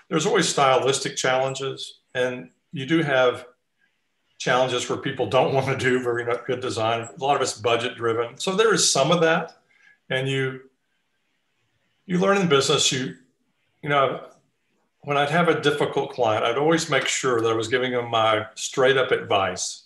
There's 0.10 0.26
always 0.26 0.48
stylistic 0.48 1.16
challenges, 1.16 2.00
and 2.14 2.50
you 2.72 2.86
do 2.86 3.02
have 3.02 3.46
challenges 4.38 4.88
where 4.90 5.00
people 5.00 5.28
don't 5.28 5.54
want 5.54 5.68
to 5.68 5.78
do 5.78 6.04
very 6.04 6.26
good 6.46 6.60
design. 6.60 7.02
A 7.02 7.24
lot 7.24 7.36
of 7.36 7.42
it's 7.42 7.60
budget 7.60 7.96
driven. 7.96 8.38
So 8.38 8.56
there 8.56 8.74
is 8.74 8.90
some 8.90 9.12
of 9.12 9.22
that. 9.22 9.58
And 10.10 10.28
you 10.28 10.62
you 12.06 12.20
learn 12.20 12.38
in 12.38 12.48
business, 12.48 12.92
you 12.92 13.16
you 13.82 13.90
know, 13.90 14.28
when 15.02 15.18
I'd 15.18 15.30
have 15.30 15.48
a 15.48 15.62
difficult 15.62 16.12
client, 16.12 16.44
I'd 16.44 16.58
always 16.58 16.90
make 16.90 17.08
sure 17.08 17.42
that 17.42 17.52
I 17.52 17.56
was 17.56 17.68
giving 17.68 17.92
them 17.92 18.10
my 18.10 18.46
straight 18.56 18.98
up 18.98 19.12
advice 19.12 19.86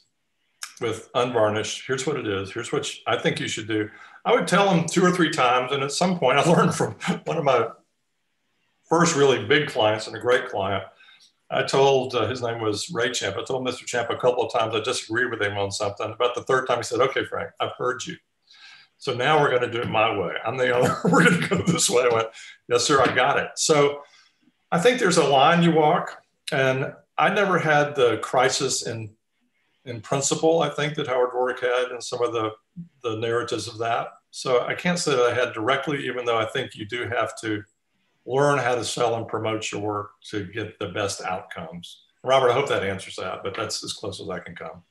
with 0.81 1.09
unvarnished. 1.13 1.85
Here's 1.85 2.07
what 2.07 2.17
it 2.17 2.27
is. 2.27 2.51
Here's 2.51 2.71
what 2.71 2.89
I 3.07 3.17
think 3.17 3.39
you 3.39 3.47
should 3.47 3.67
do. 3.67 3.89
I 4.25 4.33
would 4.33 4.47
tell 4.47 4.69
them 4.69 4.85
two 4.85 5.03
or 5.03 5.11
three 5.11 5.31
times. 5.31 5.71
And 5.71 5.83
at 5.83 5.91
some 5.91 6.19
point, 6.19 6.37
I 6.37 6.51
learned 6.51 6.75
from 6.75 6.93
one 7.25 7.37
of 7.37 7.43
my 7.43 7.67
first 8.87 9.15
really 9.15 9.45
big 9.45 9.69
clients 9.69 10.07
and 10.07 10.15
a 10.15 10.19
great 10.19 10.49
client. 10.49 10.83
I 11.51 11.63
told 11.63 12.13
uh, 12.13 12.27
his 12.27 12.43
name 12.43 12.61
was 12.61 12.91
Ray 12.91 13.11
Champ. 13.11 13.35
I 13.37 13.43
told 13.43 13.65
Mr. 13.65 13.85
Champ 13.85 14.09
a 14.11 14.17
couple 14.17 14.43
of 14.43 14.53
times 14.53 14.75
I 14.75 14.81
disagreed 14.81 15.31
with 15.31 15.41
him 15.41 15.57
on 15.57 15.71
something. 15.71 16.11
About 16.11 16.35
the 16.35 16.43
third 16.43 16.67
time, 16.67 16.77
he 16.77 16.83
said, 16.83 16.99
"Okay, 16.99 17.25
Frank, 17.25 17.49
I've 17.59 17.71
heard 17.77 18.05
you. 18.05 18.17
So 18.99 19.15
now 19.15 19.39
we're 19.39 19.49
going 19.49 19.63
to 19.63 19.71
do 19.71 19.81
it 19.81 19.89
my 19.89 20.15
way. 20.15 20.33
I'm 20.45 20.57
the 20.57 20.71
owner. 20.71 20.95
we're 21.05 21.23
going 21.23 21.41
to 21.41 21.47
go 21.47 21.63
this 21.63 21.89
way." 21.89 22.03
I 22.03 22.13
went, 22.13 22.27
"Yes, 22.67 22.83
sir. 22.85 23.01
I 23.01 23.15
got 23.15 23.39
it." 23.39 23.49
So 23.55 24.03
I 24.71 24.79
think 24.79 24.99
there's 24.99 25.17
a 25.17 25.27
line 25.27 25.63
you 25.63 25.71
walk, 25.71 26.21
and 26.51 26.93
I 27.17 27.33
never 27.33 27.57
had 27.57 27.95
the 27.95 28.17
crisis 28.19 28.85
in 28.85 29.09
in 29.89 30.01
principle. 30.01 30.61
I 30.61 30.69
think 30.69 30.95
that 30.95 31.07
Howard 31.07 31.31
Roark 31.31 31.59
had, 31.59 31.91
and 31.91 32.03
some 32.03 32.21
of 32.23 32.33
the 32.33 32.51
the 33.03 33.17
narratives 33.17 33.67
of 33.67 33.77
that. 33.79 34.09
So 34.31 34.61
I 34.61 34.75
can't 34.75 34.99
say 34.99 35.15
that 35.15 35.25
I 35.25 35.33
had 35.33 35.53
directly, 35.53 36.05
even 36.05 36.25
though 36.25 36.37
I 36.37 36.45
think 36.45 36.75
you 36.75 36.85
do 36.85 37.07
have 37.09 37.39
to 37.41 37.63
learn 38.25 38.59
how 38.59 38.75
to 38.75 38.85
sell 38.85 39.15
and 39.15 39.27
promote 39.27 39.71
your 39.71 39.81
work 39.81 40.11
to 40.29 40.45
get 40.45 40.77
the 40.77 40.89
best 40.89 41.21
outcomes. 41.23 42.03
Robert, 42.23 42.51
I 42.51 42.53
hope 42.53 42.67
that 42.69 42.83
answers 42.83 43.15
that, 43.15 43.43
but 43.43 43.55
that's 43.55 43.83
as 43.83 43.93
close 43.93 44.21
as 44.21 44.29
I 44.29 44.39
can 44.39 44.55
come. 44.55 44.83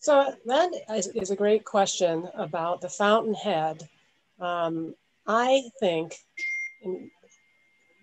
So 0.00 0.34
that 0.44 0.70
is 0.88 1.30
a 1.30 1.36
great 1.36 1.64
question 1.64 2.28
about 2.34 2.80
the 2.80 2.90
fountainhead. 2.90 3.88
Um, 4.38 4.94
I 5.26 5.62
think 5.80 6.14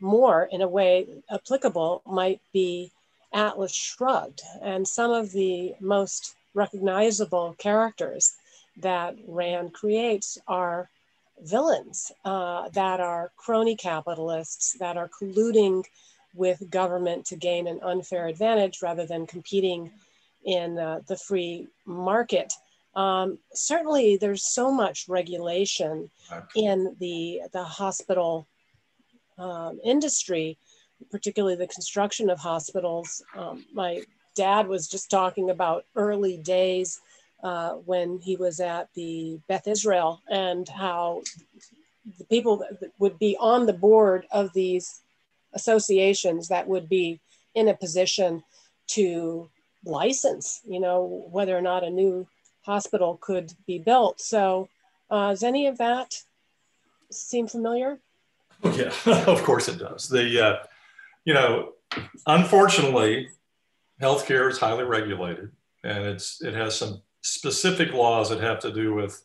more 0.01 0.49
in 0.51 0.61
a 0.61 0.67
way 0.67 1.07
applicable 1.29 2.01
might 2.07 2.41
be 2.51 2.91
Atlas 3.33 3.73
Shrugged 3.73 4.41
and 4.61 4.87
some 4.87 5.11
of 5.11 5.31
the 5.31 5.75
most 5.79 6.35
recognizable 6.53 7.55
characters 7.57 8.33
that 8.77 9.15
Rand 9.27 9.73
creates 9.73 10.37
are 10.47 10.89
villains 11.41 12.11
uh, 12.25 12.69
that 12.69 12.99
are 12.99 13.31
crony 13.35 13.75
capitalists 13.75 14.75
that 14.79 14.97
are 14.97 15.09
colluding 15.09 15.83
with 16.35 16.69
government 16.69 17.25
to 17.25 17.35
gain 17.35 17.67
an 17.67 17.79
unfair 17.83 18.27
advantage 18.27 18.81
rather 18.81 19.05
than 19.05 19.27
competing 19.27 19.91
in 20.45 20.77
uh, 20.77 21.01
the 21.07 21.17
free 21.17 21.67
market. 21.85 22.53
Um, 22.95 23.37
certainly, 23.53 24.17
there's 24.17 24.45
so 24.45 24.71
much 24.71 25.07
regulation 25.07 26.09
in 26.55 26.95
the, 26.99 27.41
the 27.53 27.63
hospital 27.63 28.47
um, 29.37 29.79
industry, 29.83 30.57
particularly 31.09 31.55
the 31.55 31.67
construction 31.67 32.29
of 32.29 32.39
hospitals. 32.39 33.23
Um, 33.35 33.65
my 33.73 34.03
dad 34.35 34.67
was 34.67 34.87
just 34.87 35.09
talking 35.09 35.49
about 35.49 35.85
early 35.95 36.37
days 36.37 36.99
uh, 37.43 37.71
when 37.85 38.19
he 38.19 38.35
was 38.35 38.59
at 38.59 38.89
the 38.93 39.39
Beth 39.47 39.67
Israel 39.67 40.21
and 40.29 40.67
how 40.69 41.21
the 42.17 42.25
people 42.25 42.57
that 42.57 42.91
would 42.99 43.17
be 43.19 43.35
on 43.39 43.65
the 43.65 43.73
board 43.73 44.25
of 44.31 44.53
these 44.53 45.01
associations 45.53 46.47
that 46.47 46.67
would 46.67 46.87
be 46.87 47.19
in 47.55 47.67
a 47.67 47.73
position 47.73 48.43
to 48.87 49.49
license, 49.85 50.61
you 50.65 50.79
know, 50.79 51.25
whether 51.31 51.57
or 51.57 51.61
not 51.61 51.83
a 51.83 51.89
new 51.89 52.27
hospital 52.61 53.17
could 53.21 53.51
be 53.65 53.79
built. 53.79 54.21
So, 54.21 54.69
uh, 55.09 55.29
does 55.29 55.43
any 55.43 55.67
of 55.67 55.77
that 55.79 56.13
seem 57.09 57.47
familiar? 57.47 57.99
Yeah, 58.63 58.93
of 59.05 59.43
course 59.43 59.67
it 59.67 59.79
does. 59.79 60.07
The, 60.07 60.45
uh, 60.45 60.63
you 61.25 61.33
know, 61.33 61.73
unfortunately, 62.27 63.29
healthcare 64.01 64.49
is 64.49 64.57
highly 64.57 64.83
regulated, 64.83 65.51
and 65.83 66.03
it's 66.05 66.41
it 66.41 66.53
has 66.53 66.75
some 66.75 67.01
specific 67.21 67.93
laws 67.93 68.29
that 68.29 68.39
have 68.39 68.59
to 68.59 68.71
do 68.71 68.93
with 68.93 69.23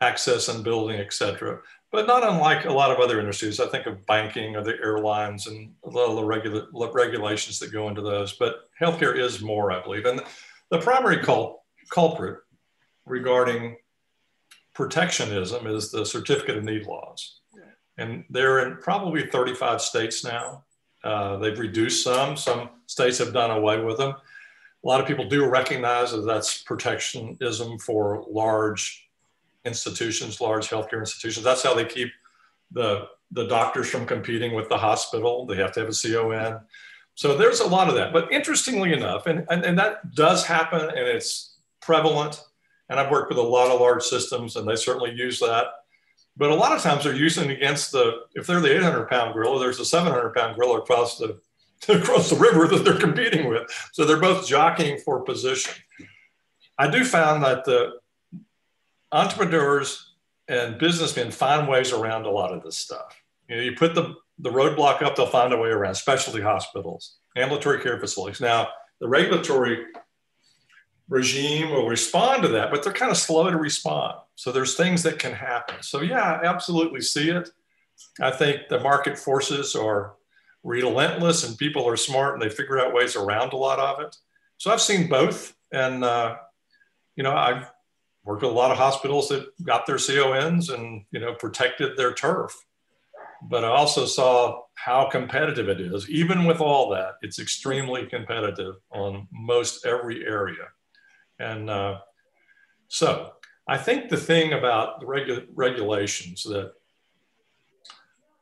access 0.00 0.48
and 0.48 0.64
building, 0.64 0.98
et 0.98 1.12
cetera. 1.12 1.60
But 1.92 2.06
not 2.06 2.26
unlike 2.26 2.64
a 2.64 2.72
lot 2.72 2.90
of 2.90 2.98
other 2.98 3.20
industries. 3.20 3.60
I 3.60 3.66
think 3.66 3.86
of 3.86 4.04
banking 4.06 4.56
or 4.56 4.64
the 4.64 4.78
airlines 4.82 5.46
and 5.46 5.74
a 5.84 5.90
lot 5.90 6.08
of 6.08 6.16
the 6.16 6.24
regula- 6.24 6.90
regulations 6.92 7.58
that 7.60 7.72
go 7.72 7.88
into 7.88 8.00
those. 8.00 8.32
But 8.32 8.68
healthcare 8.80 9.16
is 9.16 9.42
more, 9.42 9.70
I 9.70 9.82
believe. 9.82 10.06
And 10.06 10.22
the 10.70 10.78
primary 10.78 11.18
cul- 11.22 11.64
culprit 11.90 12.40
regarding 13.04 13.76
protectionism 14.74 15.66
is 15.66 15.90
the 15.90 16.04
certificate 16.04 16.56
of 16.56 16.64
need 16.64 16.86
laws. 16.86 17.40
And 17.98 18.24
they're 18.30 18.66
in 18.66 18.78
probably 18.78 19.26
35 19.26 19.82
states 19.82 20.24
now. 20.24 20.64
Uh, 21.04 21.36
they've 21.38 21.58
reduced 21.58 22.04
some, 22.04 22.36
some 22.36 22.70
states 22.86 23.18
have 23.18 23.32
done 23.32 23.50
away 23.50 23.82
with 23.82 23.98
them 23.98 24.14
a 24.84 24.88
lot 24.88 25.00
of 25.00 25.06
people 25.06 25.28
do 25.28 25.46
recognize 25.46 26.12
that 26.12 26.22
that's 26.22 26.62
protectionism 26.62 27.78
for 27.78 28.24
large 28.28 29.08
institutions, 29.64 30.40
large 30.40 30.68
healthcare 30.68 30.98
institutions. 30.98 31.44
That's 31.44 31.62
how 31.62 31.74
they 31.74 31.84
keep 31.84 32.10
the, 32.72 33.06
the 33.30 33.46
doctors 33.46 33.88
from 33.88 34.06
competing 34.06 34.54
with 34.54 34.68
the 34.68 34.76
hospital. 34.76 35.46
They 35.46 35.56
have 35.56 35.72
to 35.72 35.80
have 35.80 35.88
a 35.88 35.92
CON. 35.92 36.60
So 37.14 37.36
there's 37.36 37.60
a 37.60 37.66
lot 37.66 37.88
of 37.88 37.94
that. 37.94 38.12
But 38.12 38.32
interestingly 38.32 38.92
enough, 38.92 39.26
and, 39.26 39.46
and, 39.50 39.64
and 39.64 39.78
that 39.78 40.14
does 40.14 40.44
happen 40.44 40.80
and 40.80 40.98
it's 40.98 41.58
prevalent. 41.80 42.42
And 42.88 42.98
I've 42.98 43.10
worked 43.10 43.28
with 43.28 43.38
a 43.38 43.42
lot 43.42 43.70
of 43.70 43.80
large 43.80 44.02
systems 44.02 44.56
and 44.56 44.66
they 44.66 44.76
certainly 44.76 45.12
use 45.12 45.38
that. 45.40 45.66
But 46.36 46.50
a 46.50 46.54
lot 46.54 46.72
of 46.72 46.82
times 46.82 47.04
they're 47.04 47.14
using 47.14 47.50
against 47.50 47.92
the, 47.92 48.22
if 48.34 48.46
they're 48.46 48.60
the 48.60 48.74
800 48.76 49.08
pound 49.08 49.34
gorilla, 49.34 49.60
there's 49.60 49.80
a 49.80 49.84
700 49.84 50.34
pound 50.34 50.56
gorilla 50.56 50.78
across 50.78 51.18
the 51.18 51.38
across 51.88 52.30
the 52.30 52.36
river 52.36 52.68
that 52.68 52.84
they're 52.84 52.98
competing 52.98 53.48
with. 53.48 53.62
So 53.92 54.04
they're 54.04 54.20
both 54.20 54.46
jockeying 54.46 54.98
for 54.98 55.20
position. 55.20 55.74
I 56.78 56.88
do 56.88 57.04
find 57.04 57.42
that 57.42 57.64
the 57.64 57.94
entrepreneurs 59.10 60.14
and 60.48 60.78
businessmen 60.78 61.30
find 61.30 61.68
ways 61.68 61.92
around 61.92 62.26
a 62.26 62.30
lot 62.30 62.52
of 62.52 62.62
this 62.62 62.76
stuff. 62.76 63.20
You 63.48 63.56
know, 63.56 63.62
you 63.62 63.74
put 63.74 63.94
the, 63.94 64.14
the 64.38 64.50
roadblock 64.50 65.02
up, 65.02 65.16
they'll 65.16 65.26
find 65.26 65.52
a 65.52 65.56
way 65.56 65.70
around, 65.70 65.94
specialty 65.94 66.40
hospitals, 66.40 67.16
ambulatory 67.36 67.80
care 67.82 67.98
facilities. 67.98 68.40
Now, 68.40 68.68
the 69.00 69.08
regulatory 69.08 69.86
regime 71.08 71.70
will 71.70 71.88
respond 71.88 72.42
to 72.42 72.48
that, 72.48 72.70
but 72.70 72.82
they're 72.82 72.92
kind 72.92 73.10
of 73.10 73.16
slow 73.16 73.50
to 73.50 73.56
respond. 73.56 74.16
So 74.34 74.52
there's 74.52 74.76
things 74.76 75.02
that 75.02 75.18
can 75.18 75.32
happen. 75.32 75.76
So 75.82 76.00
yeah, 76.00 76.40
I 76.42 76.46
absolutely 76.46 77.00
see 77.00 77.30
it. 77.30 77.50
I 78.20 78.30
think 78.30 78.68
the 78.68 78.80
market 78.80 79.18
forces 79.18 79.74
are 79.74 80.14
relentless 80.64 81.46
and 81.46 81.58
people 81.58 81.86
are 81.88 81.96
smart 81.96 82.34
and 82.34 82.42
they 82.42 82.54
figure 82.54 82.78
out 82.78 82.94
ways 82.94 83.16
around 83.16 83.52
a 83.52 83.56
lot 83.56 83.78
of 83.78 84.00
it. 84.00 84.16
So 84.58 84.70
I've 84.70 84.80
seen 84.80 85.08
both. 85.08 85.54
And, 85.72 86.04
uh, 86.04 86.36
you 87.16 87.22
know, 87.22 87.34
I've 87.34 87.70
worked 88.24 88.42
with 88.42 88.52
a 88.52 88.54
lot 88.54 88.70
of 88.70 88.76
hospitals 88.76 89.28
that 89.28 89.46
got 89.64 89.86
their 89.86 89.98
CONs 89.98 90.70
and, 90.70 91.04
you 91.10 91.20
know, 91.20 91.34
protected 91.34 91.96
their 91.96 92.14
turf. 92.14 92.54
But 93.42 93.64
I 93.64 93.68
also 93.68 94.06
saw 94.06 94.62
how 94.74 95.08
competitive 95.10 95.68
it 95.68 95.80
is. 95.80 96.08
Even 96.08 96.44
with 96.44 96.60
all 96.60 96.90
that, 96.90 97.14
it's 97.22 97.40
extremely 97.40 98.06
competitive 98.06 98.76
on 98.90 99.26
most 99.32 99.84
every 99.84 100.24
area. 100.24 100.68
And 101.42 101.68
uh, 101.68 101.98
so 102.88 103.32
I 103.66 103.78
think 103.78 104.08
the 104.08 104.16
thing 104.16 104.52
about 104.52 105.00
the 105.00 105.06
regu- 105.06 105.46
regulations 105.54 106.44
that 106.44 106.72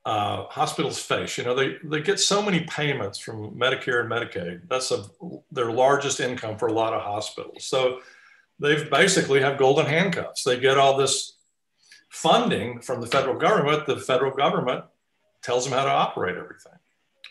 uh, 0.05 0.45
hospitals 0.49 0.99
face. 0.99 1.37
You 1.37 1.45
know, 1.45 1.55
they, 1.55 1.77
they 1.85 2.01
get 2.01 2.19
so 2.19 2.43
many 2.43 2.61
payments 2.61 3.19
from 3.19 3.55
Medicare 3.55 4.01
and 4.01 4.11
Medicaid. 4.11 4.69
That's 4.69 4.91
a, 4.91 5.05
their 5.53 5.71
largest 5.71 6.21
income 6.21 6.57
for 6.57 6.69
a 6.69 6.73
lot 6.73 6.95
of 6.95 7.03
hospitals. 7.03 7.65
So 7.65 8.01
they've 8.59 8.91
basically 8.91 9.41
have 9.41 9.59
golden 9.59 9.87
handcuffs. 9.87 10.43
They 10.43 10.59
get 10.59 10.79
all 10.79 10.97
this 10.97 11.37
funding 12.09 12.81
from 12.81 13.01
the 13.01 13.07
federal 13.07 13.39
government. 13.39 13.87
The 13.87 13.99
federal 13.99 14.35
government 14.35 14.85
tells 15.43 15.65
them 15.65 15.75
how 15.75 15.85
to 15.85 15.91
operate 15.91 16.37
everything, 16.37 16.79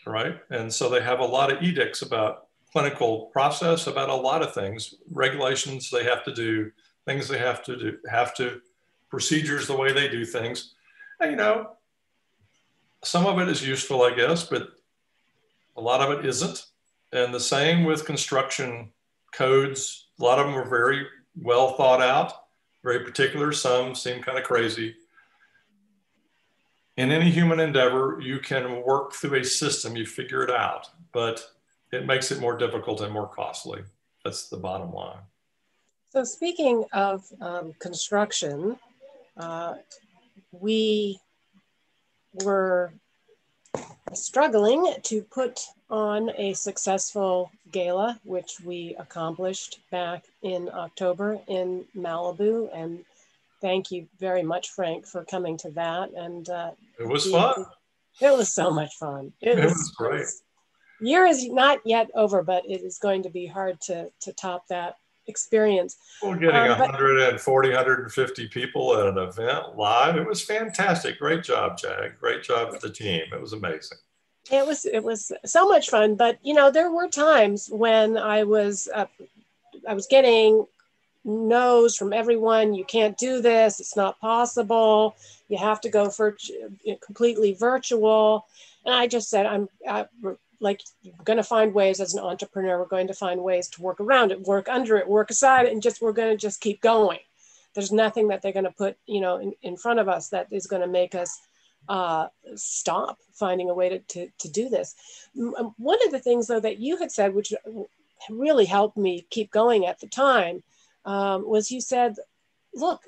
right? 0.06 0.38
And 0.50 0.72
so 0.72 0.88
they 0.88 1.02
have 1.02 1.20
a 1.20 1.24
lot 1.24 1.52
of 1.52 1.62
edicts 1.62 2.02
about 2.02 2.46
clinical 2.72 3.26
process, 3.26 3.86
about 3.86 4.08
a 4.08 4.14
lot 4.14 4.42
of 4.42 4.54
things, 4.54 4.94
regulations 5.10 5.90
they 5.90 6.04
have 6.04 6.24
to 6.24 6.32
do, 6.32 6.70
things 7.04 7.28
they 7.28 7.38
have 7.38 7.62
to 7.64 7.76
do, 7.76 7.98
have 8.10 8.34
to, 8.36 8.60
procedures, 9.08 9.66
the 9.66 9.76
way 9.76 9.92
they 9.92 10.08
do 10.08 10.24
things. 10.24 10.74
And, 11.20 11.32
you 11.32 11.36
know, 11.36 11.72
some 13.02 13.26
of 13.26 13.38
it 13.38 13.48
is 13.48 13.66
useful, 13.66 14.02
I 14.02 14.14
guess, 14.14 14.44
but 14.44 14.68
a 15.76 15.80
lot 15.80 16.00
of 16.00 16.18
it 16.18 16.26
isn't. 16.26 16.66
And 17.12 17.34
the 17.34 17.40
same 17.40 17.84
with 17.84 18.06
construction 18.06 18.92
codes. 19.32 20.08
A 20.20 20.22
lot 20.22 20.38
of 20.38 20.46
them 20.46 20.56
are 20.56 20.68
very 20.68 21.06
well 21.40 21.74
thought 21.74 22.00
out, 22.00 22.32
very 22.84 23.04
particular. 23.04 23.52
Some 23.52 23.94
seem 23.94 24.22
kind 24.22 24.38
of 24.38 24.44
crazy. 24.44 24.94
In 26.96 27.10
any 27.10 27.30
human 27.30 27.60
endeavor, 27.60 28.20
you 28.20 28.38
can 28.38 28.82
work 28.84 29.14
through 29.14 29.40
a 29.40 29.44
system, 29.44 29.96
you 29.96 30.04
figure 30.04 30.42
it 30.42 30.50
out, 30.50 30.88
but 31.12 31.42
it 31.92 32.06
makes 32.06 32.30
it 32.30 32.40
more 32.40 32.56
difficult 32.56 33.00
and 33.00 33.12
more 33.12 33.28
costly. 33.28 33.82
That's 34.24 34.48
the 34.48 34.56
bottom 34.56 34.92
line. 34.92 35.18
So, 36.10 36.24
speaking 36.24 36.84
of 36.92 37.24
um, 37.40 37.74
construction, 37.78 38.76
uh, 39.36 39.74
we 40.52 41.20
were 42.44 42.92
struggling 44.12 44.94
to 45.04 45.22
put 45.22 45.60
on 45.88 46.30
a 46.36 46.52
successful 46.54 47.50
gala, 47.70 48.20
which 48.24 48.58
we 48.64 48.96
accomplished 48.98 49.80
back 49.90 50.24
in 50.42 50.68
October 50.72 51.38
in 51.46 51.84
Malibu. 51.96 52.68
And 52.74 53.04
thank 53.60 53.90
you 53.90 54.06
very 54.18 54.42
much, 54.42 54.70
Frank, 54.70 55.06
for 55.06 55.24
coming 55.24 55.56
to 55.58 55.70
that. 55.70 56.12
And 56.14 56.48
uh, 56.48 56.72
it 56.98 57.08
was 57.08 57.30
fun. 57.30 57.66
It 58.20 58.36
was 58.36 58.52
so 58.52 58.70
much 58.70 58.96
fun. 58.96 59.32
It, 59.40 59.58
it 59.58 59.64
was, 59.64 59.74
was 59.74 59.94
great. 59.96 60.26
Year 61.00 61.26
is 61.26 61.48
not 61.48 61.80
yet 61.84 62.10
over, 62.14 62.42
but 62.42 62.64
it 62.68 62.82
is 62.82 62.98
going 62.98 63.22
to 63.22 63.30
be 63.30 63.46
hard 63.46 63.80
to 63.82 64.10
to 64.20 64.32
top 64.32 64.66
that 64.68 64.96
experience. 65.30 65.96
We're 66.22 66.36
getting 66.36 66.56
um, 66.56 66.78
140, 66.78 67.68
150 67.68 68.48
people 68.48 68.96
at 68.98 69.06
an 69.06 69.18
event 69.18 69.76
live, 69.76 70.16
it 70.16 70.26
was 70.26 70.42
fantastic. 70.42 71.18
Great 71.18 71.42
job, 71.42 71.78
Jag. 71.78 72.18
Great 72.20 72.42
job 72.42 72.72
for 72.74 72.86
the 72.86 72.92
team. 72.92 73.22
It 73.32 73.40
was 73.40 73.54
amazing. 73.54 73.98
It 74.50 74.66
was 74.66 74.84
it 74.84 75.02
was 75.02 75.32
so 75.44 75.68
much 75.68 75.90
fun, 75.90 76.16
but 76.16 76.38
you 76.42 76.54
know 76.54 76.70
there 76.70 76.90
were 76.90 77.08
times 77.08 77.68
when 77.70 78.18
I 78.18 78.44
was 78.44 78.88
uh, 78.92 79.06
I 79.88 79.94
was 79.94 80.06
getting 80.06 80.66
no's 81.24 81.96
from 81.96 82.12
everyone. 82.12 82.74
You 82.74 82.84
can't 82.84 83.16
do 83.16 83.40
this. 83.40 83.80
It's 83.80 83.96
not 83.96 84.18
possible. 84.20 85.14
You 85.48 85.58
have 85.58 85.80
to 85.82 85.88
go 85.88 86.10
for 86.10 86.36
completely 87.04 87.52
virtual. 87.52 88.46
And 88.84 88.94
I 88.94 89.06
just 89.06 89.28
said 89.28 89.46
I'm 89.46 89.68
I, 89.88 90.06
like 90.60 90.82
you're 91.02 91.14
going 91.24 91.38
to 91.38 91.42
find 91.42 91.74
ways 91.74 92.00
as 92.00 92.14
an 92.14 92.20
entrepreneur 92.20 92.78
we're 92.78 92.86
going 92.86 93.06
to 93.06 93.14
find 93.14 93.42
ways 93.42 93.68
to 93.68 93.82
work 93.82 94.00
around 94.00 94.30
it 94.30 94.42
work 94.42 94.68
under 94.68 94.96
it 94.96 95.08
work 95.08 95.30
aside 95.30 95.66
it 95.66 95.72
and 95.72 95.82
just 95.82 96.02
we're 96.02 96.12
going 96.12 96.30
to 96.30 96.36
just 96.36 96.60
keep 96.60 96.80
going. 96.80 97.18
There's 97.74 97.92
nothing 97.92 98.28
that 98.28 98.42
they're 98.42 98.52
going 98.52 98.64
to 98.64 98.72
put 98.72 98.96
you 99.06 99.20
know 99.20 99.38
in, 99.38 99.52
in 99.62 99.76
front 99.76 100.00
of 100.00 100.08
us 100.08 100.28
that 100.28 100.48
is 100.50 100.66
going 100.66 100.82
to 100.82 100.88
make 100.88 101.14
us 101.14 101.38
uh, 101.88 102.28
stop 102.56 103.18
finding 103.32 103.70
a 103.70 103.74
way 103.74 103.88
to, 103.88 103.98
to, 104.00 104.28
to 104.38 104.48
do 104.50 104.68
this. 104.68 104.94
Um, 105.58 105.74
one 105.78 105.98
of 106.04 106.12
the 106.12 106.18
things 106.18 106.46
though 106.46 106.60
that 106.60 106.78
you 106.78 106.98
had 106.98 107.10
said 107.10 107.34
which 107.34 107.52
really 108.28 108.66
helped 108.66 108.96
me 108.96 109.26
keep 109.30 109.50
going 109.50 109.86
at 109.86 109.98
the 110.00 110.06
time 110.06 110.62
um, 111.06 111.48
was 111.48 111.70
you 111.70 111.80
said 111.80 112.14
look 112.74 113.00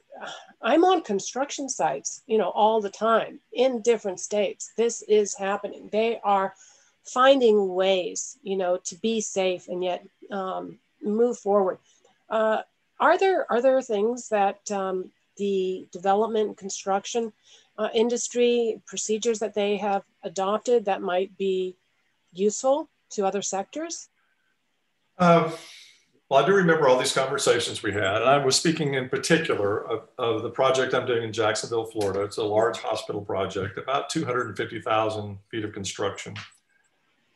i'm 0.63 0.85
on 0.85 1.03
construction 1.03 1.69
sites 1.69 2.23
you 2.27 2.37
know 2.37 2.49
all 2.49 2.81
the 2.81 2.91
time 2.91 3.39
in 3.53 3.83
different 3.83 4.21
states. 4.21 4.73
This 4.77 5.03
is 5.03 5.37
happening. 5.37 5.89
They 5.93 6.19
are 6.25 6.55
finding 7.05 7.75
ways, 7.75 8.39
you 8.43 8.57
know, 8.57 8.79
to 8.85 8.95
be 8.97 9.21
safe 9.21 9.69
and 9.69 9.83
yet 9.83 10.07
um, 10.31 10.79
move 11.03 11.39
forward. 11.39 11.79
Uh, 12.29 12.63
are 13.01 13.19
there 13.19 13.51
are 13.51 13.61
there 13.61 13.83
things 13.83 14.29
that 14.29 14.71
um, 14.71 15.11
the 15.37 15.89
development 15.93 16.57
construction 16.57 17.33
uh, 17.79 17.89
industry 17.95 18.81
procedures 18.87 19.39
that 19.41 19.55
they 19.55 19.77
have 19.77 20.05
adopted 20.23 20.85
that 20.85 21.03
might 21.03 21.37
be 21.37 21.77
useful 22.33 22.89
to 23.11 23.27
other 23.27 23.43
sectors? 23.43 24.09
Um, 25.19 25.53
well, 26.29 26.43
I 26.43 26.47
do 26.47 26.55
remember 26.55 26.89
all 26.89 26.99
these 26.99 27.13
conversations 27.13 27.83
we 27.83 27.93
had, 27.93 28.23
and 28.23 28.25
I 28.25 28.43
was 28.43 28.57
speaking 28.57 28.95
in 28.95 29.09
particular 29.09 29.87
of, 29.87 30.09
of 30.17 30.43
the 30.43 30.51
project 30.51 30.95
I'm 30.95 31.07
doing 31.07 31.25
in 31.25 31.33
Jacksonville, 31.33 31.85
Florida. 31.85 32.23
It's 32.23 32.39
a 32.39 32.43
large 32.43 32.79
hospital 32.79 33.21
project, 33.21 33.77
about 33.77 34.09
250,000 34.09 35.39
feet 35.51 35.65
of 35.65 35.73
construction. 35.73 36.35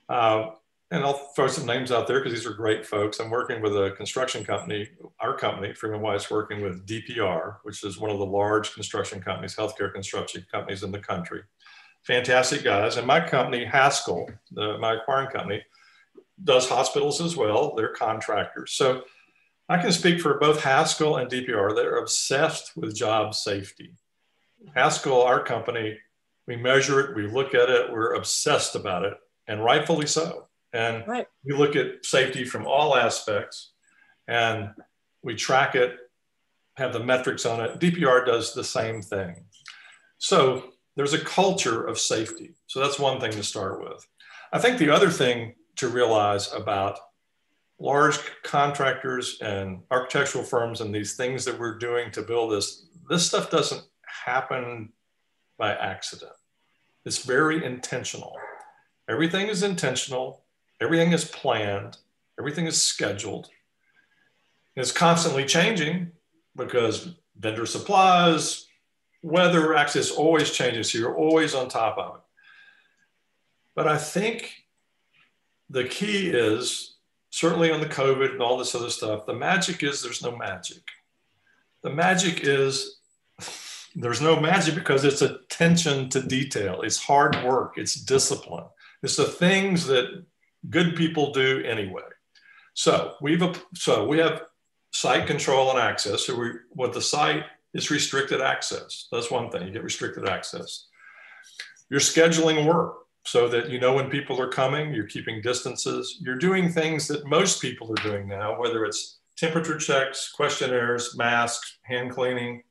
Uh, 0.08 0.50
and 0.90 1.02
I'll 1.02 1.32
throw 1.34 1.48
some 1.48 1.66
names 1.66 1.90
out 1.90 2.06
there 2.06 2.20
because 2.20 2.32
these 2.32 2.46
are 2.46 2.54
great 2.54 2.86
folks. 2.86 3.18
I'm 3.18 3.30
working 3.30 3.60
with 3.60 3.72
a 3.72 3.92
construction 3.96 4.44
company, 4.44 4.88
our 5.18 5.36
company, 5.36 5.72
FreemanWhite, 5.72 6.30
working 6.30 6.62
with 6.62 6.86
DPR, 6.86 7.56
which 7.64 7.82
is 7.82 7.98
one 7.98 8.10
of 8.10 8.18
the 8.18 8.26
large 8.26 8.72
construction 8.72 9.20
companies, 9.20 9.56
healthcare 9.56 9.92
construction 9.92 10.46
companies 10.50 10.84
in 10.84 10.92
the 10.92 11.00
country. 11.00 11.42
Fantastic 12.04 12.62
guys. 12.62 12.98
And 12.98 13.06
my 13.06 13.26
company, 13.26 13.64
Haskell, 13.64 14.30
the, 14.52 14.78
my 14.78 14.94
acquiring 14.94 15.30
company, 15.30 15.64
does 16.44 16.68
hospitals 16.68 17.20
as 17.20 17.36
well. 17.36 17.74
They're 17.74 17.88
contractors. 17.88 18.72
So 18.72 19.02
I 19.68 19.78
can 19.78 19.90
speak 19.90 20.20
for 20.20 20.38
both 20.38 20.62
Haskell 20.62 21.16
and 21.16 21.28
DPR. 21.28 21.74
They're 21.74 21.96
obsessed 21.96 22.76
with 22.76 22.94
job 22.94 23.34
safety. 23.34 23.94
Haskell, 24.76 25.22
our 25.22 25.42
company, 25.42 25.98
we 26.46 26.54
measure 26.54 27.00
it, 27.00 27.16
we 27.16 27.26
look 27.26 27.54
at 27.54 27.68
it, 27.68 27.90
we're 27.90 28.14
obsessed 28.14 28.76
about 28.76 29.04
it 29.04 29.14
and 29.48 29.64
rightfully 29.64 30.06
so. 30.06 30.46
And 30.72 31.06
right. 31.06 31.26
we 31.44 31.54
look 31.54 31.76
at 31.76 32.04
safety 32.04 32.44
from 32.44 32.66
all 32.66 32.96
aspects 32.96 33.72
and 34.28 34.70
we 35.22 35.34
track 35.34 35.74
it, 35.74 35.96
have 36.76 36.92
the 36.92 37.02
metrics 37.02 37.46
on 37.46 37.60
it. 37.60 37.80
DPR 37.80 38.26
does 38.26 38.52
the 38.52 38.64
same 38.64 39.00
thing. 39.00 39.44
So 40.18 40.72
there's 40.96 41.14
a 41.14 41.24
culture 41.24 41.84
of 41.84 41.98
safety. 41.98 42.54
So 42.66 42.80
that's 42.80 42.98
one 42.98 43.20
thing 43.20 43.32
to 43.32 43.42
start 43.42 43.80
with. 43.80 44.06
I 44.52 44.58
think 44.58 44.78
the 44.78 44.90
other 44.90 45.10
thing 45.10 45.54
to 45.76 45.88
realize 45.88 46.52
about 46.52 46.98
large 47.78 48.18
contractors 48.42 49.38
and 49.42 49.82
architectural 49.90 50.44
firms 50.44 50.80
and 50.80 50.94
these 50.94 51.16
things 51.16 51.44
that 51.44 51.58
we're 51.58 51.78
doing 51.78 52.10
to 52.12 52.22
build 52.22 52.52
this, 52.52 52.86
this 53.08 53.26
stuff 53.26 53.50
doesn't 53.50 53.82
happen 54.24 54.92
by 55.58 55.74
accident. 55.74 56.32
It's 57.04 57.24
very 57.24 57.64
intentional. 57.64 58.34
Everything 59.08 59.48
is 59.48 59.62
intentional, 59.62 60.42
everything 60.80 61.12
is 61.12 61.24
planned, 61.24 61.98
everything 62.38 62.66
is 62.66 62.82
scheduled. 62.82 63.48
It's 64.74 64.92
constantly 64.92 65.44
changing 65.44 66.12
because 66.54 67.14
vendor 67.38 67.66
supplies, 67.66 68.66
weather 69.22 69.74
access 69.74 70.10
always 70.10 70.50
changes. 70.50 70.92
So 70.92 70.98
you're 70.98 71.16
always 71.16 71.54
on 71.54 71.68
top 71.68 71.98
of 71.98 72.16
it. 72.16 72.20
But 73.74 73.88
I 73.88 73.98
think 73.98 74.64
the 75.70 75.84
key 75.84 76.28
is 76.28 76.96
certainly 77.30 77.70
on 77.70 77.80
the 77.80 77.86
COVID 77.86 78.32
and 78.32 78.42
all 78.42 78.56
this 78.56 78.74
other 78.74 78.90
stuff, 78.90 79.26
the 79.26 79.34
magic 79.34 79.82
is 79.82 80.02
there's 80.02 80.22
no 80.22 80.36
magic. 80.36 80.82
The 81.82 81.90
magic 81.90 82.40
is 82.44 82.98
there's 83.94 84.20
no 84.20 84.40
magic 84.40 84.74
because 84.74 85.04
it's 85.04 85.22
attention 85.22 86.08
to 86.10 86.22
detail, 86.22 86.82
it's 86.82 86.98
hard 86.98 87.42
work, 87.44 87.74
it's 87.76 87.94
discipline. 87.94 88.64
It's 89.06 89.14
the 89.14 89.24
things 89.24 89.86
that 89.86 90.24
good 90.68 90.96
people 90.96 91.32
do 91.32 91.62
anyway. 91.64 92.02
So 92.74 93.14
we've 93.20 93.40
so 93.72 94.04
we 94.04 94.18
have 94.18 94.42
site 94.90 95.28
control 95.28 95.70
and 95.70 95.78
access. 95.78 96.26
So 96.26 96.36
we 96.36 96.50
what 96.70 96.92
the 96.92 97.00
site 97.00 97.44
is 97.72 97.88
restricted 97.88 98.40
access. 98.40 99.06
That's 99.12 99.30
one 99.30 99.48
thing. 99.48 99.64
You 99.64 99.72
get 99.72 99.84
restricted 99.84 100.28
access. 100.28 100.88
You're 101.88 102.00
scheduling 102.00 102.66
work. 102.66 103.06
so 103.24 103.48
that 103.48 103.68
you 103.70 103.78
know 103.78 103.94
when 103.94 104.10
people 104.10 104.40
are 104.40 104.48
coming, 104.48 104.92
you're 104.92 105.06
keeping 105.06 105.40
distances, 105.40 106.18
you're 106.20 106.44
doing 106.48 106.68
things 106.68 107.06
that 107.06 107.26
most 107.26 107.62
people 107.62 107.88
are 107.92 108.02
doing 108.10 108.26
now, 108.26 108.58
whether 108.58 108.84
it's 108.84 109.20
temperature 109.36 109.78
checks, 109.78 110.32
questionnaires, 110.32 111.16
masks, 111.16 111.78
hand 111.82 112.10
cleaning, 112.10 112.64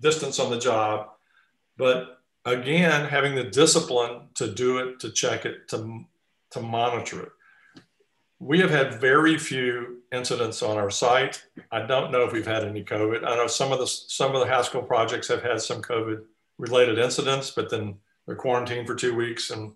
distance 0.00 0.40
on 0.40 0.50
the 0.50 0.58
job. 0.58 1.06
But 1.76 2.19
again, 2.44 3.08
having 3.08 3.34
the 3.34 3.44
discipline 3.44 4.28
to 4.34 4.52
do 4.52 4.78
it, 4.78 5.00
to 5.00 5.10
check 5.10 5.44
it, 5.44 5.68
to, 5.68 6.04
to 6.50 6.60
monitor 6.60 7.22
it. 7.22 7.32
We 8.38 8.58
have 8.60 8.70
had 8.70 9.00
very 9.00 9.36
few 9.36 10.02
incidents 10.12 10.62
on 10.62 10.78
our 10.78 10.90
site. 10.90 11.44
I 11.70 11.82
don't 11.86 12.10
know 12.10 12.24
if 12.24 12.32
we've 12.32 12.46
had 12.46 12.64
any 12.64 12.82
COVID. 12.82 13.24
I 13.24 13.36
know 13.36 13.46
some 13.46 13.70
of 13.70 13.78
the 13.78 13.86
some 13.86 14.34
of 14.34 14.40
the 14.40 14.46
Haskell 14.46 14.82
projects 14.82 15.28
have 15.28 15.42
had 15.42 15.60
some 15.60 15.82
COVID 15.82 16.22
related 16.58 16.98
incidents, 16.98 17.50
but 17.50 17.70
then 17.70 17.96
they're 18.26 18.36
quarantined 18.36 18.86
for 18.86 18.94
two 18.94 19.14
weeks 19.14 19.50
and 19.50 19.72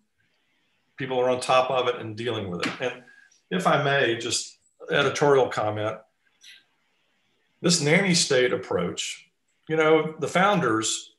people 0.96 1.18
are 1.18 1.30
on 1.30 1.40
top 1.40 1.70
of 1.70 1.88
it 1.88 1.96
and 1.96 2.16
dealing 2.16 2.50
with 2.50 2.66
it. 2.66 2.72
And 2.80 3.02
if 3.50 3.66
I 3.66 3.82
may, 3.82 4.16
just 4.16 4.58
editorial 4.90 5.48
comment, 5.48 5.98
this 7.60 7.80
nanny 7.80 8.14
state 8.14 8.52
approach, 8.52 9.28
you 9.68 9.76
know, 9.76 10.14
the 10.18 10.28
founders 10.28 11.13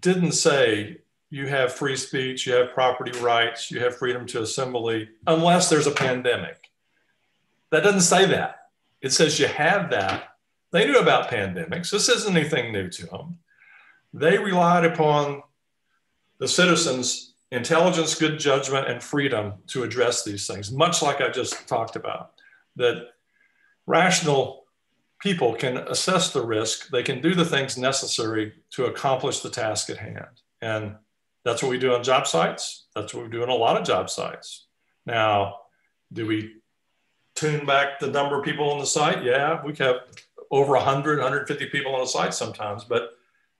didn't 0.00 0.32
say 0.32 0.98
you 1.30 1.46
have 1.46 1.72
free 1.72 1.96
speech, 1.96 2.46
you 2.46 2.52
have 2.52 2.74
property 2.74 3.18
rights, 3.20 3.70
you 3.70 3.80
have 3.80 3.96
freedom 3.96 4.26
to 4.26 4.42
assembly, 4.42 5.08
unless 5.26 5.68
there's 5.68 5.86
a 5.86 5.92
pandemic. 5.92 6.70
That 7.70 7.82
doesn't 7.82 8.02
say 8.02 8.26
that. 8.26 8.68
It 9.00 9.12
says 9.12 9.40
you 9.40 9.46
have 9.46 9.90
that. 9.90 10.36
They 10.72 10.86
knew 10.86 10.98
about 10.98 11.30
pandemics. 11.30 11.90
This 11.90 12.08
isn't 12.08 12.36
anything 12.36 12.72
new 12.72 12.88
to 12.90 13.06
them. 13.06 13.38
They 14.12 14.38
relied 14.38 14.84
upon 14.84 15.42
the 16.38 16.48
citizens' 16.48 17.34
intelligence, 17.50 18.14
good 18.14 18.38
judgment, 18.38 18.88
and 18.88 19.02
freedom 19.02 19.54
to 19.68 19.84
address 19.84 20.24
these 20.24 20.46
things, 20.46 20.70
much 20.70 21.02
like 21.02 21.20
I 21.20 21.30
just 21.30 21.66
talked 21.66 21.96
about. 21.96 22.32
That 22.76 23.08
rational 23.86 24.61
people 25.22 25.54
can 25.54 25.78
assess 25.78 26.32
the 26.32 26.44
risk, 26.44 26.88
they 26.88 27.02
can 27.02 27.22
do 27.22 27.34
the 27.34 27.44
things 27.44 27.78
necessary 27.78 28.52
to 28.72 28.86
accomplish 28.86 29.38
the 29.40 29.48
task 29.48 29.88
at 29.88 29.96
hand. 29.96 30.40
And 30.60 30.96
that's 31.44 31.62
what 31.62 31.70
we 31.70 31.78
do 31.78 31.94
on 31.94 32.02
job 32.02 32.26
sites. 32.26 32.86
That's 32.96 33.14
what 33.14 33.24
we 33.24 33.30
do 33.30 33.42
on 33.42 33.48
a 33.48 33.54
lot 33.54 33.80
of 33.80 33.86
job 33.86 34.10
sites. 34.10 34.66
Now, 35.06 35.58
do 36.12 36.26
we 36.26 36.56
tune 37.36 37.64
back 37.64 38.00
the 38.00 38.08
number 38.08 38.38
of 38.38 38.44
people 38.44 38.70
on 38.70 38.80
the 38.80 38.86
site? 38.86 39.22
Yeah, 39.22 39.62
we 39.64 39.74
have 39.76 39.96
over 40.50 40.72
100, 40.72 41.18
150 41.18 41.66
people 41.66 41.94
on 41.94 42.02
a 42.02 42.06
site 42.06 42.34
sometimes, 42.34 42.84
but 42.84 43.10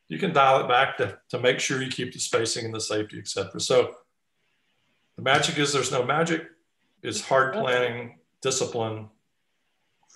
you 0.09 0.19
can 0.19 0.33
dial 0.33 0.61
it 0.61 0.69
back 0.69 0.97
to, 0.99 1.17
to 1.31 1.39
make 1.39 1.61
sure 1.61 1.81
you 1.81 1.91
keep 1.91 2.13
the 2.13 2.19
spacing 2.19 2.65
and 2.65 2.75
the 2.75 2.81
safety, 2.81 3.19
et 3.19 3.29
cetera. 3.29 3.61
So 3.61 3.95
the 5.17 5.23
magic 5.23 5.59
is 5.59 5.73
there's 5.73 5.93
no 5.93 6.05
magic. 6.05 6.43
It's 7.03 7.21
hard 7.21 7.55
planning, 7.55 8.19
discipline, 8.43 9.09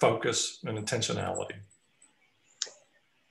focus, 0.00 0.58
and 0.64 0.78
intentionality. 0.78 1.56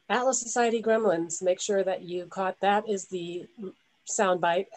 Atlas 0.09 0.39
Society 0.39 0.81
Gremlins, 0.81 1.41
make 1.41 1.59
sure 1.59 1.83
that 1.83 2.03
you 2.03 2.25
caught 2.25 2.59
that 2.61 2.87
is 2.87 3.07
the 3.07 3.47
soundbite. 4.07 4.67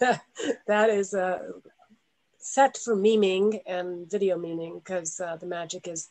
that 0.00 0.90
is 0.90 1.14
uh, 1.14 1.38
set 2.38 2.76
for 2.76 2.94
memeing 2.94 3.60
and 3.66 4.10
video 4.10 4.38
memeing 4.38 4.82
because 4.82 5.20
uh, 5.20 5.36
the 5.36 5.46
magic 5.46 5.88
is 5.88 6.08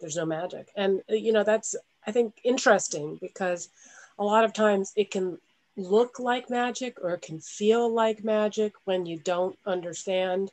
there's 0.00 0.16
no 0.16 0.24
magic. 0.24 0.68
And, 0.76 1.02
uh, 1.10 1.14
you 1.14 1.32
know, 1.32 1.44
that's, 1.44 1.74
I 2.06 2.12
think, 2.12 2.40
interesting 2.42 3.18
because 3.20 3.68
a 4.18 4.24
lot 4.24 4.44
of 4.44 4.52
times 4.52 4.92
it 4.96 5.10
can 5.10 5.38
look 5.76 6.18
like 6.18 6.50
magic 6.50 6.98
or 7.02 7.10
it 7.10 7.22
can 7.22 7.38
feel 7.38 7.92
like 7.92 8.24
magic 8.24 8.72
when 8.84 9.06
you 9.06 9.18
don't 9.18 9.58
understand 9.66 10.50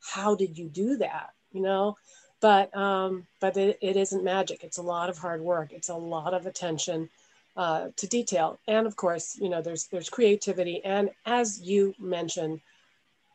how 0.00 0.34
did 0.34 0.56
you 0.58 0.68
do 0.68 0.96
that, 0.98 1.30
you 1.52 1.62
know? 1.62 1.96
But 2.40 2.74
um, 2.76 3.26
but 3.40 3.56
it, 3.56 3.78
it 3.80 3.96
isn't 3.96 4.24
magic. 4.24 4.64
It's 4.64 4.78
a 4.78 4.82
lot 4.82 5.10
of 5.10 5.18
hard 5.18 5.40
work. 5.40 5.72
It's 5.72 5.88
a 5.88 5.94
lot 5.94 6.34
of 6.34 6.46
attention 6.46 7.08
uh, 7.56 7.88
to 7.96 8.06
detail, 8.06 8.58
and 8.66 8.86
of 8.86 8.96
course, 8.96 9.36
you 9.38 9.48
know, 9.48 9.62
there's 9.62 9.86
there's 9.86 10.08
creativity, 10.08 10.84
and 10.84 11.10
as 11.26 11.60
you 11.60 11.94
mentioned, 11.98 12.60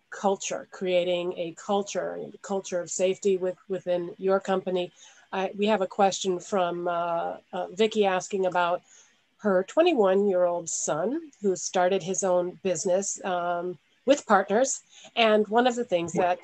culture, 0.09 0.67
creating 0.71 1.33
a 1.37 1.53
culture, 1.53 2.19
a 2.33 2.37
culture 2.39 2.79
of 2.79 2.89
safety 2.89 3.37
with 3.37 3.57
within 3.69 4.11
your 4.17 4.39
company. 4.39 4.91
I, 5.31 5.51
we 5.57 5.67
have 5.67 5.81
a 5.81 5.87
question 5.87 6.39
from 6.39 6.87
uh, 6.87 7.37
uh, 7.51 7.67
Vicky 7.73 8.05
asking 8.05 8.45
about 8.45 8.81
her 9.39 9.63
21 9.67 10.27
year 10.27 10.45
old 10.45 10.69
son 10.69 11.31
who 11.41 11.55
started 11.55 12.01
his 12.01 12.23
own 12.23 12.57
business. 12.63 13.23
Um, 13.23 13.77
with 14.05 14.25
partners. 14.25 14.81
And 15.15 15.47
one 15.47 15.67
of 15.67 15.75
the 15.75 15.83
things 15.83 16.13
that, 16.13 16.39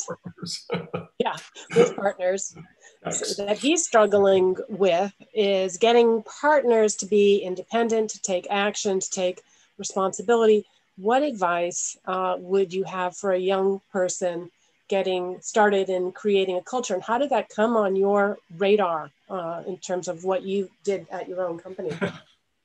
yeah, 1.19 1.36
with 1.76 1.95
partners 1.95 2.56
that 3.04 3.58
he's 3.58 3.86
struggling 3.86 4.56
with 4.69 5.13
is 5.34 5.78
getting 5.78 6.24
partners 6.24 6.95
to 6.97 7.06
be 7.06 7.39
independent, 7.39 8.10
to 8.12 8.21
take 8.21 8.47
action, 8.50 9.00
to 9.00 9.10
take 9.10 9.41
responsibility. 9.78 10.65
What 10.97 11.24
advice 11.24 11.97
uh, 12.06 12.36
would 12.39 12.74
you 12.74 12.84
have 12.84 13.15
for 13.15 13.32
a 13.32 13.39
young 13.39 13.82
person 13.91 14.52
getting 14.88 15.39
started 15.41 15.89
in 15.89 16.12
creating 16.12 16.58
a 16.58 16.62
culture? 16.62 16.93
And 16.93 17.04
how 17.04 17.17
did 17.17 17.30
that 17.30 17.50
come 17.50 17.76
on 17.76 17.95
your 17.95 18.38
radar 18.58 19.10
uh, 19.30 19.63
in 19.65 19.78
terms 19.78 20.08
of 20.08 20.24
what 20.24 20.43
you 20.43 20.69
did 20.84 21.08
at 21.12 21.28
your 21.28 21.41
own 21.47 21.58
company? 21.58 21.89
well, 22.02 22.12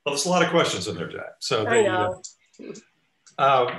there's 0.05 0.27
a 0.27 0.29
lot 0.29 0.43
of 0.43 0.51
questions 0.51 0.89
in 0.89 0.97
there, 0.97 1.09
Jag. 1.09 1.23
So 1.39 1.67
I 1.67 1.83
know. 1.83 2.23
Uh, 3.39 3.79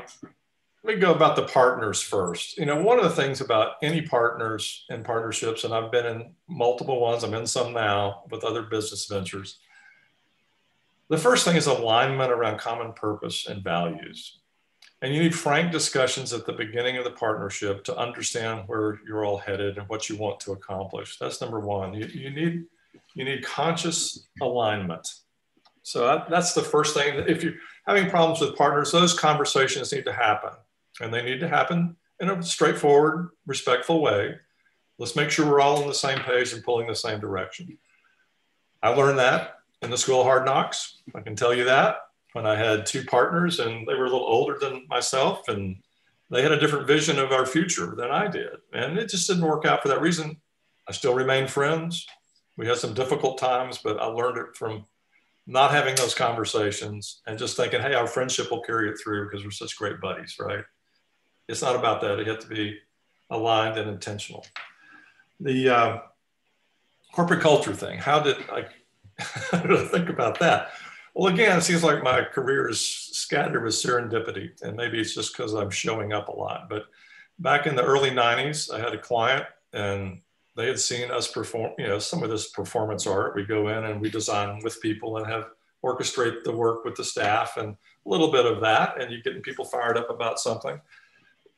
let 0.83 0.95
me 0.95 1.01
go 1.01 1.13
about 1.13 1.35
the 1.35 1.43
partners 1.43 2.01
first. 2.01 2.57
You 2.57 2.65
know, 2.65 2.81
one 2.81 2.97
of 2.97 3.03
the 3.03 3.21
things 3.21 3.41
about 3.41 3.73
any 3.81 4.01
partners 4.01 4.85
and 4.89 5.03
partnerships, 5.03 5.63
and 5.63 5.73
I've 5.73 5.91
been 5.91 6.05
in 6.05 6.31
multiple 6.47 6.99
ones, 6.99 7.23
I'm 7.23 7.33
in 7.33 7.47
some 7.47 7.73
now 7.73 8.23
with 8.31 8.43
other 8.43 8.61
business 8.61 9.05
ventures. 9.05 9.59
The 11.09 11.17
first 11.17 11.45
thing 11.45 11.55
is 11.55 11.67
alignment 11.67 12.31
around 12.31 12.59
common 12.59 12.93
purpose 12.93 13.47
and 13.47 13.63
values. 13.63 14.39
And 15.01 15.13
you 15.13 15.21
need 15.21 15.35
frank 15.35 15.71
discussions 15.71 16.33
at 16.33 16.45
the 16.45 16.53
beginning 16.53 16.97
of 16.97 17.03
the 17.03 17.11
partnership 17.11 17.83
to 17.85 17.97
understand 17.97 18.63
where 18.67 18.99
you're 19.05 19.25
all 19.25 19.37
headed 19.37 19.77
and 19.77 19.87
what 19.89 20.09
you 20.09 20.15
want 20.15 20.39
to 20.41 20.53
accomplish. 20.53 21.17
That's 21.19 21.39
number 21.39 21.59
one. 21.59 21.93
You, 21.93 22.05
you 22.07 22.29
need 22.29 22.65
you 23.13 23.25
need 23.25 23.43
conscious 23.43 24.27
alignment. 24.41 25.07
So 25.83 26.05
that, 26.05 26.29
that's 26.29 26.53
the 26.53 26.61
first 26.61 26.95
thing. 26.95 27.23
If 27.27 27.43
you're 27.43 27.53
having 27.87 28.09
problems 28.09 28.41
with 28.41 28.55
partners, 28.55 28.91
those 28.91 29.17
conversations 29.17 29.91
need 29.91 30.05
to 30.05 30.13
happen 30.13 30.51
and 30.99 31.13
they 31.13 31.23
need 31.23 31.39
to 31.39 31.47
happen 31.47 31.95
in 32.19 32.29
a 32.29 32.41
straightforward, 32.43 33.29
respectful 33.45 34.01
way. 34.01 34.35
Let's 34.97 35.15
make 35.15 35.29
sure 35.29 35.45
we're 35.45 35.59
all 35.59 35.81
on 35.81 35.87
the 35.87 35.93
same 35.93 36.19
page 36.19 36.53
and 36.53 36.63
pulling 36.63 36.87
the 36.87 36.95
same 36.95 37.19
direction. 37.19 37.77
I 38.81 38.89
learned 38.89 39.19
that 39.19 39.59
in 39.81 39.89
the 39.89 39.97
School 39.97 40.21
of 40.21 40.25
Hard 40.25 40.45
Knocks. 40.45 41.01
I 41.13 41.21
can 41.21 41.35
tell 41.35 41.53
you 41.53 41.65
that 41.65 41.97
when 42.33 42.45
I 42.45 42.55
had 42.55 42.85
two 42.85 43.03
partners 43.05 43.59
and 43.59 43.87
they 43.87 43.93
were 43.93 44.05
a 44.05 44.09
little 44.09 44.25
older 44.25 44.57
than 44.59 44.85
myself 44.89 45.47
and 45.47 45.77
they 46.29 46.41
had 46.41 46.51
a 46.51 46.59
different 46.59 46.87
vision 46.87 47.19
of 47.19 47.31
our 47.31 47.45
future 47.45 47.95
than 47.95 48.11
I 48.11 48.27
did. 48.27 48.57
And 48.73 48.97
it 48.97 49.09
just 49.09 49.27
didn't 49.27 49.45
work 49.45 49.65
out 49.65 49.81
for 49.81 49.87
that 49.87 50.01
reason. 50.01 50.37
I 50.87 50.91
still 50.91 51.13
remain 51.13 51.47
friends. 51.47 52.05
We 52.57 52.67
had 52.67 52.77
some 52.77 52.93
difficult 52.93 53.37
times, 53.37 53.79
but 53.83 53.99
I 53.99 54.05
learned 54.05 54.37
it 54.37 54.55
from 54.55 54.85
not 55.45 55.71
having 55.71 55.95
those 55.95 56.13
conversations 56.13 57.21
and 57.25 57.39
just 57.39 57.55
thinking, 57.55 57.81
hey, 57.81 57.93
our 57.93 58.07
friendship 58.07 58.51
will 58.51 58.61
carry 58.61 58.89
it 58.89 58.99
through 59.01 59.29
because 59.29 59.45
we're 59.45 59.51
such 59.51 59.77
great 59.77 60.01
buddies, 60.01 60.35
right? 60.39 60.65
It's 61.47 61.61
not 61.61 61.75
about 61.75 62.01
that. 62.01 62.19
It 62.19 62.27
has 62.27 62.43
to 62.43 62.49
be 62.49 62.79
aligned 63.29 63.77
and 63.77 63.89
intentional. 63.89 64.45
The 65.39 65.69
uh, 65.69 65.99
corporate 67.13 67.41
culture 67.41 67.73
thing, 67.73 67.99
how 67.99 68.19
did 68.19 68.37
I, 68.49 68.65
how 69.51 69.59
did 69.59 69.79
I 69.79 69.85
think 69.85 70.09
about 70.09 70.39
that? 70.39 70.71
Well, 71.13 71.33
again, 71.33 71.57
it 71.57 71.61
seems 71.61 71.83
like 71.83 72.03
my 72.03 72.23
career 72.23 72.69
is 72.69 72.79
scattered 72.79 73.63
with 73.63 73.73
serendipity, 73.73 74.61
and 74.61 74.75
maybe 74.77 74.99
it's 74.99 75.15
just 75.15 75.35
because 75.35 75.53
I'm 75.53 75.71
showing 75.71 76.13
up 76.13 76.27
a 76.27 76.35
lot. 76.35 76.69
But 76.69 76.85
back 77.39 77.65
in 77.65 77.75
the 77.75 77.83
early 77.83 78.11
90s, 78.11 78.71
I 78.71 78.79
had 78.79 78.93
a 78.93 78.99
client, 78.99 79.45
and 79.73 80.21
they 80.55 80.67
had 80.67 80.79
seen 80.79 81.09
us 81.09 81.27
perform, 81.27 81.71
you 81.79 81.87
know, 81.87 81.97
some 81.97 82.23
of 82.23 82.29
this 82.29 82.49
performance 82.49 83.07
art. 83.07 83.35
We 83.35 83.45
go 83.45 83.69
in 83.69 83.85
and 83.85 83.99
we 83.99 84.09
design 84.09 84.59
with 84.63 84.81
people 84.81 85.17
and 85.17 85.25
have 85.25 85.45
orchestrate 85.83 86.43
the 86.43 86.55
work 86.55 86.83
with 86.83 86.95
the 86.95 87.03
staff 87.03 87.57
and 87.57 87.69
a 87.69 88.09
little 88.09 88.31
bit 88.31 88.45
of 88.45 88.61
that, 88.61 89.01
and 89.01 89.11
you're 89.11 89.21
getting 89.21 89.41
people 89.41 89.65
fired 89.65 89.97
up 89.97 90.09
about 90.09 90.39
something 90.39 90.79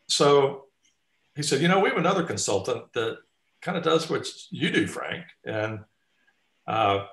so 0.10 0.66
he 1.36 1.43
said, 1.43 1.62
you 1.62 1.68
know, 1.68 1.80
we 1.80 1.89
have 1.89 1.97
another 1.97 2.24
consultant 2.24 2.91
that 2.93 3.18
kind 3.62 3.78
of 3.78 3.84
does 3.84 4.10
what 4.10 4.28
you 4.49 4.72
do, 4.72 4.88
Frank. 4.88 5.26
And 5.45 5.80
uh, 6.68 7.05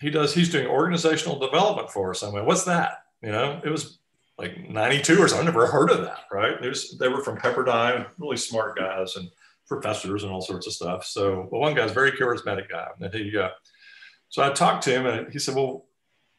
he 0.00 0.10
does, 0.10 0.34
he's 0.34 0.50
doing 0.50 0.66
organizational 0.66 1.38
development 1.38 1.90
for 1.90 2.10
us. 2.10 2.22
I 2.22 2.30
went, 2.30 2.46
what's 2.46 2.64
that? 2.64 2.98
You 3.22 3.32
know, 3.32 3.60
it 3.64 3.70
was 3.70 3.98
like 4.38 4.68
92 4.68 5.20
or 5.20 5.28
something. 5.28 5.48
I 5.48 5.50
never 5.50 5.66
heard 5.66 5.90
of 5.90 6.02
that, 6.02 6.20
right? 6.32 6.60
Was, 6.60 6.96
they 6.98 7.08
were 7.08 7.22
from 7.22 7.38
Pepperdine, 7.38 8.06
really 8.18 8.36
smart 8.36 8.76
guys 8.76 9.16
and 9.16 9.28
professors 9.66 10.24
and 10.24 10.32
all 10.32 10.40
sorts 10.40 10.66
of 10.66 10.72
stuff. 10.72 11.04
So, 11.04 11.48
well, 11.50 11.60
one 11.60 11.74
guy's 11.74 11.92
very 11.92 12.12
charismatic 12.12 12.68
guy. 12.68 12.88
And 13.00 13.12
he, 13.14 13.36
uh, 13.36 13.50
so 14.28 14.42
I 14.42 14.50
talked 14.50 14.84
to 14.84 14.90
him 14.90 15.06
and 15.06 15.32
he 15.32 15.38
said, 15.38 15.54
well, 15.54 15.86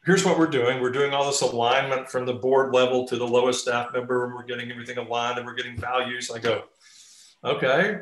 here's 0.06 0.24
what 0.24 0.38
we're 0.38 0.46
doing. 0.46 0.80
We're 0.80 0.92
doing 0.92 1.12
all 1.12 1.26
this 1.26 1.42
alignment 1.42 2.08
from 2.08 2.24
the 2.24 2.32
board 2.32 2.72
level 2.72 3.06
to 3.08 3.16
the 3.16 3.26
lowest 3.26 3.60
staff 3.60 3.92
member, 3.92 4.24
and 4.24 4.34
we're 4.34 4.44
getting 4.44 4.70
everything 4.70 4.98
aligned 4.98 5.36
and 5.36 5.46
we're 5.46 5.54
getting 5.54 5.76
values. 5.76 6.30
I 6.30 6.38
go, 6.38 6.64
okay. 7.44 7.98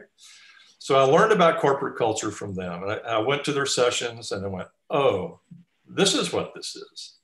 So 0.78 0.96
I 0.96 1.02
learned 1.02 1.32
about 1.32 1.60
corporate 1.60 1.96
culture 1.96 2.30
from 2.30 2.54
them. 2.54 2.82
And 2.82 2.92
I, 2.92 2.96
I 2.96 3.18
went 3.18 3.42
to 3.44 3.52
their 3.52 3.66
sessions 3.66 4.32
and 4.32 4.44
I 4.44 4.48
went, 4.48 4.68
oh, 4.90 5.40
this 5.88 6.14
is 6.14 6.30
what 6.30 6.54
this 6.54 6.76
is. 6.76 7.14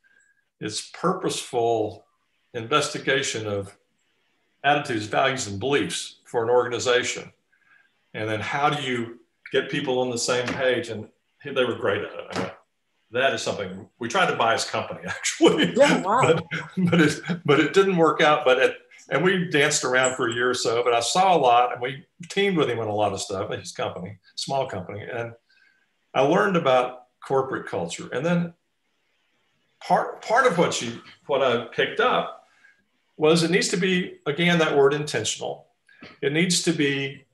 It's 0.61 0.91
purposeful 0.95 2.07
investigation 2.55 3.47
of 3.47 3.77
attitudes, 4.65 5.07
values, 5.07 5.47
and 5.47 5.61
beliefs 5.61 6.21
for 6.25 6.43
an 6.43 6.51
organization. 6.51 7.31
And 8.15 8.29
then 8.29 8.41
how 8.41 8.71
do 8.71 8.83
you 8.83 9.21
get 9.53 9.71
people 9.71 10.01
on 10.01 10.11
the 10.11 10.19
same 10.19 10.47
page? 10.47 10.89
And 10.89 11.07
they 11.45 11.65
were 11.65 11.77
great 11.77 12.03
at 12.03 12.37
it. 12.39 12.55
That 13.13 13.35
is 13.35 13.43
something 13.43 13.89
we 13.99 14.09
tried 14.09 14.31
to 14.31 14.37
buy 14.37 14.53
his 14.53 14.65
company 14.65 15.01
actually. 15.07 15.75
Yeah, 15.77 16.01
wow. 16.03 16.21
but, 16.23 16.45
but, 16.91 17.01
it, 17.01 17.21
but 17.45 17.61
it 17.61 17.75
didn't 17.75 17.97
work 17.97 18.21
out. 18.21 18.45
But 18.45 18.59
it, 18.59 18.77
and 19.11 19.25
we 19.25 19.49
danced 19.49 19.85
around 19.85 20.15
for 20.15 20.29
a 20.29 20.35
year 20.35 20.51
or 20.51 20.55
so, 20.55 20.85
but 20.85 20.95
I 20.95 21.01
saw 21.01 21.37
a 21.37 21.39
lot 21.39 21.73
and 21.73 21.83
we 21.83 22.05
teamed 22.29 22.57
with 22.57 22.71
him 22.71 22.79
on 22.79 22.87
a 22.87 22.95
lot 22.95 23.13
of 23.13 23.21
stuff 23.21 23.51
his 23.51 23.73
company, 23.73 24.19
small 24.37 24.67
company. 24.67 25.03
And 25.03 25.33
I 26.15 26.21
learned 26.21 26.57
about 26.57 27.07
corporate 27.27 27.67
culture. 27.67 28.09
And 28.13 28.25
then 28.25 28.55
part, 29.81 30.23
part 30.23 30.47
of 30.47 30.59
what 30.59 30.81
you, 30.81 31.01
what 31.27 31.43
I 31.43 31.65
picked 31.67 31.99
up 31.99 32.47
was 33.17 33.43
it 33.43 33.51
needs 33.51 33.69
to 33.69 33.77
be, 33.77 34.19
again, 34.27 34.59
that 34.61 34.77
word 34.77 34.95
intentional. 34.95 35.67
It 36.23 36.33
needs 36.33 36.63
to 36.63 36.73
be 36.73 37.25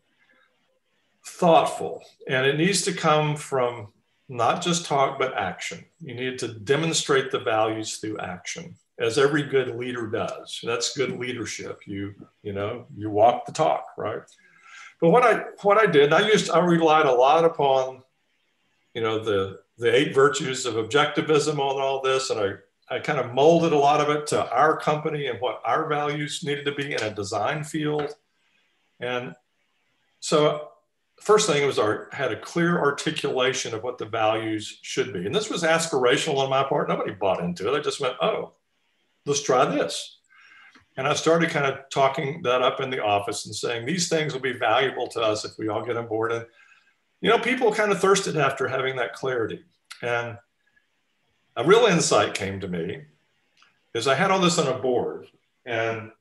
thoughtful 1.24 2.02
and 2.26 2.46
it 2.46 2.56
needs 2.56 2.82
to 2.82 2.92
come 2.92 3.36
from 3.36 3.88
not 4.28 4.62
just 4.62 4.86
talk, 4.86 5.18
but 5.18 5.34
action. 5.34 5.84
You 6.00 6.14
need 6.14 6.38
to 6.40 6.48
demonstrate 6.48 7.30
the 7.30 7.40
values 7.40 7.96
through 7.98 8.18
action 8.18 8.74
as 8.98 9.18
every 9.18 9.42
good 9.42 9.76
leader 9.76 10.06
does. 10.06 10.60
That's 10.62 10.96
good 10.96 11.18
leadership. 11.18 11.80
You, 11.86 12.14
you 12.42 12.52
know, 12.52 12.86
you 12.96 13.10
walk 13.10 13.46
the 13.46 13.52
talk, 13.52 13.86
right? 13.96 14.22
But 15.00 15.10
what 15.10 15.22
I 15.22 15.44
what 15.62 15.78
I 15.78 15.86
did, 15.86 16.12
I 16.12 16.26
used 16.26 16.50
I 16.50 16.58
relied 16.58 17.06
a 17.06 17.12
lot 17.12 17.44
upon, 17.44 18.02
you 18.94 19.02
know, 19.02 19.22
the 19.22 19.60
the 19.78 19.94
eight 19.94 20.14
virtues 20.14 20.64
of 20.64 20.74
objectivism 20.74 21.58
on 21.58 21.80
all 21.80 22.00
this, 22.00 22.30
and 22.30 22.40
I 22.40 22.52
I 22.88 23.00
kind 23.00 23.18
of 23.18 23.34
molded 23.34 23.72
a 23.72 23.78
lot 23.78 24.00
of 24.00 24.08
it 24.08 24.26
to 24.28 24.50
our 24.50 24.78
company 24.78 25.26
and 25.26 25.40
what 25.40 25.60
our 25.64 25.86
values 25.86 26.42
needed 26.42 26.64
to 26.64 26.72
be 26.72 26.94
in 26.94 27.02
a 27.02 27.14
design 27.14 27.62
field. 27.62 28.14
And 29.00 29.34
so 30.20 30.68
first 31.20 31.48
thing 31.48 31.66
was 31.66 31.78
our 31.78 32.08
had 32.12 32.32
a 32.32 32.40
clear 32.40 32.78
articulation 32.78 33.74
of 33.74 33.82
what 33.82 33.98
the 33.98 34.06
values 34.06 34.78
should 34.82 35.12
be. 35.12 35.26
And 35.26 35.34
this 35.34 35.50
was 35.50 35.62
aspirational 35.62 36.38
on 36.38 36.50
my 36.50 36.62
part. 36.62 36.88
Nobody 36.88 37.12
bought 37.12 37.42
into 37.42 37.72
it. 37.72 37.78
I 37.78 37.82
just 37.82 38.00
went, 38.00 38.16
oh, 38.20 38.52
let's 39.24 39.42
try 39.42 39.64
this. 39.64 40.18
And 40.96 41.06
I 41.06 41.14
started 41.14 41.50
kind 41.50 41.66
of 41.66 41.80
talking 41.90 42.42
that 42.42 42.62
up 42.62 42.80
in 42.80 42.90
the 42.90 43.02
office 43.02 43.44
and 43.44 43.54
saying, 43.54 43.84
these 43.84 44.08
things 44.08 44.32
will 44.32 44.40
be 44.40 44.52
valuable 44.52 45.06
to 45.08 45.20
us 45.20 45.44
if 45.44 45.58
we 45.58 45.68
all 45.68 45.84
get 45.84 45.96
on 45.96 46.06
board. 46.06 46.32
And, 46.32 46.46
you 47.20 47.28
know, 47.28 47.38
people 47.38 47.72
kind 47.72 47.92
of 47.92 48.00
thirsted 48.00 48.36
after 48.36 48.66
having 48.66 48.96
that 48.96 49.12
clarity. 49.12 49.62
And 50.02 50.38
a 51.56 51.64
real 51.64 51.86
insight 51.86 52.34
came 52.34 52.60
to 52.60 52.68
me 52.68 53.02
is 53.94 54.06
I 54.06 54.14
had 54.14 54.30
all 54.30 54.40
this 54.40 54.58
on 54.58 54.68
a 54.68 54.78
board 54.78 55.26
and 55.66 56.12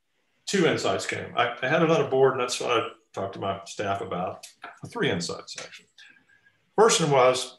two 0.46 0.66
insights 0.66 1.06
came. 1.06 1.28
I, 1.38 1.56
I 1.62 1.68
had 1.68 1.82
it 1.82 1.92
on 1.92 2.02
a 2.02 2.10
board 2.10 2.34
and 2.34 2.42
that's 2.42 2.60
what 2.60 2.72
I 2.72 2.88
talked 3.16 3.34
to 3.34 3.40
my 3.40 3.62
staff 3.66 4.02
about. 4.02 4.46
Three 4.88 5.10
insights, 5.10 5.56
actually. 5.60 5.88
First 6.78 7.02
one 7.02 7.10
was, 7.10 7.58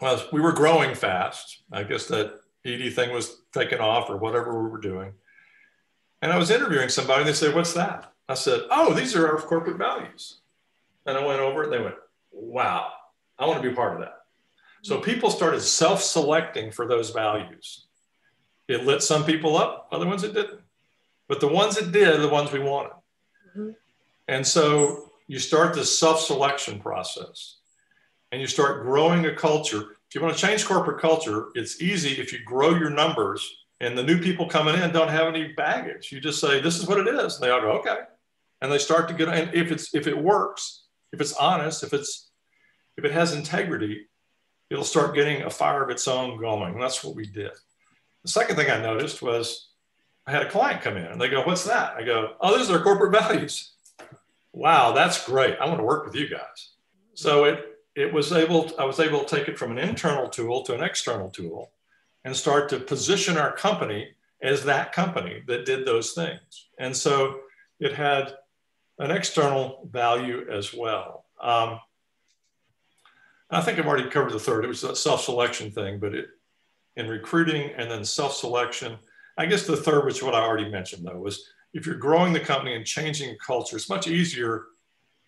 was 0.00 0.30
we 0.32 0.40
were 0.40 0.52
growing 0.52 0.94
fast. 0.94 1.62
I 1.72 1.82
guess 1.82 2.06
that 2.06 2.34
ED 2.64 2.94
thing 2.94 3.12
was 3.12 3.42
taking 3.52 3.80
off 3.80 4.10
or 4.10 4.18
whatever 4.18 4.62
we 4.62 4.68
were 4.68 4.80
doing. 4.80 5.12
And 6.22 6.32
I 6.32 6.38
was 6.38 6.50
interviewing 6.50 6.88
somebody 6.88 7.20
and 7.20 7.28
they 7.28 7.32
said, 7.34 7.54
What's 7.54 7.72
that? 7.74 8.12
I 8.28 8.34
said, 8.34 8.62
Oh, 8.70 8.92
these 8.92 9.16
are 9.16 9.28
our 9.28 9.38
corporate 9.38 9.78
values. 9.78 10.40
And 11.06 11.16
I 11.16 11.24
went 11.24 11.40
over 11.40 11.64
and 11.64 11.72
they 11.72 11.80
went, 11.80 11.94
Wow, 12.30 12.92
I 13.38 13.46
want 13.46 13.62
to 13.62 13.68
be 13.68 13.74
part 13.74 13.94
of 13.94 14.00
that. 14.00 14.18
So 14.82 15.00
people 15.00 15.30
started 15.30 15.60
self 15.60 16.02
selecting 16.02 16.70
for 16.70 16.86
those 16.86 17.10
values. 17.10 17.86
It 18.68 18.84
lit 18.84 19.02
some 19.02 19.24
people 19.24 19.56
up, 19.56 19.88
other 19.92 20.06
ones 20.06 20.24
it 20.24 20.34
didn't. 20.34 20.60
But 21.28 21.40
the 21.40 21.48
ones 21.48 21.76
it 21.76 21.92
did 21.92 22.08
are 22.08 22.20
the 22.20 22.28
ones 22.28 22.52
we 22.52 22.60
wanted. 22.60 22.92
Mm-hmm. 23.56 23.70
And 24.28 24.46
so 24.46 25.12
you 25.26 25.38
start 25.38 25.74
this 25.74 25.98
self 25.98 26.20
selection 26.20 26.80
process 26.80 27.58
and 28.32 28.40
you 28.40 28.46
start 28.46 28.82
growing 28.82 29.26
a 29.26 29.34
culture 29.34 29.96
if 30.08 30.14
you 30.14 30.22
want 30.22 30.36
to 30.36 30.46
change 30.46 30.64
corporate 30.64 31.00
culture, 31.00 31.48
it's 31.54 31.82
easy 31.82 32.20
if 32.20 32.32
you 32.32 32.38
grow 32.44 32.70
your 32.70 32.90
numbers 32.90 33.64
and 33.80 33.98
the 33.98 34.02
new 34.02 34.20
people 34.20 34.46
coming 34.46 34.80
in 34.80 34.92
don't 34.92 35.08
have 35.08 35.26
any 35.26 35.52
baggage. 35.52 36.12
You 36.12 36.20
just 36.20 36.40
say, 36.40 36.60
this 36.60 36.78
is 36.78 36.86
what 36.86 36.98
it 36.98 37.08
is. 37.08 37.34
And 37.34 37.42
they 37.42 37.50
all 37.50 37.60
go, 37.60 37.72
okay. 37.72 37.98
And 38.62 38.70
they 38.70 38.78
start 38.78 39.08
to 39.08 39.14
get, 39.14 39.28
and 39.28 39.52
if 39.52 39.70
it's, 39.72 39.94
if 39.94 40.06
it 40.06 40.16
works, 40.16 40.84
if 41.12 41.20
it's 41.20 41.34
honest, 41.34 41.82
if 41.82 41.92
it's, 41.92 42.30
if 42.96 43.04
it 43.04 43.10
has 43.10 43.34
integrity, 43.34 44.06
it'll 44.70 44.84
start 44.84 45.14
getting 45.14 45.42
a 45.42 45.50
fire 45.50 45.82
of 45.82 45.90
its 45.90 46.08
own 46.08 46.40
going. 46.40 46.74
And 46.74 46.82
that's 46.82 47.02
what 47.02 47.16
we 47.16 47.26
did. 47.26 47.52
The 48.22 48.30
second 48.30 48.56
thing 48.56 48.70
I 48.70 48.80
noticed 48.80 49.22
was 49.22 49.70
I 50.26 50.32
had 50.32 50.42
a 50.42 50.50
client 50.50 50.82
come 50.82 50.96
in 50.96 51.04
and 51.04 51.20
they 51.20 51.28
go, 51.28 51.42
what's 51.42 51.64
that? 51.64 51.96
I 51.96 52.04
go, 52.04 52.34
oh, 52.40 52.56
these 52.56 52.70
are 52.70 52.80
corporate 52.80 53.12
values. 53.22 53.72
Wow, 54.56 54.92
that's 54.92 55.26
great. 55.26 55.58
I 55.60 55.66
want 55.66 55.80
to 55.80 55.84
work 55.84 56.06
with 56.06 56.14
you 56.14 56.30
guys. 56.30 56.70
So 57.12 57.44
it, 57.44 57.76
it 57.94 58.10
was 58.10 58.32
able, 58.32 58.72
I 58.78 58.86
was 58.86 58.98
able 58.98 59.22
to 59.22 59.36
take 59.36 59.48
it 59.48 59.58
from 59.58 59.70
an 59.70 59.76
internal 59.78 60.30
tool 60.30 60.62
to 60.62 60.74
an 60.74 60.82
external 60.82 61.28
tool 61.28 61.72
and 62.24 62.34
start 62.34 62.70
to 62.70 62.80
position 62.80 63.36
our 63.36 63.52
company 63.52 64.14
as 64.40 64.64
that 64.64 64.92
company 64.92 65.42
that 65.46 65.66
did 65.66 65.86
those 65.86 66.14
things. 66.14 66.70
And 66.78 66.96
so 66.96 67.40
it 67.80 67.92
had 67.92 68.34
an 68.98 69.10
external 69.10 69.90
value 69.92 70.46
as 70.50 70.72
well. 70.72 71.26
Um, 71.38 71.78
I 73.50 73.60
think 73.60 73.78
I've 73.78 73.86
already 73.86 74.08
covered 74.08 74.32
the 74.32 74.40
third. 74.40 74.64
It 74.64 74.68
was 74.68 74.84
a 74.84 74.96
self-selection 74.96 75.70
thing, 75.72 75.98
but 75.98 76.14
it 76.14 76.28
in 76.96 77.08
recruiting 77.08 77.72
and 77.76 77.90
then 77.90 78.06
self-selection. 78.06 78.96
I 79.36 79.44
guess 79.44 79.66
the 79.66 79.76
third, 79.76 80.06
which 80.06 80.22
what 80.22 80.34
I 80.34 80.40
already 80.40 80.70
mentioned 80.70 81.06
though, 81.06 81.18
was 81.18 81.46
if 81.76 81.84
you're 81.84 81.94
growing 81.94 82.32
the 82.32 82.40
company 82.40 82.74
and 82.74 82.86
changing 82.86 83.36
culture, 83.36 83.76
it's 83.76 83.90
much 83.90 84.08
easier 84.08 84.64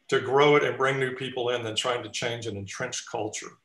to 0.09 0.19
grow 0.19 0.57
it 0.57 0.65
and 0.65 0.79
bring 0.79 0.99
new 0.99 1.15
people 1.15 1.51
in 1.51 1.63
than 1.63 1.77
trying 1.77 2.03
to 2.03 2.09
change 2.09 2.47
an 2.47 2.57
entrenched 2.57 3.09
culture. 3.11 3.59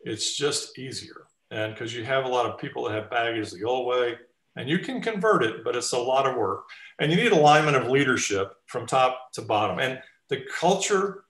It's 0.00 0.34
just 0.34 0.78
easier. 0.78 1.26
And 1.50 1.74
because 1.74 1.94
you 1.94 2.02
have 2.04 2.24
a 2.24 2.28
lot 2.28 2.46
of 2.46 2.58
people 2.58 2.84
that 2.84 2.94
have 2.94 3.10
baggage 3.10 3.50
the 3.50 3.64
old 3.64 3.86
way, 3.86 4.14
and 4.56 4.70
you 4.70 4.78
can 4.78 5.02
convert 5.02 5.42
it, 5.42 5.62
but 5.64 5.76
it's 5.76 5.92
a 5.92 5.98
lot 5.98 6.26
of 6.26 6.36
work. 6.36 6.64
And 6.98 7.10
you 7.10 7.18
need 7.18 7.32
alignment 7.32 7.76
of 7.76 7.88
leadership 7.88 8.54
from 8.66 8.86
top 8.86 9.30
to 9.34 9.42
bottom. 9.42 9.78
And 9.78 10.00
the 10.30 10.44
culture, 10.58 11.24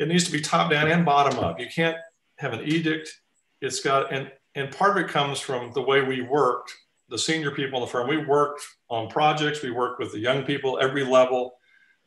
it 0.00 0.08
needs 0.08 0.24
to 0.24 0.32
be 0.32 0.40
top 0.40 0.72
down 0.72 0.90
and 0.90 1.04
bottom 1.04 1.38
up. 1.38 1.60
You 1.60 1.68
can't 1.72 1.98
have 2.38 2.52
an 2.52 2.62
edict. 2.64 3.20
It's 3.60 3.80
got, 3.80 4.12
and, 4.12 4.32
and 4.56 4.72
part 4.72 4.98
of 4.98 5.04
it 5.04 5.10
comes 5.10 5.38
from 5.38 5.72
the 5.72 5.82
way 5.82 6.02
we 6.02 6.22
worked, 6.22 6.72
the 7.10 7.18
senior 7.18 7.50
people 7.50 7.78
in 7.78 7.84
the 7.84 7.90
firm. 7.90 8.08
We 8.08 8.24
worked 8.24 8.62
on 8.88 9.08
projects, 9.08 9.62
we 9.62 9.70
worked 9.70 10.00
with 10.00 10.12
the 10.12 10.18
young 10.18 10.44
people, 10.44 10.78
every 10.80 11.04
level 11.04 11.54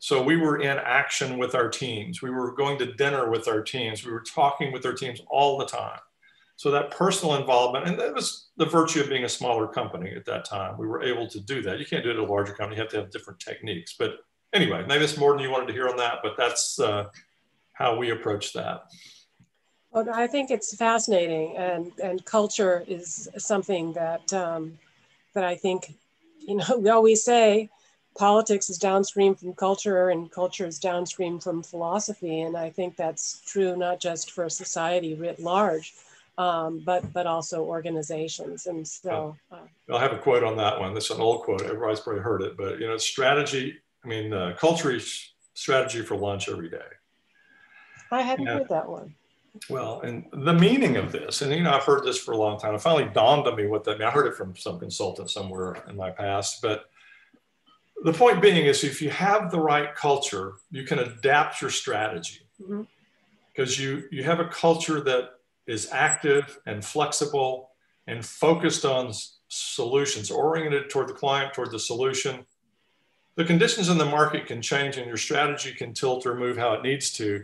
so 0.04 0.22
we 0.22 0.36
were 0.36 0.58
in 0.60 0.80
action 0.80 1.38
with 1.38 1.56
our 1.56 1.70
teams. 1.70 2.22
We 2.22 2.30
were 2.30 2.52
going 2.52 2.78
to 2.80 2.94
dinner 2.94 3.32
with 3.32 3.48
our 3.48 3.62
teams. 3.62 4.06
We 4.06 4.12
were 4.12 4.20
talking 4.20 4.74
with 4.74 4.86
our 4.86 4.92
teams 4.92 5.22
all 5.30 5.58
the 5.58 5.66
time. 5.66 6.00
So 6.58 6.72
that 6.72 6.92
personal 6.92 7.36
involvement, 7.36 7.88
and 7.88 7.98
that 7.98 8.14
was 8.14 8.50
the 8.58 8.66
virtue 8.66 9.00
of 9.00 9.08
being 9.08 9.24
a 9.24 9.30
smaller 9.30 9.66
company 9.66 10.12
at 10.14 10.26
that 10.26 10.44
time. 10.44 10.78
We 10.78 10.88
were 10.88 11.02
able 11.02 11.30
to 11.30 11.40
do 11.40 11.62
that. 11.62 11.80
You 11.80 11.86
can't 11.86 12.04
do 12.04 12.10
it 12.10 12.18
at 12.18 12.20
a 12.20 12.26
larger 12.26 12.52
company. 12.52 12.76
You 12.76 12.82
have 12.82 12.92
to 12.92 12.98
have 12.98 13.12
different 13.12 13.40
techniques. 13.40 13.96
But 13.98 14.18
anyway, 14.52 14.84
maybe 14.86 15.06
it's 15.06 15.18
more 15.18 15.32
than 15.32 15.42
you 15.42 15.50
wanted 15.50 15.68
to 15.68 15.74
hear 15.74 15.88
on 15.88 15.96
that, 15.96 16.20
but 16.22 16.34
that's 16.38 16.82
uh, 16.82 17.06
how 17.72 17.96
we 17.96 18.10
approach 18.10 18.52
that. 18.52 18.84
Well, 19.92 20.10
I 20.14 20.28
think 20.28 20.52
it's 20.52 20.76
fascinating, 20.76 21.56
and 21.56 21.94
and 22.04 22.26
culture 22.26 22.84
is 22.90 23.30
something 23.38 23.94
that 23.94 24.34
um, 24.34 24.78
that 25.34 25.44
I 25.44 25.56
think, 25.56 25.94
you 26.40 26.56
know, 26.56 26.66
we 26.78 26.90
always 26.90 27.24
say 27.24 27.70
politics 28.18 28.70
is 28.70 28.78
downstream 28.78 29.36
from 29.36 29.54
culture 29.54 30.10
and 30.10 30.32
culture 30.32 30.66
is 30.66 30.80
downstream 30.80 31.40
from 31.40 31.64
philosophy. 31.64 32.42
And 32.42 32.56
I 32.56 32.70
think 32.70 32.96
that's 32.96 33.42
true 33.46 33.76
not 33.76 34.00
just 34.00 34.32
for 34.32 34.50
society 34.50 35.16
writ 35.16 35.40
large, 35.40 35.94
um, 36.38 36.82
but, 36.86 37.12
but 37.14 37.26
also 37.26 37.64
organizations. 37.64 38.68
And 38.68 38.88
so 38.88 39.36
uh, 39.52 39.58
I'll 39.90 40.00
have 40.00 40.14
a 40.14 40.20
quote 40.20 40.44
on 40.44 40.58
that 40.58 40.80
one. 40.80 40.94
This 40.94 41.06
is 41.06 41.18
an 41.18 41.22
old 41.22 41.44
quote. 41.44 41.64
Everybody's 41.64 42.00
probably 42.00 42.22
heard 42.22 42.42
it, 42.42 42.56
but 42.56 42.80
you 42.80 42.88
know, 42.88 42.98
strategy, 42.98 43.78
I 44.04 44.08
mean, 44.08 44.34
uh, 44.34 44.56
culture 44.60 44.92
is 44.92 45.34
strategy 45.54 46.02
for 46.04 46.16
lunch 46.16 46.50
every 46.50 46.70
day. 46.70 46.78
I 48.12 48.22
hadn't 48.22 48.46
heard 48.46 48.70
that 48.70 48.88
one. 48.88 49.16
Well, 49.70 50.02
and 50.02 50.26
the 50.32 50.54
meaning 50.54 50.98
of 50.98 51.12
this, 51.12 51.42
and 51.42 51.52
you 51.52 51.62
know, 51.62 51.72
I've 51.72 51.84
heard 51.84 52.04
this 52.04 52.18
for 52.18 52.32
a 52.32 52.38
long 52.38 52.60
time. 52.60 52.74
It 52.74 52.82
finally 52.82 53.12
dawned 53.14 53.48
on 53.48 53.56
me 53.56 53.68
what 53.68 53.84
that 53.84 54.00
means. 54.00 54.04
I 54.04 54.12
heard 54.12 54.26
it 54.26 54.36
from 54.36 54.56
some 54.56 54.80
consultant 54.80 55.30
somewhere 55.30 55.84
in 55.88 55.96
my 55.96 56.10
past, 56.10 56.62
but 56.62 56.86
the 58.04 58.14
point 58.14 58.42
being 58.42 58.66
is 58.66 58.84
if 58.84 59.02
you 59.02 59.10
have 59.12 59.52
the 59.52 59.60
right 59.60 59.94
culture, 59.96 60.54
you 60.72 60.84
can 60.84 61.00
adapt 61.00 61.62
your 61.62 61.70
strategy 61.70 62.42
because 62.58 63.78
mm-hmm. 63.78 63.84
you, 63.84 64.04
you 64.12 64.24
have 64.24 64.40
a 64.40 64.48
culture 64.48 65.02
that 65.02 65.30
is 65.68 65.88
active 65.92 66.60
and 66.66 66.84
flexible 66.84 67.70
and 68.08 68.26
focused 68.26 68.86
on 68.86 69.14
solutions, 69.48 70.32
oriented 70.32 70.90
toward 70.90 71.08
the 71.08 71.14
client, 71.14 71.54
toward 71.54 71.72
the 71.72 71.80
solution, 71.80 72.46
the 73.36 73.46
conditions 73.46 73.90
in 73.90 73.98
the 73.98 74.06
market 74.06 74.46
can 74.46 74.62
change 74.62 74.98
and 74.98 75.08
your 75.08 75.18
strategy 75.18 75.74
can 75.74 75.94
tilt 75.94 76.26
or 76.26 76.36
move 76.36 76.58
how 76.58 76.74
it 76.74 76.84
needs 76.84 77.12
to. 77.14 77.44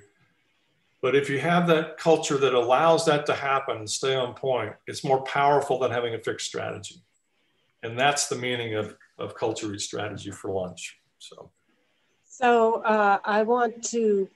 But 1.02 1.16
if 1.16 1.30
you 1.30 1.40
have 1.40 1.68
that 1.68 1.98
culture 1.98 2.38
that 2.38 2.54
allows 2.54 3.06
that 3.06 3.26
to 3.28 3.34
happen 3.34 3.78
and 3.78 3.90
stay 3.90 4.16
on 4.16 4.34
point, 4.34 4.74
it's 4.86 5.04
more 5.04 5.22
powerful 5.24 5.80
than 5.80 5.92
having 5.92 6.14
a 6.14 6.20
fixed 6.20 6.48
strategy. 6.48 7.02
And 7.84 7.98
that's 7.98 8.28
the 8.28 8.36
meaning 8.36 8.76
of, 8.76 8.98
of 9.18 9.36
culture 9.36 9.78
strategy 9.80 10.32
for 10.32 10.52
lunch. 10.52 11.00
So, 11.20 11.50
so 12.26 12.82
uh, 12.84 13.20
I 13.24 13.44
want 13.44 13.84
to 13.86 14.28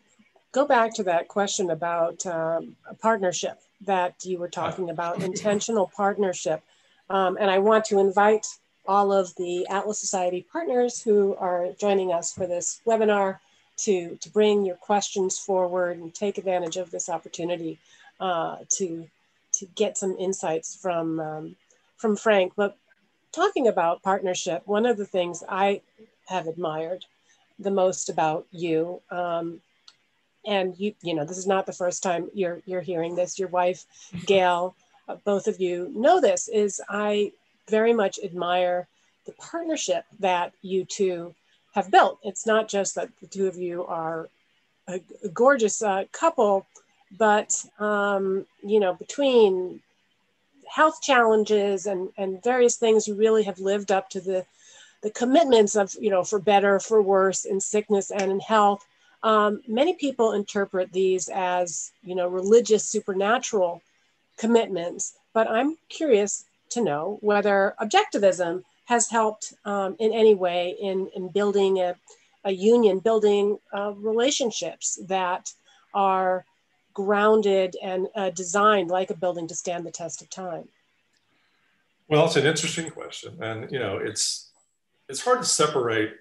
go 0.54 0.66
back 0.66 0.94
to 0.96 1.04
that 1.04 1.28
question 1.28 1.72
about 1.72 2.26
um, 2.26 2.78
a 2.90 2.94
partnership 2.94 3.60
that 3.82 4.16
you 4.24 4.38
were 4.38 4.48
talking 4.48 4.90
about, 4.90 5.22
intentional 5.24 5.92
partnership. 5.94 6.64
Um, 7.10 7.38
and 7.40 7.52
I 7.52 7.60
want 7.60 7.84
to 7.86 8.00
invite 8.00 8.48
all 8.86 9.12
of 9.12 9.36
the 9.36 9.68
Atlas 9.68 10.00
Society 10.00 10.46
partners 10.50 11.02
who 11.02 11.36
are 11.36 11.68
joining 11.78 12.14
us 12.14 12.34
for 12.34 12.48
this 12.48 12.82
webinar 12.86 13.40
to, 13.78 14.16
to 14.18 14.30
bring 14.30 14.66
your 14.66 14.76
questions 14.76 15.38
forward 15.38 15.98
and 15.98 16.14
take 16.14 16.38
advantage 16.38 16.78
of 16.78 16.92
this 16.92 17.10
opportunity 17.10 17.80
uh, 18.20 18.58
to, 18.70 19.08
to 19.54 19.66
get 19.76 19.98
some 19.98 20.16
insights 20.20 20.76
from, 20.76 21.20
um, 21.20 21.56
from 21.98 22.16
Frank. 22.16 22.54
But 22.56 22.78
talking 23.32 23.68
about 23.68 24.04
partnership, 24.04 24.64
one 24.66 24.86
of 24.86 24.98
the 24.98 25.06
things 25.06 25.44
I 25.50 25.82
have 26.28 26.48
admired 26.48 27.06
the 27.60 27.72
most 27.72 28.10
about 28.10 28.46
you, 28.52 29.02
um, 29.12 29.62
and 30.46 30.78
you, 30.78 30.94
you 31.02 31.14
know, 31.14 31.26
this 31.26 31.38
is 31.38 31.48
not 31.48 31.66
the 31.66 31.72
first 31.72 32.04
time 32.04 32.30
you're, 32.34 32.62
you're 32.66 32.82
hearing 32.82 33.16
this, 33.16 33.40
your 33.40 33.48
wife, 33.50 33.86
Gail, 34.26 34.76
uh, 35.08 35.16
both 35.24 35.48
of 35.48 35.60
you 35.60 35.92
know 35.96 36.22
this, 36.22 36.48
is 36.48 36.82
I 36.90 37.32
very 37.70 37.94
much 37.94 38.20
admire 38.24 38.88
the 39.26 39.32
partnership 39.34 40.06
that 40.20 40.54
you 40.62 40.86
two 40.86 41.34
have 41.74 41.92
built. 41.92 42.20
It's 42.24 42.46
not 42.46 42.68
just 42.68 42.96
that 42.96 43.10
the 43.20 43.28
two 43.28 43.48
of 43.48 43.58
you 43.58 43.86
are 43.86 44.30
a, 44.88 45.02
a 45.24 45.30
gorgeous 45.30 45.82
uh, 45.82 46.06
couple, 46.12 46.66
but 47.18 47.64
um, 47.80 48.46
you 48.64 48.80
know, 48.80 48.94
between 48.94 49.82
health 50.68 51.02
challenges 51.02 51.86
and, 51.86 52.10
and 52.18 52.42
various 52.44 52.78
things, 52.78 53.08
you 53.08 53.16
really 53.16 53.44
have 53.44 53.60
lived 53.60 53.92
up 53.92 54.10
to 54.10 54.22
the 54.22 54.46
the 55.02 55.12
commitments 55.12 55.76
of 55.76 55.94
you 56.00 56.10
know 56.10 56.24
for 56.24 56.40
better, 56.40 56.80
for 56.80 57.02
worse, 57.02 57.46
in 57.46 57.60
sickness 57.60 58.10
and 58.10 58.32
in 58.32 58.40
health. 58.40 58.86
Um, 59.22 59.62
many 59.68 59.94
people 59.94 60.34
interpret 60.34 60.92
these 60.92 61.30
as 61.30 61.92
you 62.04 62.16
know 62.16 62.28
religious 62.28 62.86
supernatural 62.86 63.82
commitments, 64.38 65.16
but 65.34 65.50
I'm 65.50 65.78
curious 65.90 66.46
to 66.70 66.84
know 66.84 67.18
whether 67.22 67.76
objectivism 67.80 68.64
has 68.86 69.10
helped 69.10 69.54
um, 69.66 69.96
in 70.00 70.12
any 70.14 70.36
way 70.36 70.76
in, 70.80 71.10
in 71.16 71.30
building 71.30 71.80
a, 71.80 71.96
a 72.44 72.52
union, 72.52 73.00
building 73.00 73.58
uh, 73.74 73.94
relationships 73.96 75.00
that 75.08 75.52
are 75.94 76.46
grounded 76.94 77.76
and 77.82 78.08
uh, 78.16 78.30
designed 78.30 78.90
like 78.90 79.10
a 79.10 79.18
building 79.18 79.48
to 79.48 79.56
stand 79.56 79.86
the 79.86 79.92
test 79.92 80.22
of 80.22 80.30
time? 80.30 80.68
Well, 82.08 82.26
it's 82.26 82.36
an 82.36 82.46
interesting 82.46 82.90
question, 82.90 83.42
and 83.42 83.72
you 83.72 83.80
know, 83.80 83.98
it's 83.98 84.52
it's 85.10 85.22
hard 85.22 85.40
to 85.40 85.48
separate 85.48 86.12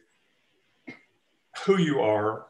who 1.66 1.78
you 1.78 2.00
are 2.00 2.46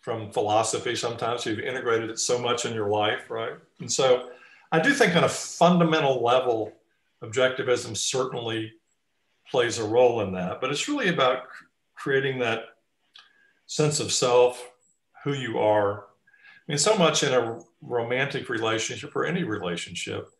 from 0.00 0.30
philosophy. 0.30 0.94
Sometimes 0.94 1.46
you've 1.46 1.60
integrated 1.60 2.10
it 2.10 2.18
so 2.18 2.38
much 2.38 2.66
in 2.66 2.74
your 2.74 2.88
life, 2.88 3.30
right? 3.30 3.54
And 3.80 3.90
so, 3.90 4.30
I 4.70 4.80
do 4.80 4.92
think 4.92 5.16
on 5.16 5.24
a 5.24 5.28
fundamental 5.28 6.22
level, 6.22 6.72
objectivism 7.22 7.96
certainly 7.96 8.72
plays 9.50 9.78
a 9.78 9.84
role 9.84 10.20
in 10.22 10.32
that. 10.32 10.60
But 10.60 10.70
it's 10.70 10.88
really 10.88 11.08
about 11.08 11.44
creating 11.94 12.38
that 12.40 12.64
sense 13.66 14.00
of 14.00 14.12
self, 14.12 14.70
who 15.22 15.32
you 15.32 15.58
are. 15.58 16.00
I 16.00 16.72
mean, 16.72 16.78
so 16.78 16.96
much 16.96 17.22
in 17.22 17.32
a 17.32 17.60
romantic 17.82 18.48
relationship 18.48 19.14
or 19.14 19.24
any 19.24 19.42
relationship, 19.42 20.30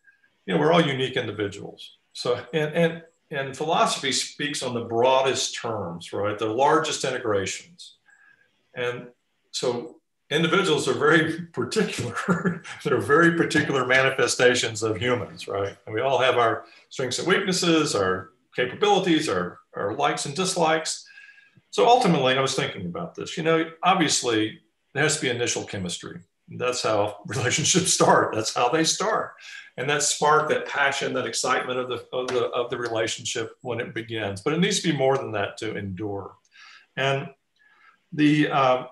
you 0.45 0.53
know, 0.53 0.59
we're 0.59 0.71
all 0.71 0.85
unique 0.85 1.17
individuals. 1.17 1.97
So, 2.13 2.39
and, 2.53 2.73
and, 2.73 3.03
and 3.31 3.57
philosophy 3.57 4.11
speaks 4.11 4.63
on 4.63 4.73
the 4.73 4.85
broadest 4.85 5.55
terms, 5.55 6.13
right? 6.13 6.37
The 6.37 6.47
largest 6.47 7.03
integrations. 7.03 7.97
And 8.75 9.07
so 9.51 9.97
individuals 10.29 10.87
are 10.87 10.93
very 10.93 11.41
particular. 11.53 12.63
They're 12.83 13.01
very 13.01 13.35
particular 13.35 13.85
manifestations 13.85 14.83
of 14.83 14.97
humans, 14.97 15.47
right? 15.47 15.75
And 15.85 15.95
we 15.95 16.01
all 16.01 16.19
have 16.19 16.37
our 16.37 16.65
strengths 16.89 17.19
and 17.19 17.27
weaknesses, 17.27 17.95
our 17.95 18.31
capabilities, 18.55 19.29
our, 19.29 19.59
our 19.75 19.93
likes 19.95 20.25
and 20.25 20.35
dislikes. 20.35 21.05
So 21.71 21.87
ultimately, 21.87 22.37
I 22.37 22.41
was 22.41 22.55
thinking 22.55 22.85
about 22.85 23.15
this. 23.15 23.37
You 23.37 23.43
know, 23.43 23.69
obviously, 23.83 24.59
there 24.93 25.03
has 25.03 25.17
to 25.17 25.21
be 25.21 25.29
initial 25.29 25.63
chemistry. 25.63 26.21
That's 26.47 26.81
how 26.81 27.17
relationships 27.27 27.93
start. 27.93 28.33
That's 28.33 28.53
how 28.53 28.69
they 28.69 28.83
start, 28.83 29.33
and 29.77 29.89
that 29.89 30.03
spark, 30.03 30.49
that 30.49 30.67
passion, 30.67 31.13
that 31.13 31.25
excitement 31.25 31.79
of 31.79 31.89
the 31.89 32.05
of 32.13 32.27
the 32.27 32.45
of 32.51 32.69
the 32.69 32.77
relationship 32.77 33.57
when 33.61 33.79
it 33.79 33.93
begins. 33.93 34.41
But 34.41 34.53
it 34.53 34.59
needs 34.59 34.79
to 34.81 34.91
be 34.91 34.97
more 34.97 35.17
than 35.17 35.31
that 35.33 35.57
to 35.57 35.75
endure. 35.75 36.35
And 36.95 37.29
the 38.13 38.49
uh, 38.49 38.85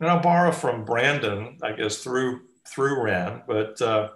and 0.00 0.10
I'll 0.10 0.20
borrow 0.20 0.52
from 0.52 0.84
Branden, 0.84 1.62
I 1.62 1.72
guess 1.72 1.98
through 1.98 2.40
through 2.66 3.00
Rand, 3.02 3.42
but 3.46 3.80
uh, 3.80 4.10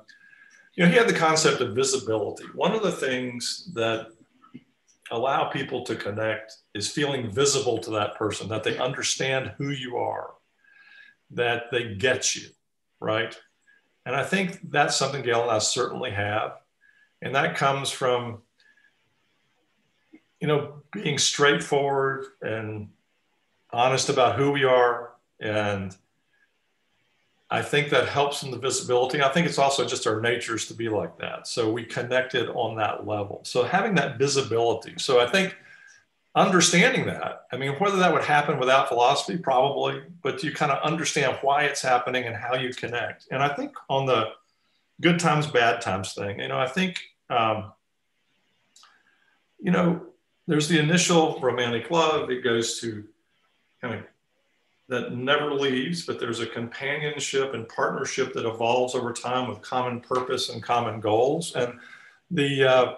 you 0.75 0.85
know 0.85 0.91
he 0.91 0.99
had 0.99 1.09
the 1.09 1.15
concept 1.15 1.61
of 1.61 1.75
visibility. 1.75 2.45
One 2.55 2.75
of 2.75 2.83
the 2.83 2.93
things 2.93 3.71
that 3.75 4.09
allow 5.13 5.45
people 5.45 5.85
to 5.85 5.95
connect 5.95 6.57
is 6.75 6.89
feeling 6.89 7.31
visible 7.31 7.79
to 7.79 7.91
that 7.91 8.17
person, 8.17 8.49
that 8.49 8.65
they 8.65 8.79
understand 8.79 9.53
who 9.59 9.69
you 9.69 9.97
are, 9.99 10.31
that 11.31 11.65
they 11.71 11.95
get 11.95 12.35
you, 12.35 12.49
right? 12.99 13.39
And 14.07 14.17
I 14.17 14.25
think 14.25 14.59
that's 14.71 14.97
something 14.97 15.23
Gail 15.23 15.43
and 15.43 15.51
I 15.51 15.59
certainly 15.59 16.11
have. 16.11 16.55
And 17.21 17.35
that 17.35 17.57
comes 17.57 17.91
from, 17.91 18.43
you 20.41 20.49
know, 20.49 20.83
being 20.91 21.19
straightforward 21.19 22.25
and 22.41 22.89
honest 23.71 24.09
about 24.09 24.37
who 24.37 24.51
we 24.51 24.65
are 24.65 25.13
and 25.41 25.97
I 27.53 27.61
think 27.61 27.91
that 27.91 28.09
helps 28.09 28.43
in 28.43 28.51
the 28.51 28.57
visibility. 28.57 29.21
I 29.21 29.29
think 29.29 29.47
it's 29.47 29.59
also 29.59 29.85
just 29.85 30.07
our 30.07 30.23
natures 30.23 30.67
to 30.69 30.75
be 30.75 30.89
like 30.89 31.19
that. 31.19 31.47
So 31.47 31.71
we 31.71 31.85
connected 31.85 32.49
on 32.49 32.77
that 32.77 33.07
level. 33.07 33.43
So 33.45 33.63
having 33.63 33.95
that 33.97 34.17
visibility. 34.19 34.95
So 34.97 35.21
I 35.21 35.27
think 35.31 35.55
understanding 36.35 37.05
that, 37.09 37.43
I 37.53 37.59
mean, 37.59 37.73
whether 37.73 37.99
that 37.99 38.11
would 38.11 38.25
happen 38.25 38.59
without 38.59 38.89
philosophy, 38.89 39.37
probably, 39.37 40.01
but 40.23 40.43
you 40.43 40.51
kind 40.51 40.73
of 40.73 40.83
understand 40.83 41.37
why 41.43 41.65
it's 41.65 41.83
happening 41.83 42.25
and 42.25 42.35
how 42.35 42.55
you 42.55 42.73
connect. 42.73 43.29
And 43.31 43.43
I 43.43 43.55
think 43.55 43.77
on 43.91 44.07
the 44.07 44.31
good 45.03 45.21
times, 45.21 45.47
bad 45.47 45.83
times 45.83 46.15
thing, 46.15 46.41
you 46.41 46.49
know, 46.49 46.59
I 46.59 46.69
think, 46.69 47.03
um, 47.29 47.73
you 49.61 49.73
know, 49.73 50.07
there's 50.47 50.69
the 50.69 50.79
initial 50.79 51.39
romantic 51.41 51.91
love 51.91 52.31
it 52.31 52.43
goes 52.43 52.81
to 52.81 53.05
kind 53.83 53.97
of 53.97 54.05
that 54.93 55.15
never 55.15 55.55
leaves, 55.55 56.05
but 56.05 56.21
there's 56.21 56.41
a 56.41 56.47
companionship 56.47 57.55
and 57.55 57.69
partnership 57.69 58.35
that 58.35 58.47
evolves 58.47 58.95
over 58.95 59.13
time 59.13 59.49
with 59.49 59.63
common 59.63 60.01
purpose 60.01 60.51
and 60.51 60.63
common 60.63 61.01
goals. 61.01 61.55
And 61.57 61.79
the, 62.31 62.65
uh, 62.65 62.95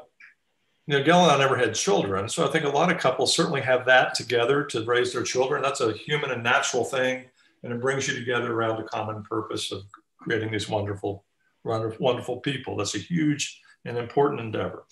you 0.86 0.98
know, 0.98 1.04
Gail 1.04 1.22
and 1.22 1.30
I 1.30 1.38
never 1.38 1.56
had 1.56 1.74
children. 1.74 2.28
So 2.28 2.46
I 2.46 2.50
think 2.50 2.64
a 2.64 2.68
lot 2.68 2.90
of 2.90 2.98
couples 2.98 3.34
certainly 3.34 3.60
have 3.60 3.86
that 3.86 4.14
together 4.14 4.64
to 4.64 4.84
raise 4.84 5.12
their 5.12 5.22
children. 5.22 5.62
That's 5.62 5.80
a 5.80 5.92
human 5.92 6.32
and 6.32 6.42
natural 6.42 6.84
thing. 6.84 7.26
And 7.62 7.72
it 7.72 7.80
brings 7.80 8.08
you 8.08 8.14
together 8.14 8.52
around 8.52 8.76
the 8.76 8.88
common 8.88 9.22
purpose 9.22 9.70
of 9.70 9.84
creating 10.18 10.50
these 10.50 10.68
wonderful, 10.68 11.24
wonderful 11.64 12.40
people. 12.40 12.76
That's 12.76 12.96
a 12.96 12.98
huge 12.98 13.60
and 13.84 13.96
important 13.96 14.40
endeavor. 14.40 14.84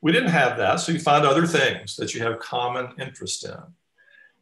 We 0.00 0.12
didn't 0.12 0.30
have 0.30 0.56
that. 0.56 0.76
So 0.76 0.92
you 0.92 0.98
find 0.98 1.26
other 1.26 1.46
things 1.46 1.94
that 1.96 2.14
you 2.14 2.22
have 2.22 2.38
common 2.38 2.88
interest 2.98 3.44
in 3.44 3.54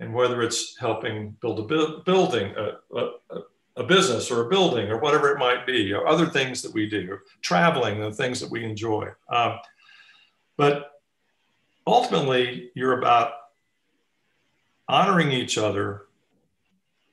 and 0.00 0.12
whether 0.12 0.42
it's 0.42 0.76
helping 0.78 1.30
build 1.40 1.58
a 1.60 1.62
bu- 1.62 2.02
building, 2.04 2.54
a, 2.56 2.96
a, 2.96 3.10
a, 3.76 3.84
business 3.84 4.30
or 4.30 4.46
a 4.46 4.48
building 4.48 4.88
or 4.90 4.98
whatever 4.98 5.30
it 5.30 5.38
might 5.38 5.66
be, 5.66 5.92
or 5.92 6.06
other 6.06 6.26
things 6.26 6.62
that 6.62 6.72
we 6.72 6.88
do, 6.88 7.18
traveling, 7.40 8.00
the 8.00 8.12
things 8.12 8.40
that 8.40 8.50
we 8.50 8.64
enjoy. 8.64 9.08
Um, 9.28 9.58
but 10.56 11.00
ultimately, 11.86 12.70
you're 12.74 12.98
about 12.98 13.32
honoring 14.88 15.32
each 15.32 15.58
other, 15.58 16.02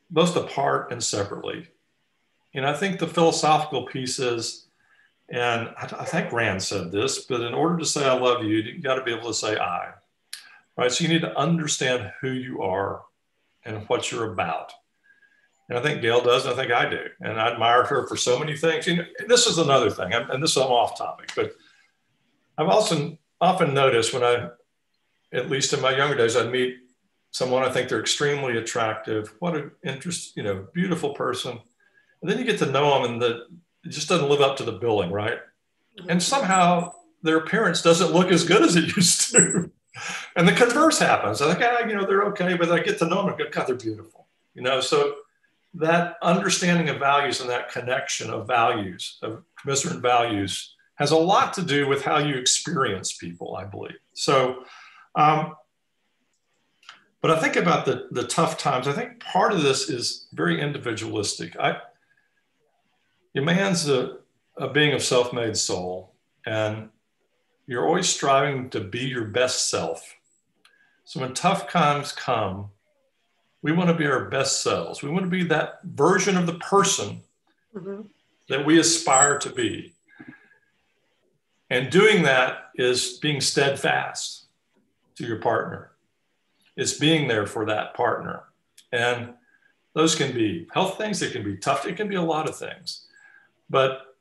both 0.09 0.35
apart 0.35 0.91
and 0.91 1.03
separately. 1.03 1.67
And 2.53 2.65
I 2.65 2.73
think 2.73 2.99
the 2.99 3.07
philosophical 3.07 3.85
piece 3.85 4.19
is, 4.19 4.67
and 5.29 5.69
I, 5.77 5.89
I 5.99 6.05
think 6.05 6.31
Rand 6.31 6.61
said 6.61 6.91
this, 6.91 7.19
but 7.25 7.41
in 7.41 7.53
order 7.53 7.77
to 7.77 7.85
say 7.85 8.05
I 8.05 8.13
love 8.13 8.43
you, 8.43 8.57
you 8.57 8.81
got 8.81 8.95
to 8.95 9.03
be 9.03 9.13
able 9.13 9.27
to 9.27 9.33
say 9.33 9.57
I 9.57 9.93
right? 10.77 10.91
So 10.91 11.03
you 11.03 11.09
need 11.09 11.21
to 11.21 11.37
understand 11.37 12.11
who 12.21 12.31
you 12.31 12.61
are 12.61 13.03
and 13.65 13.87
what 13.87 14.11
you're 14.11 14.31
about. 14.31 14.73
And 15.69 15.77
I 15.77 15.81
think 15.81 16.01
Gail 16.01 16.21
does, 16.21 16.45
and 16.45 16.53
I 16.53 16.57
think 16.57 16.71
I 16.71 16.89
do. 16.89 17.05
And 17.21 17.39
I 17.39 17.51
admire 17.51 17.85
her 17.85 18.05
for 18.07 18.17
so 18.17 18.37
many 18.37 18.55
things. 18.55 18.85
You 18.85 18.97
know, 18.97 19.05
this 19.27 19.47
is 19.47 19.57
another 19.57 19.89
thing, 19.89 20.13
and 20.13 20.43
this 20.43 20.51
is 20.51 20.57
I'm 20.57 20.71
off 20.71 20.97
topic, 20.97 21.31
but 21.35 21.53
I've 22.57 22.67
also 22.67 23.17
often 23.39 23.73
noticed 23.73 24.13
when 24.13 24.23
I, 24.23 24.49
at 25.33 25.49
least 25.49 25.73
in 25.73 25.81
my 25.81 25.95
younger 25.95 26.15
days, 26.15 26.35
I'd 26.35 26.51
meet 26.51 26.77
someone 27.31 27.63
I 27.63 27.69
think 27.69 27.89
they're 27.89 27.99
extremely 27.99 28.57
attractive. 28.57 29.33
What 29.39 29.55
an 29.55 29.71
interest, 29.83 30.37
you 30.37 30.43
know, 30.43 30.67
beautiful 30.73 31.13
person. 31.13 31.59
And 32.21 32.29
then 32.29 32.37
you 32.37 32.45
get 32.45 32.59
to 32.59 32.71
know 32.71 33.01
them 33.01 33.11
and 33.11 33.21
the, 33.21 33.47
it 33.83 33.89
just 33.89 34.07
doesn't 34.07 34.29
live 34.29 34.41
up 34.41 34.55
to 34.57 34.63
the 34.63 34.73
billing, 34.73 35.11
right? 35.11 35.39
And 36.07 36.21
somehow 36.21 36.93
their 37.23 37.37
appearance 37.37 37.81
doesn't 37.81 38.11
look 38.11 38.31
as 38.31 38.45
good 38.45 38.61
as 38.61 38.75
it 38.75 38.95
used 38.95 39.31
to. 39.31 39.71
And 40.35 40.47
the 40.47 40.53
converse 40.53 40.99
happens. 40.99 41.41
I 41.41 41.53
think, 41.53 41.63
ah, 41.63 41.85
you 41.85 41.95
know, 41.95 42.05
they're 42.05 42.23
okay, 42.23 42.55
but 42.55 42.71
I 42.71 42.79
get 42.79 42.97
to 42.99 43.05
know 43.05 43.25
them. 43.25 43.35
God, 43.51 43.67
they're 43.67 43.75
beautiful. 43.75 44.27
You 44.53 44.61
know, 44.61 44.79
so 44.79 45.15
that 45.75 46.17
understanding 46.21 46.89
of 46.89 46.99
values 46.99 47.41
and 47.41 47.49
that 47.49 47.71
connection 47.71 48.29
of 48.29 48.47
values, 48.47 49.17
of 49.21 49.43
commiserate 49.59 50.01
values, 50.01 50.75
has 50.95 51.11
a 51.11 51.17
lot 51.17 51.53
to 51.53 51.63
do 51.63 51.87
with 51.87 52.03
how 52.03 52.19
you 52.19 52.35
experience 52.35 53.13
people, 53.13 53.55
I 53.55 53.65
believe. 53.65 53.97
So, 54.13 54.63
um, 55.15 55.55
but 57.21 57.31
I 57.31 57.39
think 57.39 57.55
about 57.55 57.85
the, 57.85 58.07
the 58.11 58.27
tough 58.27 58.57
times. 58.57 58.87
I 58.87 58.91
think 58.91 59.19
part 59.19 59.53
of 59.53 59.63
this 59.63 59.89
is 59.89 60.27
very 60.33 60.61
individualistic. 60.61 61.57
I, 61.57 61.77
a 63.35 63.41
man's 63.41 63.89
a, 63.89 64.17
a 64.57 64.67
being 64.67 64.93
of 64.93 65.01
self 65.01 65.33
made 65.33 65.57
soul, 65.57 66.13
and 66.45 66.89
you're 67.67 67.87
always 67.87 68.09
striving 68.09 68.69
to 68.71 68.79
be 68.79 69.05
your 69.05 69.25
best 69.25 69.69
self. 69.69 70.15
So 71.05 71.19
when 71.19 71.33
tough 71.33 71.69
times 71.69 72.11
come, 72.11 72.69
we 73.61 73.71
want 73.71 73.89
to 73.89 73.95
be 73.95 74.05
our 74.05 74.25
best 74.25 74.61
selves. 74.61 75.01
We 75.01 75.09
want 75.09 75.23
to 75.23 75.29
be 75.29 75.43
that 75.45 75.79
version 75.83 76.37
of 76.37 76.45
the 76.45 76.55
person 76.55 77.21
mm-hmm. 77.75 78.01
that 78.49 78.65
we 78.65 78.79
aspire 78.79 79.37
to 79.39 79.49
be. 79.49 79.93
And 81.69 81.89
doing 81.89 82.23
that 82.23 82.69
is 82.75 83.17
being 83.19 83.41
steadfast 83.41 84.45
to 85.15 85.25
your 85.25 85.39
partner. 85.39 85.91
It's 86.75 86.97
being 86.97 87.27
there 87.27 87.47
for 87.47 87.65
that 87.65 87.93
partner. 87.93 88.43
And 88.91 89.33
those 89.93 90.15
can 90.15 90.33
be 90.33 90.67
health 90.73 90.97
things, 90.97 91.21
it 91.21 91.31
can 91.31 91.43
be 91.43 91.57
tough, 91.57 91.87
it 91.87 91.95
can 91.95 92.07
be 92.07 92.15
a 92.15 92.21
lot 92.21 92.49
of 92.49 92.57
things. 92.57 93.07
But 93.69 94.12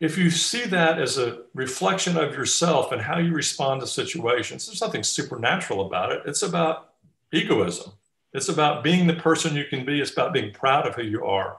if 0.00 0.16
you 0.16 0.30
see 0.30 0.64
that 0.64 0.98
as 0.98 1.18
a 1.18 1.42
reflection 1.54 2.16
of 2.16 2.34
yourself 2.34 2.90
and 2.90 3.02
how 3.02 3.18
you 3.18 3.34
respond 3.34 3.82
to 3.82 3.86
situations, 3.86 4.66
there's 4.66 4.80
nothing 4.80 5.02
supernatural 5.02 5.86
about 5.86 6.10
it. 6.10 6.22
It's 6.24 6.42
about 6.42 6.94
egoism. 7.32 7.92
It's 8.32 8.48
about 8.48 8.82
being 8.82 9.06
the 9.06 9.14
person 9.14 9.54
you 9.54 9.64
can 9.66 9.84
be. 9.84 10.00
It's 10.00 10.12
about 10.12 10.32
being 10.32 10.52
proud 10.52 10.86
of 10.86 10.94
who 10.94 11.02
you 11.02 11.24
are 11.26 11.58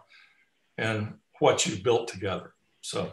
and 0.78 1.14
what 1.40 1.66
you've 1.66 1.84
built 1.84 2.08
together. 2.08 2.54
So 2.82 3.12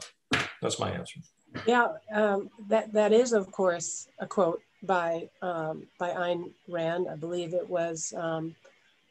that's 0.62 0.78
my 0.78 0.90
answer. 0.90 1.20
Yeah, 1.66 1.88
um, 2.12 2.50
that 2.68 2.92
that 2.92 3.12
is 3.12 3.32
of 3.32 3.50
course 3.50 4.06
a 4.18 4.26
quote 4.26 4.62
by 4.82 5.28
um, 5.42 5.86
by 5.98 6.10
Ayn 6.10 6.52
Rand. 6.68 7.08
I 7.10 7.16
believe 7.16 7.52
it 7.52 7.68
was 7.68 8.14
um, 8.16 8.54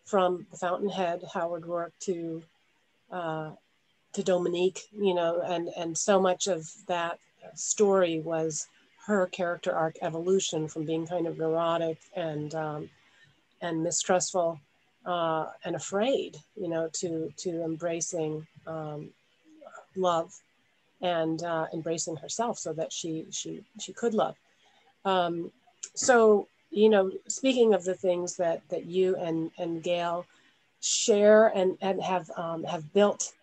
from 0.05 0.47
The 0.51 0.57
Fountainhead, 0.57 1.23
Howard 1.33 1.63
Roark 1.63 1.91
to 2.01 2.41
uh, 3.11 3.51
to 4.13 4.23
Dominique. 4.23 4.81
You 4.91 5.13
know, 5.13 5.41
and 5.41 5.69
and 5.77 5.97
so 5.97 6.19
much 6.19 6.47
of 6.47 6.67
that 6.87 7.19
story 7.55 8.19
was 8.19 8.67
her 9.05 9.27
character 9.27 9.73
arc 9.73 9.95
evolution 10.01 10.67
from 10.67 10.85
being 10.85 11.07
kind 11.07 11.27
of 11.27 11.37
neurotic 11.37 11.97
and 12.15 12.53
um, 12.55 12.89
and 13.61 13.83
mistrustful 13.83 14.59
uh, 15.05 15.47
and 15.63 15.75
afraid, 15.75 16.37
you 16.55 16.67
know, 16.67 16.89
to 16.93 17.31
to 17.37 17.63
embracing 17.63 18.45
um, 18.67 19.09
love 19.95 20.33
and 21.01 21.43
uh, 21.43 21.67
embracing 21.73 22.17
herself 22.17 22.57
so 22.59 22.73
that 22.73 22.91
she 22.91 23.25
she 23.31 23.63
she 23.79 23.93
could 23.93 24.13
love. 24.13 24.35
Um, 25.05 25.51
so 25.95 26.47
you 26.69 26.89
know, 26.89 27.11
speaking 27.27 27.73
of 27.73 27.85
the 27.85 27.95
things 27.95 28.35
that 28.37 28.61
that 28.69 28.85
you 28.85 29.15
and 29.15 29.51
and 29.57 29.81
Gail 29.81 30.25
share 30.81 31.47
and 31.47 31.77
and 31.81 32.01
have 32.01 32.29
um, 32.35 32.63
have 32.65 32.93
built 32.93 33.33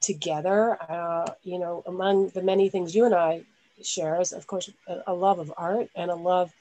together, 0.00 0.78
uh, 0.88 1.26
you 1.42 1.58
know, 1.58 1.82
among 1.86 2.30
the 2.30 2.42
many 2.42 2.68
things 2.68 2.94
you 2.94 3.04
and 3.04 3.14
I 3.14 3.42
share 3.82 4.20
is 4.20 4.32
of 4.32 4.46
course 4.46 4.70
a, 4.86 5.02
a 5.06 5.14
love 5.14 5.38
of 5.38 5.52
art 5.56 5.88
and 5.94 6.10
a 6.10 6.14
love 6.14 6.52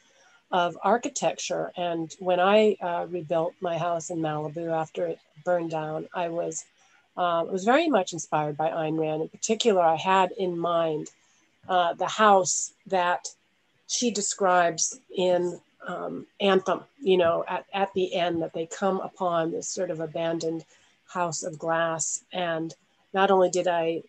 of 0.51 0.77
architecture. 0.83 1.71
And 1.77 2.13
when 2.19 2.39
I 2.39 2.75
uh, 2.81 3.05
rebuilt 3.09 3.53
my 3.61 3.77
house 3.77 4.09
in 4.09 4.19
Malibu 4.19 4.71
after 4.71 5.05
it 5.05 5.19
burned 5.45 5.71
down, 5.71 6.07
I 6.13 6.29
was 6.29 6.65
uh, 7.17 7.43
was 7.51 7.65
very 7.65 7.89
much 7.89 8.13
inspired 8.13 8.55
by 8.55 8.69
Ayn 8.69 8.97
Rand. 8.97 9.21
In 9.21 9.29
particular, 9.29 9.81
I 9.81 9.97
had 9.97 10.31
in 10.37 10.57
mind 10.57 11.09
uh, 11.67 11.93
the 11.93 12.07
house 12.07 12.71
that 12.87 13.27
she 13.87 14.11
describes 14.11 14.99
in 15.15 15.59
um, 15.85 16.25
Anthem, 16.39 16.81
you 17.01 17.17
know, 17.17 17.43
at, 17.47 17.65
at 17.73 17.93
the 17.93 18.15
end, 18.15 18.41
that 18.41 18.53
they 18.53 18.67
come 18.67 19.01
upon 19.01 19.51
this 19.51 19.67
sort 19.67 19.91
of 19.91 19.99
abandoned 19.99 20.63
house 21.07 21.43
of 21.43 21.59
glass. 21.59 22.23
And 22.31 22.73
not 23.14 23.32
only 23.32 23.49
did 23.49 23.68
I 23.68 24.03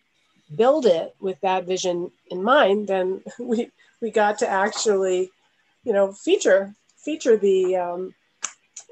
build 0.55 0.85
it 0.85 1.15
with 1.19 1.39
that 1.41 1.65
vision 1.65 2.11
in 2.29 2.43
mind, 2.43 2.87
then 2.87 3.21
we, 3.39 3.71
we 4.01 4.11
got 4.11 4.39
to 4.39 4.47
actually, 4.47 5.31
you 5.83 5.93
know, 5.93 6.11
feature 6.11 6.73
feature 6.97 7.35
the 7.35 7.75
um, 7.75 8.13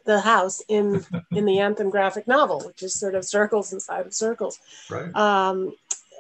the 0.06 0.20
house 0.20 0.62
in 0.68 1.06
in 1.32 1.46
the 1.46 1.60
anthem 1.60 1.90
graphic 1.90 2.28
novel, 2.28 2.62
which 2.66 2.84
is 2.84 3.00
sort 3.00 3.16
of 3.16 3.26
circles 3.26 3.74
inside 3.74 4.06
of 4.06 4.14
circles. 4.14 4.60
Right. 4.90 5.14
Um, 5.16 5.74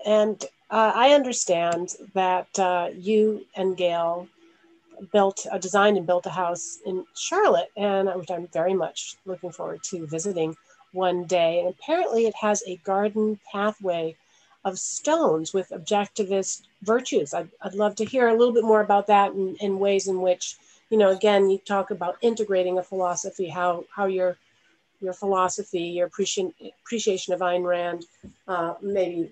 and 0.05 0.43
uh, 0.69 0.91
I 0.95 1.11
understand 1.11 1.95
that 2.13 2.47
uh, 2.59 2.89
you 2.95 3.45
and 3.55 3.75
Gail 3.75 4.27
built 5.11 5.45
a 5.51 5.59
designed 5.59 5.97
and 5.97 6.05
built 6.05 6.25
a 6.25 6.29
house 6.29 6.77
in 6.85 7.05
Charlotte, 7.15 7.69
and 7.75 8.09
which 8.15 8.29
I'm 8.31 8.47
very 8.47 8.73
much 8.73 9.15
looking 9.25 9.51
forward 9.51 9.81
to 9.83 10.05
visiting 10.07 10.55
one 10.91 11.25
day. 11.25 11.59
And 11.59 11.69
apparently, 11.69 12.25
it 12.25 12.35
has 12.41 12.63
a 12.65 12.77
garden 12.77 13.39
pathway 13.51 14.15
of 14.65 14.77
stones 14.77 15.53
with 15.53 15.69
objectivist 15.69 16.63
virtues. 16.81 17.33
I'd, 17.33 17.49
I'd 17.61 17.75
love 17.75 17.95
to 17.95 18.05
hear 18.05 18.27
a 18.27 18.35
little 18.35 18.53
bit 18.53 18.63
more 18.63 18.81
about 18.81 19.07
that 19.07 19.31
and, 19.31 19.57
and 19.61 19.79
ways 19.79 20.07
in 20.07 20.21
which 20.21 20.57
you 20.89 20.97
know, 20.97 21.11
again, 21.11 21.49
you 21.49 21.59
talk 21.59 21.91
about 21.91 22.17
integrating 22.21 22.77
a 22.77 22.83
philosophy, 22.83 23.47
how 23.47 23.85
how 23.95 24.05
your 24.05 24.37
your 25.01 25.13
philosophy, 25.13 25.83
your 25.83 26.07
appreciation 26.07 26.53
appreciation 26.83 27.33
of 27.33 27.39
Ayn 27.41 27.63
Rand, 27.63 28.05
uh, 28.47 28.73
maybe 28.81 29.31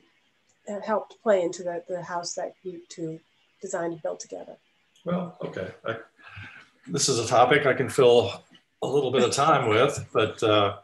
helped 0.84 1.22
play 1.24 1.42
into 1.42 1.64
the, 1.64 1.84
the 1.88 2.04
house 2.04 2.34
that 2.34 2.54
you 2.64 2.82
two 2.90 3.20
designed 3.62 3.94
and 3.94 4.02
built 4.02 4.20
together. 4.20 4.56
Well, 5.04 5.38
okay. 5.44 5.72
I, 5.86 5.96
this 6.88 7.10
is 7.10 7.20
a 7.20 7.28
topic 7.28 7.66
I 7.66 7.74
can 7.74 7.90
fill 7.90 8.44
a 8.82 8.88
little 8.88 9.12
bit 9.12 9.24
of 9.24 9.32
time 9.32 9.68
with, 9.68 10.06
but 10.14 10.42
uh, 10.44 10.78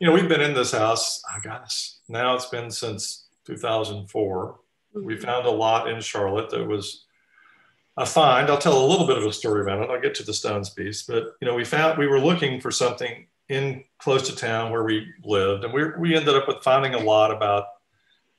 you 0.00 0.06
know, 0.06 0.12
we've 0.14 0.28
been 0.28 0.40
in 0.40 0.54
this 0.54 0.72
house. 0.72 1.22
I 1.32 1.38
guess 1.40 2.00
now 2.08 2.34
it's 2.34 2.46
been 2.46 2.70
since 2.70 3.28
2004. 3.46 4.58
Mm-hmm. 4.96 5.06
We 5.06 5.16
found 5.16 5.46
a 5.46 5.50
lot 5.50 5.88
in 5.88 6.00
Charlotte 6.00 6.50
that 6.50 6.66
was 6.66 7.04
a 7.96 8.06
find. 8.06 8.48
I'll 8.48 8.58
tell 8.58 8.84
a 8.84 8.90
little 8.90 9.06
bit 9.06 9.18
of 9.18 9.24
a 9.24 9.32
story 9.32 9.62
about 9.62 9.82
it. 9.82 9.90
I'll 9.90 10.00
get 10.00 10.14
to 10.16 10.22
the 10.22 10.32
Stones 10.32 10.70
piece, 10.70 11.02
but 11.02 11.34
you 11.40 11.46
know, 11.46 11.54
we 11.54 11.64
found 11.64 11.98
we 11.98 12.06
were 12.06 12.20
looking 12.20 12.60
for 12.60 12.70
something 12.70 13.26
in 13.50 13.84
close 13.98 14.26
to 14.28 14.36
town 14.36 14.72
where 14.72 14.84
we 14.84 15.06
lived, 15.22 15.64
and 15.64 15.72
we 15.72 15.90
we 15.98 16.16
ended 16.16 16.34
up 16.34 16.48
with 16.48 16.62
finding 16.62 16.94
a 16.94 16.98
lot 16.98 17.30
about 17.30 17.64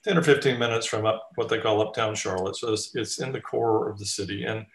10 0.03 0.18
or 0.18 0.24
15 0.24 0.57
minutes 0.57 0.88
from 0.88 1.05
up 1.05 1.30
what 1.36 1.47
they 1.47 1.59
call 1.59 1.82
uptown 1.82 2.16
Charlotte. 2.16 2.55
So 2.55 2.74
it's, 2.74 2.95
it's 2.95 3.20
in 3.20 3.32
the 3.32 3.41
core 3.41 3.88
of 3.88 3.99
the 3.99 4.05
city, 4.05 4.45
and 4.45 4.66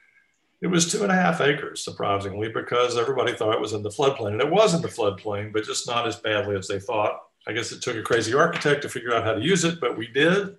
it 0.63 0.69
was 0.69 0.91
two 0.91 1.03
and 1.03 1.13
a 1.13 1.15
half 1.15 1.41
acres, 1.41 1.85
surprisingly, 1.85 2.49
because 2.49 2.97
everybody 2.97 3.35
thought 3.35 3.55
it 3.55 3.61
was 3.61 3.73
in 3.73 3.83
the 3.83 3.91
floodplain, 3.91 4.33
and 4.33 4.41
it 4.41 4.51
was 4.51 4.75
in 4.75 4.83
the 4.83 4.89
floodplain, 4.89 5.53
but 5.53 5.65
just 5.65 5.87
not 5.87 6.07
as 6.07 6.17
badly 6.17 6.57
as 6.57 6.67
they 6.67 6.81
thought. 6.81 7.21
I 7.47 7.53
guess 7.53 7.73
it 7.73 7.83
took 7.83 7.97
a 7.97 8.03
crazy 8.03 8.35
architect 8.35 8.83
to 8.83 8.89
figure 8.89 9.15
out 9.15 9.25
how 9.25 9.35
to 9.35 9.41
use 9.41 9.65
it, 9.65 9.81
but 9.81 9.97
we 9.97 10.09
did 10.09 10.57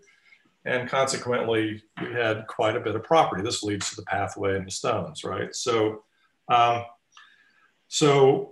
and 0.68 0.89
consequently 0.89 1.82
we 2.02 2.14
had 2.14 2.45
quite 2.48 2.76
a 2.76 2.80
bit 2.82 2.95
of 2.95 3.04
property. 3.04 3.41
This 3.41 3.64
leads 3.64 3.89
to 3.89 3.95
the 3.95 4.04
pathway 4.04 4.58
and 4.58 4.68
the 4.68 4.72
stones, 4.72 5.24
right? 5.24 5.56
So, 5.56 6.04
um, 6.50 6.84
so 7.88 8.52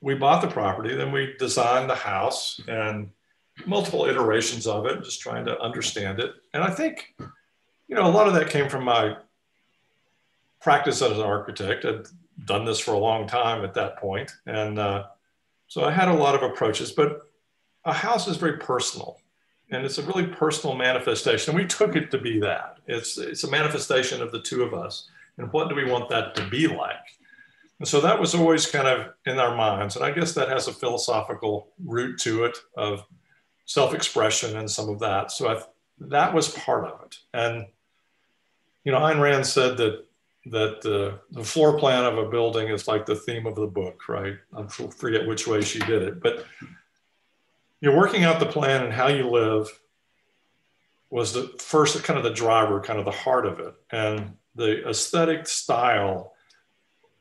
we 0.00 0.14
bought 0.14 0.40
the 0.40 0.48
property, 0.48 0.96
then 0.96 1.12
we 1.12 1.34
designed 1.38 1.90
the 1.90 1.94
house 1.94 2.58
and 2.68 3.10
multiple 3.66 4.06
iterations 4.06 4.66
of 4.66 4.86
it, 4.86 5.04
just 5.04 5.20
trying 5.20 5.44
to 5.44 5.60
understand 5.60 6.20
it. 6.20 6.32
And 6.54 6.64
I 6.64 6.70
think, 6.70 7.14
you 7.86 7.96
know, 7.96 8.06
a 8.06 8.08
lot 8.08 8.28
of 8.28 8.34
that 8.34 8.48
came 8.48 8.70
from 8.70 8.84
my 8.84 9.16
practice 10.62 11.02
as 11.02 11.12
an 11.12 11.24
architect. 11.24 11.84
I'd 11.84 12.06
done 12.46 12.64
this 12.64 12.80
for 12.80 12.92
a 12.92 12.98
long 12.98 13.26
time 13.26 13.64
at 13.64 13.74
that 13.74 13.98
point, 13.98 14.32
and 14.46 14.78
uh, 14.78 15.04
so 15.66 15.84
I 15.84 15.90
had 15.90 16.08
a 16.08 16.14
lot 16.14 16.34
of 16.34 16.42
approaches. 16.42 16.92
But 16.92 17.20
a 17.84 17.92
house 17.92 18.28
is 18.28 18.36
very 18.36 18.58
personal 18.58 19.18
and 19.72 19.84
it's 19.84 19.98
a 19.98 20.02
really 20.02 20.26
personal 20.26 20.76
manifestation. 20.76 21.54
We 21.54 21.66
took 21.66 21.96
it 21.96 22.10
to 22.10 22.18
be 22.18 22.38
that. 22.40 22.78
It's 22.86 23.18
it's 23.18 23.44
a 23.44 23.50
manifestation 23.50 24.22
of 24.22 24.30
the 24.30 24.40
two 24.40 24.62
of 24.62 24.74
us, 24.74 25.08
and 25.38 25.52
what 25.52 25.68
do 25.68 25.74
we 25.74 25.90
want 25.90 26.08
that 26.10 26.34
to 26.36 26.48
be 26.48 26.68
like? 26.68 26.96
And 27.78 27.88
so 27.88 28.00
that 28.00 28.20
was 28.20 28.34
always 28.34 28.66
kind 28.66 28.86
of 28.86 29.12
in 29.26 29.38
our 29.38 29.56
minds, 29.56 29.96
and 29.96 30.04
I 30.04 30.12
guess 30.12 30.34
that 30.34 30.48
has 30.48 30.68
a 30.68 30.72
philosophical 30.72 31.72
root 31.84 32.20
to 32.20 32.44
it 32.44 32.56
of 32.76 33.04
self-expression 33.64 34.56
and 34.56 34.70
some 34.70 34.88
of 34.88 34.98
that. 35.00 35.32
So 35.32 35.48
I, 35.48 35.62
that 36.08 36.34
was 36.34 36.50
part 36.50 36.84
of 36.84 37.00
it. 37.06 37.16
And 37.32 37.66
you 38.84 38.92
know, 38.92 39.00
Ayn 39.00 39.20
Rand 39.20 39.46
said 39.46 39.78
that 39.78 40.04
that 40.46 40.84
uh, 40.84 41.18
the 41.30 41.44
floor 41.44 41.78
plan 41.78 42.04
of 42.04 42.18
a 42.18 42.28
building 42.28 42.68
is 42.68 42.88
like 42.88 43.06
the 43.06 43.14
theme 43.14 43.46
of 43.46 43.54
the 43.54 43.66
book, 43.66 44.08
right? 44.08 44.34
I 44.56 44.66
forget 44.66 45.26
which 45.26 45.46
way 45.46 45.62
she 45.62 45.78
did 45.80 46.02
it, 46.02 46.20
but 46.20 46.44
you're 47.80 47.96
working 47.96 48.24
out 48.24 48.40
the 48.40 48.46
plan 48.46 48.84
and 48.84 48.92
how 48.92 49.08
you 49.08 49.28
live 49.28 49.68
was 51.10 51.32
the 51.32 51.52
first 51.58 52.02
kind 52.04 52.16
of 52.16 52.24
the 52.24 52.32
driver, 52.32 52.80
kind 52.80 52.98
of 52.98 53.04
the 53.04 53.10
heart 53.10 53.46
of 53.46 53.60
it. 53.60 53.74
And 53.90 54.36
the 54.54 54.88
aesthetic 54.88 55.46
style 55.46 56.32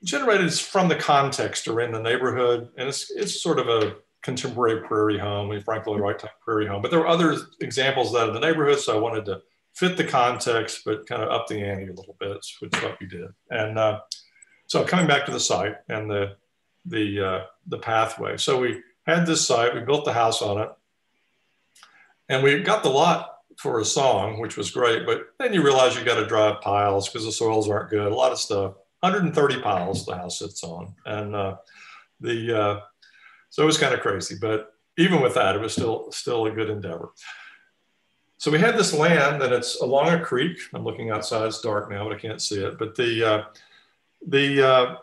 generated 0.03 0.53
from 0.53 0.87
the 0.87 0.95
context 0.95 1.67
or 1.67 1.81
in 1.81 1.91
the 1.91 2.01
neighborhood. 2.01 2.69
And 2.77 2.87
it's, 2.87 3.11
it's 3.11 3.41
sort 3.41 3.59
of 3.59 3.67
a 3.67 3.95
contemporary 4.21 4.81
prairie 4.87 5.17
home, 5.17 5.51
a 5.51 5.61
Frank 5.61 5.87
Lloyd 5.87 5.99
Wright 5.99 6.17
type 6.17 6.31
prairie 6.43 6.67
home. 6.67 6.81
But 6.81 6.91
there 6.91 6.99
were 6.99 7.07
other 7.07 7.37
examples 7.59 8.13
of 8.13 8.13
that 8.13 8.27
in 8.29 8.33
the 8.33 8.39
neighborhood. 8.39 8.79
So 8.79 8.95
I 8.95 8.99
wanted 8.99 9.25
to 9.25 9.41
fit 9.73 9.97
the 9.97 10.03
context, 10.03 10.81
but 10.85 11.07
kind 11.07 11.23
of 11.23 11.29
up 11.29 11.47
the 11.47 11.61
ante 11.61 11.87
a 11.87 11.93
little 11.93 12.15
bit, 12.19 12.45
which 12.59 12.73
is 12.73 12.83
what 12.83 12.99
we 12.99 13.07
did. 13.07 13.29
And 13.49 13.77
uh, 13.77 14.01
so 14.67 14.83
coming 14.83 15.07
back 15.07 15.25
to 15.25 15.31
the 15.31 15.39
site 15.39 15.75
and 15.89 16.09
the, 16.09 16.35
the, 16.85 17.25
uh, 17.25 17.43
the 17.67 17.77
pathway. 17.77 18.37
So 18.37 18.59
we 18.59 18.81
had 19.05 19.25
this 19.25 19.45
site, 19.45 19.73
we 19.73 19.81
built 19.81 20.05
the 20.05 20.13
house 20.13 20.41
on 20.41 20.61
it, 20.61 20.69
and 22.29 22.43
we 22.43 22.61
got 22.61 22.83
the 22.83 22.89
lot 22.89 23.31
for 23.57 23.79
a 23.79 23.85
song, 23.85 24.39
which 24.39 24.57
was 24.57 24.71
great. 24.71 25.05
But 25.05 25.27
then 25.37 25.53
you 25.53 25.63
realize 25.63 25.95
you 25.95 26.03
got 26.03 26.15
to 26.15 26.25
drive 26.25 26.61
piles 26.61 27.07
because 27.07 27.25
the 27.25 27.31
soils 27.31 27.69
aren't 27.69 27.89
good. 27.89 28.11
A 28.11 28.15
lot 28.15 28.31
of 28.31 28.39
stuff. 28.39 28.73
130 29.01 29.61
piles 29.61 30.05
the 30.05 30.15
house 30.15 30.39
sits 30.39 30.63
on, 30.63 30.93
and 31.05 31.35
uh, 31.35 31.55
the 32.19 32.59
uh, 32.59 32.79
so 33.49 33.63
it 33.63 33.65
was 33.65 33.77
kind 33.77 33.93
of 33.93 34.01
crazy. 34.01 34.35
But 34.39 34.73
even 34.97 35.21
with 35.21 35.33
that, 35.35 35.55
it 35.55 35.61
was 35.61 35.73
still 35.73 36.11
still 36.11 36.45
a 36.45 36.51
good 36.51 36.69
endeavor. 36.69 37.09
So 38.41 38.49
we 38.49 38.57
had 38.57 38.75
this 38.75 38.91
land, 38.91 39.43
and 39.43 39.53
it's 39.53 39.81
along 39.81 40.09
a 40.09 40.19
creek. 40.19 40.57
I'm 40.73 40.83
looking 40.83 41.11
outside; 41.11 41.45
it's 41.45 41.61
dark 41.61 41.91
now, 41.91 42.05
but 42.05 42.17
I 42.17 42.19
can't 42.19 42.41
see 42.41 42.63
it. 42.65 42.79
But 42.79 42.95
the 42.95 43.23
uh, 43.23 43.43
the 44.27 44.67
uh, 44.67 44.95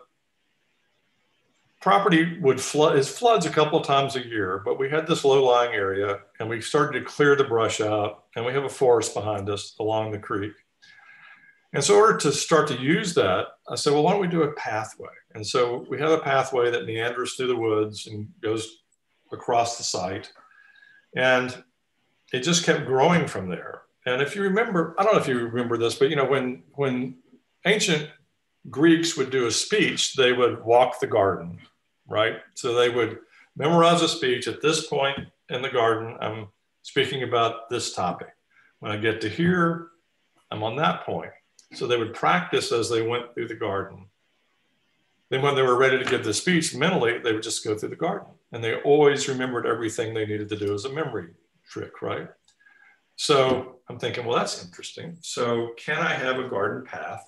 property 1.80 2.36
would 2.40 2.60
flood, 2.60 2.96
it 2.96 3.06
floods 3.06 3.46
a 3.46 3.50
couple 3.50 3.78
of 3.78 3.86
times 3.86 4.16
a 4.16 4.26
year, 4.26 4.60
but 4.64 4.76
we 4.76 4.90
had 4.90 5.06
this 5.06 5.24
low 5.24 5.44
lying 5.44 5.72
area 5.72 6.18
and 6.40 6.48
we 6.48 6.60
started 6.60 6.98
to 6.98 7.04
clear 7.04 7.36
the 7.36 7.44
brush 7.44 7.80
out 7.80 8.24
and 8.34 8.44
we 8.44 8.52
have 8.52 8.64
a 8.64 8.68
forest 8.68 9.14
behind 9.14 9.48
us 9.48 9.76
along 9.78 10.10
the 10.10 10.18
creek. 10.18 10.54
And 11.74 11.84
so 11.84 11.94
in 11.94 12.00
order 12.00 12.18
to 12.18 12.32
start 12.32 12.66
to 12.68 12.80
use 12.80 13.14
that, 13.14 13.46
I 13.68 13.76
said, 13.76 13.92
well, 13.92 14.02
why 14.02 14.10
don't 14.10 14.20
we 14.20 14.26
do 14.26 14.42
a 14.42 14.52
pathway? 14.54 15.14
And 15.36 15.46
so 15.46 15.86
we 15.88 16.00
have 16.00 16.10
a 16.10 16.18
pathway 16.18 16.72
that 16.72 16.86
meanders 16.86 17.34
through 17.34 17.46
the 17.46 17.56
woods 17.56 18.08
and 18.08 18.26
goes 18.40 18.78
across 19.30 19.78
the 19.78 19.84
site. 19.84 20.32
And 21.14 21.62
it 22.32 22.40
just 22.40 22.64
kept 22.64 22.86
growing 22.86 23.26
from 23.26 23.48
there. 23.48 23.82
And 24.06 24.22
if 24.22 24.34
you 24.34 24.42
remember, 24.42 24.94
I 24.98 25.04
don't 25.04 25.14
know 25.14 25.20
if 25.20 25.28
you 25.28 25.38
remember 25.38 25.76
this, 25.76 25.94
but 25.94 26.10
you 26.10 26.16
know, 26.16 26.24
when 26.24 26.62
when 26.74 27.16
ancient 27.66 28.08
Greeks 28.70 29.16
would 29.16 29.30
do 29.30 29.46
a 29.46 29.50
speech, 29.50 30.14
they 30.14 30.32
would 30.32 30.64
walk 30.64 31.00
the 31.00 31.06
garden, 31.06 31.58
right? 32.06 32.36
So 32.54 32.74
they 32.74 32.90
would 32.90 33.18
memorize 33.56 34.02
a 34.02 34.08
speech 34.08 34.48
at 34.48 34.62
this 34.62 34.86
point 34.86 35.18
in 35.48 35.62
the 35.62 35.70
garden. 35.70 36.16
I'm 36.20 36.48
speaking 36.82 37.22
about 37.22 37.68
this 37.70 37.94
topic. 37.94 38.28
When 38.80 38.92
I 38.92 38.96
get 38.96 39.20
to 39.22 39.28
here, 39.28 39.88
I'm 40.50 40.62
on 40.62 40.76
that 40.76 41.04
point. 41.04 41.32
So 41.74 41.86
they 41.86 41.98
would 41.98 42.14
practice 42.14 42.72
as 42.72 42.88
they 42.88 43.02
went 43.02 43.34
through 43.34 43.48
the 43.48 43.54
garden. 43.54 44.06
Then, 45.30 45.42
when 45.42 45.54
they 45.54 45.62
were 45.62 45.76
ready 45.76 45.98
to 45.98 46.10
give 46.10 46.24
the 46.24 46.32
speech 46.32 46.74
mentally, 46.74 47.18
they 47.18 47.34
would 47.34 47.42
just 47.42 47.62
go 47.62 47.76
through 47.76 47.90
the 47.90 47.96
garden. 47.96 48.28
And 48.52 48.64
they 48.64 48.76
always 48.76 49.28
remembered 49.28 49.66
everything 49.66 50.14
they 50.14 50.24
needed 50.24 50.48
to 50.48 50.56
do 50.56 50.72
as 50.72 50.86
a 50.86 50.92
memory 50.92 51.34
trick, 51.68 52.02
right? 52.02 52.28
So 53.16 53.80
I'm 53.88 53.98
thinking, 53.98 54.24
well, 54.24 54.36
that's 54.36 54.64
interesting. 54.64 55.16
So, 55.22 55.70
can 55.76 55.98
I 55.98 56.12
have 56.12 56.38
a 56.38 56.48
garden 56.48 56.84
path 56.84 57.24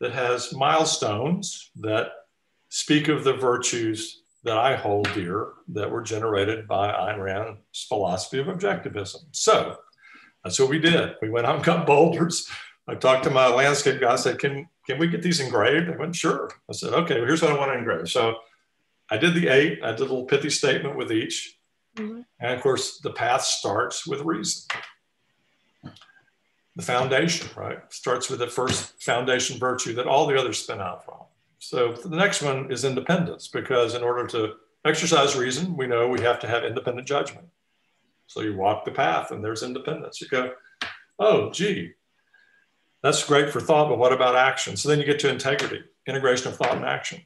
that 0.00 0.12
has 0.12 0.52
milestones 0.52 1.70
that 1.76 2.08
speak 2.68 3.08
of 3.08 3.24
the 3.24 3.34
virtues 3.34 4.22
that 4.44 4.56
I 4.56 4.74
hold 4.74 5.12
dear 5.14 5.52
that 5.68 5.90
were 5.90 6.02
generated 6.02 6.66
by 6.66 6.90
Ayn 6.90 7.22
Rand's 7.22 7.86
philosophy 7.88 8.38
of 8.40 8.46
objectivism. 8.46 9.24
So 9.30 9.76
that's 10.42 10.58
what 10.58 10.70
we 10.70 10.78
did. 10.78 11.14
We 11.22 11.30
went 11.30 11.46
out 11.46 11.56
and 11.56 11.64
got 11.64 11.86
boulders. 11.86 12.48
I 12.88 12.96
talked 12.96 13.24
to 13.24 13.30
my 13.30 13.46
landscape 13.46 14.00
guy. 14.00 14.12
I 14.12 14.16
said, 14.16 14.40
"Can 14.40 14.68
can 14.86 14.98
we 14.98 15.06
get 15.06 15.22
these 15.22 15.38
engraved?" 15.38 15.88
I 15.88 15.96
went, 15.96 16.16
"Sure." 16.16 16.50
I 16.68 16.72
said, 16.72 16.92
"Okay, 16.92 17.18
well, 17.18 17.26
here's 17.26 17.42
what 17.42 17.52
I 17.52 17.58
want 17.58 17.70
to 17.70 17.78
engrave." 17.78 18.08
So 18.08 18.38
I 19.08 19.18
did 19.18 19.34
the 19.34 19.48
eight. 19.48 19.84
I 19.84 19.92
did 19.92 20.00
a 20.00 20.04
little 20.04 20.24
pithy 20.24 20.50
statement 20.50 20.96
with 20.96 21.12
each, 21.12 21.56
mm-hmm. 21.96 22.20
and 22.40 22.52
of 22.54 22.60
course, 22.60 22.98
the 22.98 23.12
path 23.12 23.42
starts 23.42 24.06
with 24.06 24.20
reason 24.20 24.64
the 26.76 26.82
foundation, 26.82 27.48
right? 27.56 27.80
Starts 27.92 28.30
with 28.30 28.38
the 28.38 28.46
first 28.46 29.02
foundation 29.02 29.58
virtue 29.58 29.94
that 29.94 30.06
all 30.06 30.26
the 30.26 30.38
others 30.38 30.62
spin 30.62 30.80
out 30.80 31.04
from. 31.04 31.18
So 31.58 31.92
the 31.92 32.16
next 32.16 32.42
one 32.42 32.72
is 32.72 32.84
independence, 32.84 33.48
because 33.48 33.94
in 33.94 34.02
order 34.02 34.26
to 34.28 34.54
exercise 34.84 35.36
reason, 35.36 35.76
we 35.76 35.86
know 35.86 36.08
we 36.08 36.22
have 36.22 36.40
to 36.40 36.48
have 36.48 36.64
independent 36.64 37.06
judgment. 37.06 37.46
So 38.26 38.40
you 38.40 38.56
walk 38.56 38.84
the 38.84 38.90
path 38.90 39.30
and 39.30 39.44
there's 39.44 39.62
independence. 39.62 40.20
You 40.20 40.28
go, 40.28 40.52
oh, 41.18 41.50
gee, 41.50 41.92
that's 43.02 43.24
great 43.24 43.50
for 43.50 43.60
thought, 43.60 43.88
but 43.88 43.98
what 43.98 44.12
about 44.12 44.34
action? 44.34 44.76
So 44.76 44.88
then 44.88 44.98
you 44.98 45.04
get 45.04 45.20
to 45.20 45.28
integrity, 45.28 45.82
integration 46.06 46.48
of 46.48 46.56
thought 46.56 46.76
and 46.76 46.84
action. 46.84 47.20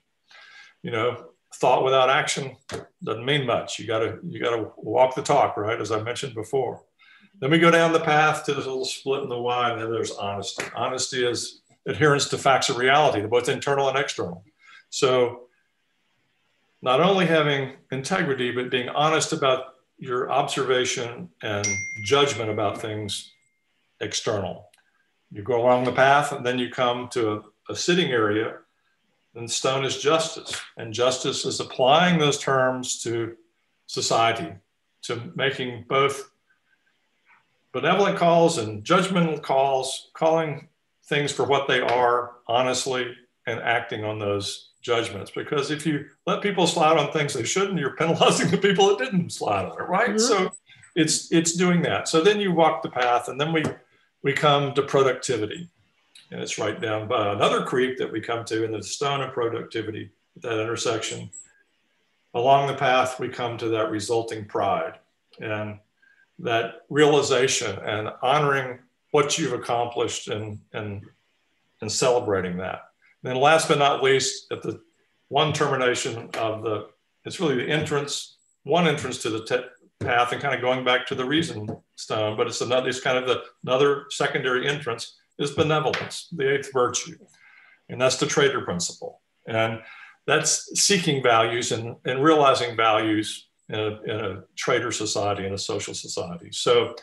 You 0.83 0.91
know, 0.91 1.31
thought 1.55 1.85
without 1.85 2.11
action 2.11 2.57
doesn't 3.03 3.25
mean 3.25 3.47
much. 3.47 3.79
You 3.79 3.87
gotta, 3.87 4.19
you 4.27 4.41
gotta 4.41 4.71
walk 4.77 5.15
the 5.15 5.23
talk, 5.23 5.57
right? 5.57 5.81
As 5.81 5.93
I 5.93 6.03
mentioned 6.03 6.35
before. 6.35 6.83
Then 7.41 7.51
we 7.51 7.59
go 7.59 7.71
down 7.71 7.93
the 7.93 8.01
path 8.01 8.45
to 8.45 8.55
this 8.55 8.67
little 8.67 8.85
split 8.85 9.23
in 9.23 9.29
the 9.29 9.39
Y, 9.39 9.71
and 9.71 9.81
then 9.81 9.91
there's 9.91 10.13
honesty. 10.13 10.65
Honesty 10.75 11.27
is 11.27 11.61
adherence 11.87 12.29
to 12.29 12.39
facts 12.39 12.69
of 12.69 12.79
reality, 12.79 13.27
both 13.27 13.49
internal 13.49 13.89
and 13.89 13.99
external. 13.99 14.43
So, 14.91 15.43
not 16.83 17.01
only 17.01 17.27
having 17.27 17.73
integrity, 17.91 18.53
but 18.53 18.71
being 18.71 18.89
honest 18.89 19.33
about 19.33 19.75
your 19.99 20.31
observation 20.31 21.29
and 21.43 21.67
judgment 22.05 22.51
about 22.51 22.81
things 22.81 23.33
external. 24.01 24.69
You 25.31 25.43
go 25.43 25.61
along 25.61 25.85
the 25.85 25.93
path, 25.93 26.33
and 26.33 26.45
then 26.45 26.59
you 26.59 26.71
come 26.71 27.09
to 27.13 27.33
a, 27.33 27.43
a 27.71 27.77
sitting 27.77 28.13
area, 28.13 28.59
and 29.37 29.51
stone 29.51 29.85
is 29.85 29.99
justice. 29.99 30.61
And 30.77 30.93
justice 30.93 31.45
is 31.45 31.61
applying 31.61 32.19
those 32.19 32.39
terms 32.39 33.03
to 33.03 33.37
society, 33.87 34.53
to 35.03 35.31
making 35.35 35.85
both 35.89 36.31
benevolent 37.73 38.17
calls 38.17 38.59
and 38.59 38.83
judgmental 38.83 39.43
calls, 39.43 40.11
calling 40.15 40.69
things 41.05 41.31
for 41.31 41.45
what 41.45 41.69
they 41.69 41.81
are 41.81 42.33
honestly 42.49 43.15
and 43.47 43.61
acting 43.61 44.05
on 44.05 44.19
those 44.19 44.71
judgments. 44.83 45.31
Because 45.31 45.71
if 45.71 45.87
you 45.87 46.07
let 46.27 46.43
people 46.43 46.67
slide 46.67 46.97
on 46.97 47.13
things 47.13 47.35
they 47.35 47.45
shouldn't, 47.45 47.79
you're 47.79 47.97
penalizing 47.97 48.51
the 48.51 48.59
people 48.59 48.89
that 48.89 48.99
didn't 48.99 49.31
slide 49.31 49.67
on 49.67 49.81
it, 49.81 49.85
right? 49.85 50.11
Mm-hmm. 50.11 50.19
So 50.19 50.53
it's 50.95 51.31
it's 51.31 51.53
doing 51.53 51.83
that. 51.83 52.09
So 52.09 52.23
then 52.23 52.41
you 52.41 52.53
walk 52.53 52.83
the 52.83 52.91
path, 52.91 53.29
and 53.29 53.41
then 53.41 53.53
we 53.53 53.65
we 54.23 54.33
come 54.33 54.75
to 54.75 54.83
productivity, 54.83 55.69
and 56.31 56.41
it's 56.41 56.59
right 56.59 56.81
down 56.81 57.09
by 57.09 57.33
another 57.33 57.65
creek 57.65 57.99
that 57.99 58.11
we 58.11 58.21
come 58.21 58.45
to 58.45 58.65
in 58.65 58.73
the 58.73 58.83
stone 58.83 59.23
of 59.23 59.33
productivity 59.33 60.11
at 60.37 60.43
that 60.43 60.61
intersection. 60.61 61.31
Along 62.35 62.67
the 62.67 62.75
path, 62.75 63.19
we 63.19 63.29
come 63.29 63.57
to 63.59 63.69
that 63.71 63.91
resulting 63.91 64.45
pride, 64.45 64.99
and 65.41 65.79
that 66.39 66.83
realization 66.91 67.79
and 67.79 68.11
honoring 68.23 68.79
what 69.13 69.39
you've 69.39 69.55
accomplished 69.55 70.29
and, 70.29 70.59
and, 70.73 71.03
and 71.81 71.91
celebrating 71.91 72.59
that. 72.59 72.91
And 73.23 73.31
then 73.31 73.37
last 73.37 73.69
but 73.69 73.79
not 73.79 74.03
least, 74.03 74.53
at 74.53 74.63
the 74.63 74.81
one 75.29 75.53
termination 75.53 76.29
of 76.39 76.63
the, 76.63 76.89
it's 77.25 77.41
really 77.41 77.55
the 77.57 77.69
entrance, 77.69 78.37
one 78.65 78.87
entrance 78.87 79.19
to 79.23 79.31
the 79.31 79.45
te- 79.45 80.05
path 80.05 80.33
and 80.33 80.43
kind 80.43 80.55
of 80.55 80.61
going 80.61 80.85
back 80.85 81.07
to 81.07 81.15
the 81.15 81.25
reason 81.25 81.69
stone, 81.95 82.37
but 82.37 82.47
it's 82.47 82.61
another, 82.61 82.89
it's 82.89 83.01
kind 83.01 83.17
of 83.17 83.27
the, 83.27 83.43
another 83.65 84.05
secondary 84.11 84.69
entrance 84.69 85.17
is 85.39 85.51
benevolence, 85.53 86.29
the 86.33 86.55
eighth 86.55 86.73
virtue. 86.73 87.17
And 87.89 88.01
that's 88.01 88.17
the 88.17 88.27
trader 88.27 88.63
principle. 88.63 89.21
And 89.47 89.81
that's 90.27 90.81
seeking 90.81 91.23
values 91.23 91.73
and, 91.73 91.97
and 92.05 92.23
realizing 92.23 92.77
values 92.77 93.49
in 93.69 93.79
a, 93.79 94.03
in 94.03 94.11
a 94.11 94.43
trader 94.57 94.91
society, 94.91 95.47
in 95.47 95.53
a 95.53 95.59
social 95.59 95.95
society. 95.95 96.49
So 96.53 96.95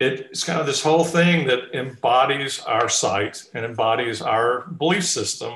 it's 0.00 0.44
kind 0.44 0.58
of 0.58 0.66
this 0.66 0.82
whole 0.82 1.04
thing 1.04 1.46
that 1.46 1.74
embodies 1.74 2.60
our 2.60 2.88
site 2.88 3.44
and 3.52 3.64
embodies 3.64 4.22
our 4.22 4.66
belief 4.66 5.04
system. 5.04 5.52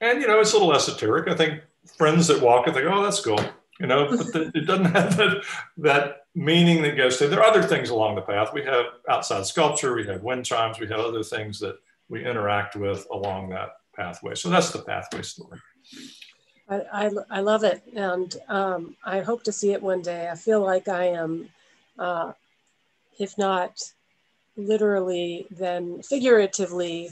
And, 0.00 0.20
you 0.20 0.28
know, 0.28 0.40
it's 0.40 0.52
a 0.52 0.56
little 0.56 0.74
esoteric. 0.74 1.28
I 1.28 1.34
think 1.34 1.62
friends 1.98 2.28
that 2.28 2.40
walk 2.40 2.68
it, 2.68 2.74
they 2.74 2.82
go, 2.82 2.92
oh, 2.94 3.02
that's 3.02 3.20
cool. 3.20 3.40
You 3.80 3.88
know, 3.88 4.08
but 4.08 4.54
it 4.54 4.66
doesn't 4.66 4.84
have 4.84 5.16
that, 5.16 5.44
that 5.78 6.21
meaning 6.34 6.82
that 6.82 6.96
goes 6.96 7.18
to, 7.18 7.28
there 7.28 7.40
are 7.40 7.50
other 7.50 7.62
things 7.62 7.90
along 7.90 8.14
the 8.14 8.22
path. 8.22 8.52
We 8.52 8.64
have 8.64 8.86
outside 9.08 9.46
sculpture, 9.46 9.94
we 9.94 10.06
have 10.06 10.22
wind 10.22 10.44
chimes, 10.44 10.80
we 10.80 10.88
have 10.88 11.00
other 11.00 11.22
things 11.22 11.58
that 11.60 11.76
we 12.08 12.24
interact 12.24 12.76
with 12.76 13.06
along 13.10 13.50
that 13.50 13.70
pathway. 13.94 14.34
So 14.34 14.48
that's 14.48 14.70
the 14.70 14.80
pathway 14.80 15.22
story. 15.22 15.58
I, 16.68 16.80
I, 16.92 17.10
I 17.30 17.40
love 17.40 17.64
it. 17.64 17.82
And 17.94 18.34
um, 18.48 18.96
I 19.04 19.20
hope 19.20 19.44
to 19.44 19.52
see 19.52 19.72
it 19.72 19.82
one 19.82 20.02
day. 20.02 20.28
I 20.30 20.34
feel 20.34 20.60
like 20.60 20.88
I 20.88 21.06
am, 21.08 21.48
uh, 21.98 22.32
if 23.18 23.36
not 23.36 23.80
literally 24.56 25.46
then 25.50 26.02
figuratively 26.02 27.10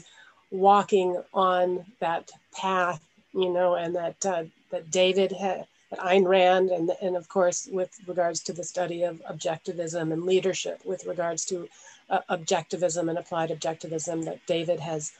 walking 0.51 1.21
on 1.33 1.85
that 1.99 2.31
path, 2.53 3.03
you 3.33 3.51
know, 3.51 3.75
and 3.75 3.95
that 3.95 4.25
uh, 4.25 4.43
that 4.71 4.91
David 4.91 5.31
had, 5.31 5.65
Ayn 5.97 6.27
Rand, 6.27 6.69
and 6.69 6.91
and 7.01 7.15
of 7.15 7.27
course 7.27 7.67
with 7.71 7.97
regards 8.07 8.41
to 8.43 8.53
the 8.53 8.63
study 8.63 9.03
of 9.03 9.21
objectivism 9.29 10.13
and 10.13 10.23
leadership, 10.23 10.81
with 10.85 11.05
regards 11.05 11.45
to 11.45 11.67
uh, 12.09 12.19
objectivism 12.29 13.09
and 13.09 13.17
applied 13.17 13.49
objectivism 13.49 14.25
that 14.25 14.45
David 14.45 14.79
has 14.79 15.11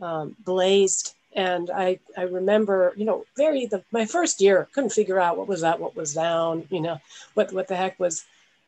um, 0.00 0.36
blazed. 0.44 1.14
And 1.34 1.70
I, 1.70 2.00
I 2.16 2.22
remember, 2.22 2.92
you 2.96 3.04
know, 3.04 3.24
very 3.36 3.66
the 3.66 3.84
my 3.92 4.04
first 4.04 4.40
year 4.40 4.68
couldn't 4.72 4.90
figure 4.90 5.20
out 5.20 5.36
what 5.36 5.46
was 5.48 5.62
up, 5.62 5.78
what 5.78 5.94
was 5.94 6.14
down, 6.14 6.66
you 6.70 6.80
know, 6.80 6.98
what 7.34 7.52
what 7.52 7.68
the 7.68 7.76
heck 7.76 8.00
was 8.00 8.24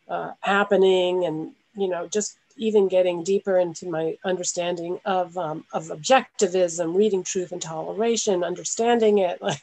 uh, 0.09 0.33
happening, 0.41 1.25
and 1.25 1.53
you 1.75 1.89
know, 1.89 2.07
just 2.07 2.37
even 2.57 2.89
getting 2.89 3.25
deeper 3.25 3.59
into 3.59 3.89
my 3.89 4.17
understanding 4.25 5.01
of 5.05 5.37
um, 5.37 5.65
of 5.73 5.87
objectivism, 5.87 6.95
reading 6.95 7.25
truth 7.25 7.51
and 7.53 7.63
toleration, 7.63 8.45
understanding 8.45 9.19
it. 9.19 9.41
Like, 9.49 9.63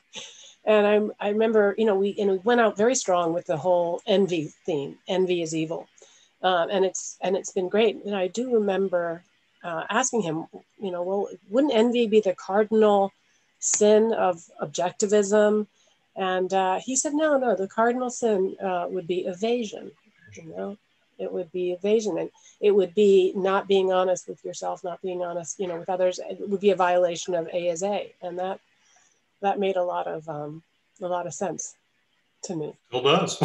and 0.69 1.13
I 1.19 1.25
I 1.27 1.29
remember 1.29 1.75
you 1.77 1.85
know 1.85 1.95
we 1.95 2.15
and 2.19 2.31
we 2.31 2.37
went 2.37 2.61
out 2.61 2.77
very 2.77 2.95
strong 2.95 3.33
with 3.33 3.47
the 3.47 3.57
whole 3.57 4.01
envy 4.05 4.53
theme. 4.65 4.97
Envy 5.07 5.41
is 5.41 5.55
evil, 5.55 5.87
uh, 6.43 6.67
and 6.71 6.85
it's 6.85 7.17
and 7.21 7.35
it's 7.35 7.51
been 7.51 7.69
great. 7.69 7.97
And 8.05 8.15
I 8.15 8.27
do 8.27 8.53
remember 8.53 9.23
uh, 9.63 9.83
asking 9.89 10.21
him, 10.21 10.45
you 10.79 10.91
know, 10.91 11.03
well, 11.03 11.27
wouldn't 11.49 11.73
envy 11.73 12.07
be 12.07 12.21
the 12.21 12.35
cardinal 12.35 13.11
sin 13.59 14.13
of 14.13 14.43
objectivism? 14.61 15.67
And 16.15 16.53
uh, 16.53 16.79
he 16.79 16.95
said, 16.95 17.13
no, 17.13 17.37
no, 17.37 17.55
the 17.55 17.67
cardinal 17.67 18.09
sin 18.09 18.55
uh, 18.61 18.87
would 18.89 19.07
be 19.07 19.25
evasion. 19.25 19.91
You 20.35 20.49
know, 20.55 20.77
it 21.17 21.31
would 21.31 21.51
be 21.51 21.71
evasion 21.71 22.17
and 22.17 22.29
it 22.61 22.71
would 22.71 22.93
be 22.95 23.33
not 23.35 23.67
being 23.67 23.91
honest 23.91 24.27
with 24.27 24.43
yourself 24.43 24.83
not 24.83 25.01
being 25.01 25.21
honest 25.21 25.59
you 25.59 25.67
know 25.67 25.77
with 25.77 25.89
others 25.89 26.19
it 26.19 26.49
would 26.49 26.61
be 26.61 26.71
a 26.71 26.75
violation 26.75 27.35
of 27.35 27.47
a 27.47 27.67
is 27.67 27.83
a 27.83 28.13
and 28.21 28.39
that 28.39 28.59
that 29.41 29.59
made 29.59 29.75
a 29.75 29.83
lot 29.83 30.07
of 30.07 30.27
um, 30.29 30.63
a 31.01 31.07
lot 31.07 31.27
of 31.27 31.33
sense 31.33 31.75
to 32.43 32.55
me 32.55 32.73
still 32.87 33.03
does 33.03 33.37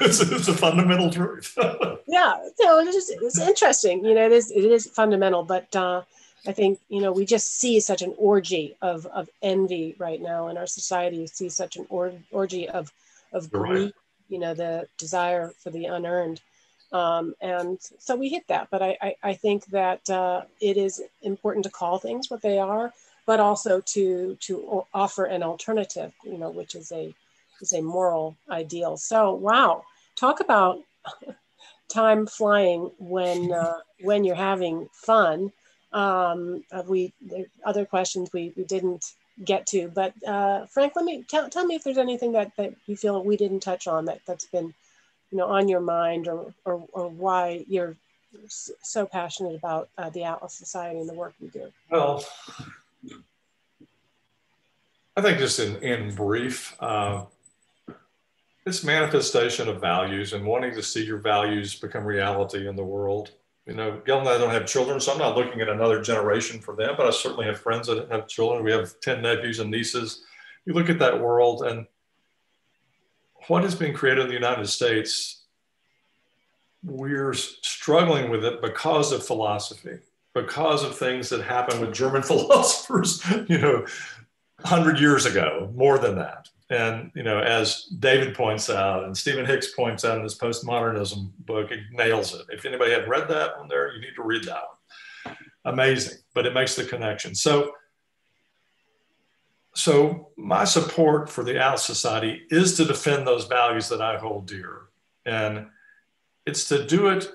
it's, 0.00 0.20
it's, 0.20 0.48
a 0.48 0.54
fundamental 0.54 1.10
truth 1.10 1.54
yeah 2.06 2.36
no 2.60 2.78
it's 2.78 2.94
just 2.94 3.12
it's 3.20 3.38
interesting 3.38 4.04
you 4.04 4.14
know 4.14 4.24
it 4.24 4.32
is 4.32 4.50
it 4.50 4.64
is 4.64 4.86
fundamental 4.86 5.42
but 5.42 5.74
uh, 5.76 6.02
I 6.46 6.52
think 6.52 6.78
you 6.88 7.00
know 7.00 7.12
we 7.12 7.24
just 7.24 7.58
see 7.58 7.80
such 7.80 8.02
an 8.02 8.14
orgy 8.16 8.76
of, 8.80 9.06
of 9.06 9.28
envy 9.42 9.94
right 9.98 10.20
now 10.20 10.48
in 10.48 10.56
our 10.56 10.66
society. 10.66 11.18
We 11.18 11.26
see 11.26 11.48
such 11.48 11.76
an 11.76 11.86
or, 11.90 12.12
orgy 12.30 12.68
of 12.68 12.92
of 13.32 13.50
greed, 13.50 13.84
right. 13.84 13.94
you 14.28 14.38
know, 14.38 14.54
the 14.54 14.88
desire 14.96 15.52
for 15.58 15.70
the 15.70 15.86
unearned, 15.86 16.40
um, 16.92 17.34
and 17.40 17.78
so 17.98 18.16
we 18.16 18.28
hit 18.28 18.46
that. 18.48 18.68
But 18.70 18.82
I, 18.82 18.96
I, 19.02 19.16
I 19.22 19.34
think 19.34 19.66
that 19.66 20.08
uh, 20.08 20.42
it 20.60 20.76
is 20.76 21.02
important 21.22 21.64
to 21.64 21.70
call 21.70 21.98
things 21.98 22.30
what 22.30 22.42
they 22.42 22.58
are, 22.58 22.92
but 23.28 23.40
also 23.40 23.82
to 23.82 24.38
to 24.40 24.84
offer 24.94 25.26
an 25.26 25.42
alternative, 25.42 26.12
you 26.24 26.38
know, 26.38 26.48
which 26.48 26.74
is 26.74 26.90
a 26.90 27.14
is 27.60 27.74
a 27.74 27.82
moral 27.82 28.38
ideal. 28.50 28.96
So 28.96 29.34
wow, 29.34 29.84
talk 30.16 30.40
about 30.40 30.78
time 31.88 32.26
flying 32.26 32.90
when 32.98 33.52
uh, 33.62 33.80
when 34.00 34.24
you're 34.24 34.34
having 34.52 34.88
fun. 34.94 35.52
Um, 35.92 36.64
uh, 36.72 36.82
we 36.86 37.12
other 37.66 37.84
questions 37.84 38.30
we, 38.32 38.52
we 38.56 38.64
didn't 38.64 39.04
get 39.44 39.66
to, 39.68 39.88
but 39.88 40.12
uh, 40.26 40.64
Frank, 40.66 40.94
let 40.96 41.04
me 41.04 41.24
tell, 41.28 41.48
tell 41.48 41.64
me 41.64 41.76
if 41.76 41.84
there's 41.84 41.96
anything 41.96 42.32
that, 42.32 42.52
that 42.56 42.74
you 42.86 42.96
feel 42.96 43.24
we 43.24 43.38
didn't 43.38 43.60
touch 43.60 43.86
on 43.86 44.04
that 44.06 44.20
that's 44.26 44.46
been 44.46 44.74
you 45.30 45.38
know 45.38 45.46
on 45.46 45.68
your 45.68 45.80
mind 45.80 46.28
or 46.28 46.54
or, 46.64 46.82
or 46.92 47.08
why 47.08 47.64
you're 47.68 47.94
so 48.48 49.06
passionate 49.06 49.54
about 49.54 49.88
uh, 49.98 50.10
the 50.10 50.24
Atlas 50.24 50.54
Society 50.54 50.98
and 51.00 51.08
the 51.08 51.14
work 51.14 51.34
we 51.40 51.48
do? 51.48 51.72
Well, 51.90 52.24
I 55.16 55.20
think 55.20 55.38
just 55.38 55.58
in, 55.58 55.76
in 55.82 56.14
brief, 56.14 56.76
uh, 56.80 57.24
this 58.64 58.84
manifestation 58.84 59.68
of 59.68 59.80
values 59.80 60.32
and 60.32 60.44
wanting 60.44 60.74
to 60.74 60.82
see 60.82 61.04
your 61.04 61.18
values 61.18 61.74
become 61.74 62.04
reality 62.04 62.68
in 62.68 62.76
the 62.76 62.84
world. 62.84 63.32
You 63.66 63.74
know, 63.74 64.00
Gail 64.04 64.20
and 64.20 64.28
I 64.28 64.38
don't 64.38 64.50
have 64.50 64.66
children, 64.66 65.00
so 65.00 65.12
I'm 65.12 65.18
not 65.18 65.36
looking 65.36 65.60
at 65.60 65.68
another 65.68 66.00
generation 66.00 66.60
for 66.60 66.76
them, 66.76 66.94
but 66.96 67.06
I 67.06 67.10
certainly 67.10 67.46
have 67.46 67.60
friends 67.60 67.86
that 67.88 68.10
have 68.10 68.28
children. 68.28 68.64
We 68.64 68.72
have 68.72 69.00
10 69.00 69.22
nephews 69.22 69.58
and 69.58 69.70
nieces. 69.70 70.24
You 70.64 70.72
look 70.74 70.88
at 70.88 70.98
that 71.00 71.20
world 71.20 71.62
and 71.62 71.86
what 73.46 73.62
has 73.62 73.74
been 73.74 73.94
created 73.94 74.22
in 74.22 74.28
the 74.28 74.34
United 74.34 74.68
States, 74.68 75.44
we're 76.82 77.32
struggling 77.32 78.30
with 78.30 78.44
it 78.44 78.60
because 78.62 79.12
of 79.12 79.26
philosophy, 79.26 79.98
because 80.42 80.84
of 80.84 80.96
things 80.96 81.28
that 81.28 81.42
happened 81.42 81.80
with 81.80 81.94
German 81.94 82.22
philosophers, 82.30 83.22
you 83.48 83.58
know, 83.58 83.86
100 84.60 84.98
years 84.98 85.26
ago, 85.26 85.70
more 85.74 85.98
than 85.98 86.16
that. 86.16 86.48
And, 86.70 87.10
you 87.14 87.22
know, 87.22 87.38
as 87.38 87.84
David 87.84 88.34
points 88.34 88.68
out 88.68 89.04
and 89.04 89.16
Stephen 89.16 89.46
Hicks 89.46 89.74
points 89.74 90.04
out 90.04 90.18
in 90.18 90.22
his 90.22 90.36
postmodernism 90.36 91.30
book, 91.38 91.70
it 91.70 91.80
nails 91.92 92.34
it. 92.34 92.46
If 92.50 92.66
anybody 92.66 92.90
hadn't 92.90 93.08
read 93.08 93.28
that 93.28 93.58
one 93.58 93.68
there, 93.68 93.94
you 93.94 94.00
need 94.00 94.14
to 94.16 94.22
read 94.22 94.44
that 94.44 94.62
one. 95.24 95.36
Amazing, 95.64 96.18
but 96.34 96.46
it 96.46 96.54
makes 96.54 96.76
the 96.76 96.84
connection. 96.84 97.34
So, 97.34 97.72
so 99.74 100.30
my 100.36 100.64
support 100.64 101.30
for 101.30 101.42
the 101.42 101.58
Atlas 101.58 101.84
Society 101.84 102.42
is 102.50 102.76
to 102.76 102.84
defend 102.84 103.26
those 103.26 103.46
values 103.46 103.88
that 103.88 104.02
I 104.02 104.18
hold 104.18 104.46
dear. 104.46 104.82
And 105.24 105.68
it's 106.44 106.68
to 106.68 106.84
do 106.86 107.08
it 107.08 107.30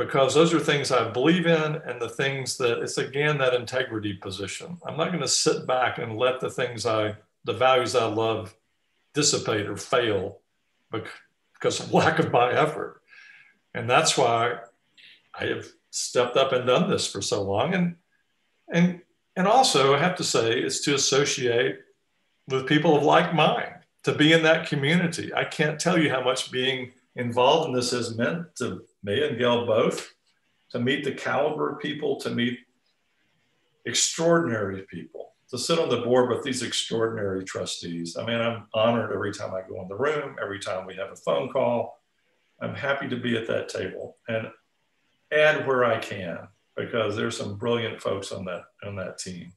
because 0.00 0.34
those 0.34 0.54
are 0.54 0.60
things 0.60 0.90
I 0.90 1.10
believe 1.10 1.46
in 1.46 1.74
and 1.74 2.00
the 2.00 2.08
things 2.08 2.56
that 2.56 2.78
it's 2.78 2.96
again 2.96 3.36
that 3.38 3.52
integrity 3.52 4.14
position. 4.14 4.78
I'm 4.86 4.96
not 4.96 5.08
going 5.08 5.20
to 5.20 5.28
sit 5.28 5.66
back 5.66 5.98
and 5.98 6.16
let 6.16 6.40
the 6.40 6.48
things 6.48 6.86
I, 6.86 7.16
the 7.44 7.52
values 7.52 7.94
I 7.94 8.06
love 8.06 8.56
dissipate 9.12 9.66
or 9.66 9.76
fail 9.76 10.38
because 10.90 11.80
of 11.80 11.92
lack 11.92 12.18
of 12.18 12.32
my 12.32 12.50
effort. 12.50 13.02
And 13.74 13.90
that's 13.90 14.16
why 14.16 14.60
I 15.38 15.44
have 15.44 15.66
stepped 15.90 16.38
up 16.38 16.52
and 16.52 16.66
done 16.66 16.88
this 16.88 17.06
for 17.06 17.20
so 17.20 17.42
long. 17.42 17.74
And, 17.74 17.96
and 18.72 19.02
and 19.36 19.46
also, 19.46 19.94
I 19.94 19.98
have 19.98 20.16
to 20.16 20.24
say, 20.24 20.60
is 20.60 20.80
to 20.82 20.94
associate 20.94 21.78
with 22.48 22.66
people 22.66 22.96
of 22.96 23.04
like 23.04 23.34
mind, 23.34 23.74
to 24.04 24.14
be 24.14 24.32
in 24.32 24.42
that 24.42 24.66
community. 24.66 25.32
I 25.32 25.44
can't 25.44 25.78
tell 25.78 25.98
you 25.98 26.10
how 26.10 26.22
much 26.22 26.50
being 26.50 26.90
involved 27.16 27.68
in 27.68 27.74
this 27.74 27.92
has 27.92 28.16
meant 28.16 28.56
to 28.56 28.82
me 29.02 29.26
and 29.26 29.38
Gail 29.38 29.66
both, 29.66 30.12
to 30.70 30.78
meet 30.78 31.04
the 31.04 31.12
caliber 31.12 31.70
of 31.70 31.80
people, 31.80 32.20
to 32.20 32.30
meet 32.30 32.58
extraordinary 33.86 34.82
people, 34.90 35.32
to 35.50 35.58
sit 35.58 35.78
on 35.78 35.88
the 35.88 36.02
board 36.02 36.30
with 36.30 36.42
these 36.42 36.62
extraordinary 36.62 37.44
trustees. 37.44 38.16
I 38.16 38.24
mean, 38.24 38.40
I'm 38.40 38.66
honored 38.74 39.12
every 39.12 39.32
time 39.32 39.54
I 39.54 39.62
go 39.68 39.80
in 39.82 39.88
the 39.88 39.96
room, 39.96 40.36
every 40.40 40.60
time 40.60 40.86
we 40.86 40.94
have 40.96 41.10
a 41.10 41.16
phone 41.16 41.48
call. 41.50 41.98
I'm 42.60 42.74
happy 42.74 43.08
to 43.08 43.16
be 43.16 43.36
at 43.36 43.46
that 43.48 43.68
table 43.68 44.16
and 44.28 44.48
add 45.32 45.66
where 45.66 45.84
I 45.84 45.98
can 45.98 46.48
because 46.76 47.16
there's 47.16 47.36
some 47.36 47.56
brilliant 47.56 48.00
folks 48.00 48.32
on 48.32 48.44
that 48.44 48.64
on 48.84 48.96
that 48.96 49.18
team. 49.18 49.52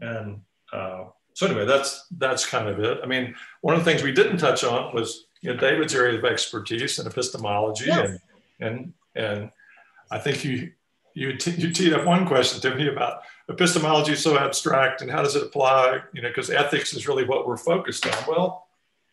And 0.00 0.40
uh, 0.72 1.04
so 1.34 1.46
anyway, 1.46 1.66
that's 1.66 2.06
that's 2.18 2.46
kind 2.46 2.68
of 2.68 2.78
it. 2.80 2.98
I 3.02 3.06
mean, 3.06 3.34
one 3.60 3.74
of 3.74 3.84
the 3.84 3.90
things 3.90 4.02
we 4.02 4.12
didn't 4.12 4.38
touch 4.38 4.64
on 4.64 4.94
was 4.94 5.26
you 5.40 5.52
know 5.52 5.58
David's 5.58 5.94
area 5.94 6.18
of 6.18 6.24
expertise 6.24 6.98
and 6.98 7.08
epistemology, 7.08 7.86
yes. 7.86 8.10
and 8.10 8.18
and 8.60 8.92
and 9.14 9.50
I 10.10 10.18
think 10.18 10.44
you 10.44 10.72
you 11.14 11.36
t- 11.36 11.52
you 11.52 11.72
teed 11.72 11.92
up 11.92 12.06
one 12.06 12.26
question 12.26 12.60
to 12.60 12.74
me 12.74 12.88
about 12.88 13.22
epistemology 13.48 14.12
is 14.12 14.22
so 14.22 14.38
abstract 14.38 15.02
and 15.02 15.10
how 15.10 15.22
does 15.22 15.36
it 15.36 15.42
apply? 15.42 16.00
You 16.12 16.22
know, 16.22 16.28
because 16.28 16.50
ethics 16.50 16.92
is 16.92 17.06
really 17.06 17.24
what 17.24 17.46
we're 17.46 17.56
focused 17.56 18.06
on. 18.06 18.24
Well, 18.28 18.66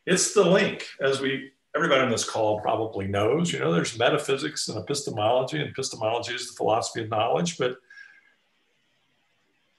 it's 0.05 0.33
the 0.33 0.43
link 0.43 0.87
as 0.99 1.21
we 1.21 1.51
everybody 1.75 2.01
on 2.01 2.09
this 2.09 2.29
call 2.29 2.59
probably 2.59 3.07
knows, 3.07 3.53
you 3.53 3.59
know, 3.59 3.71
there's 3.71 3.97
metaphysics 3.97 4.67
and 4.67 4.77
epistemology, 4.77 5.59
and 5.59 5.69
epistemology 5.69 6.33
is 6.33 6.49
the 6.49 6.57
philosophy 6.57 7.03
of 7.03 7.09
knowledge, 7.09 7.57
but 7.57 7.77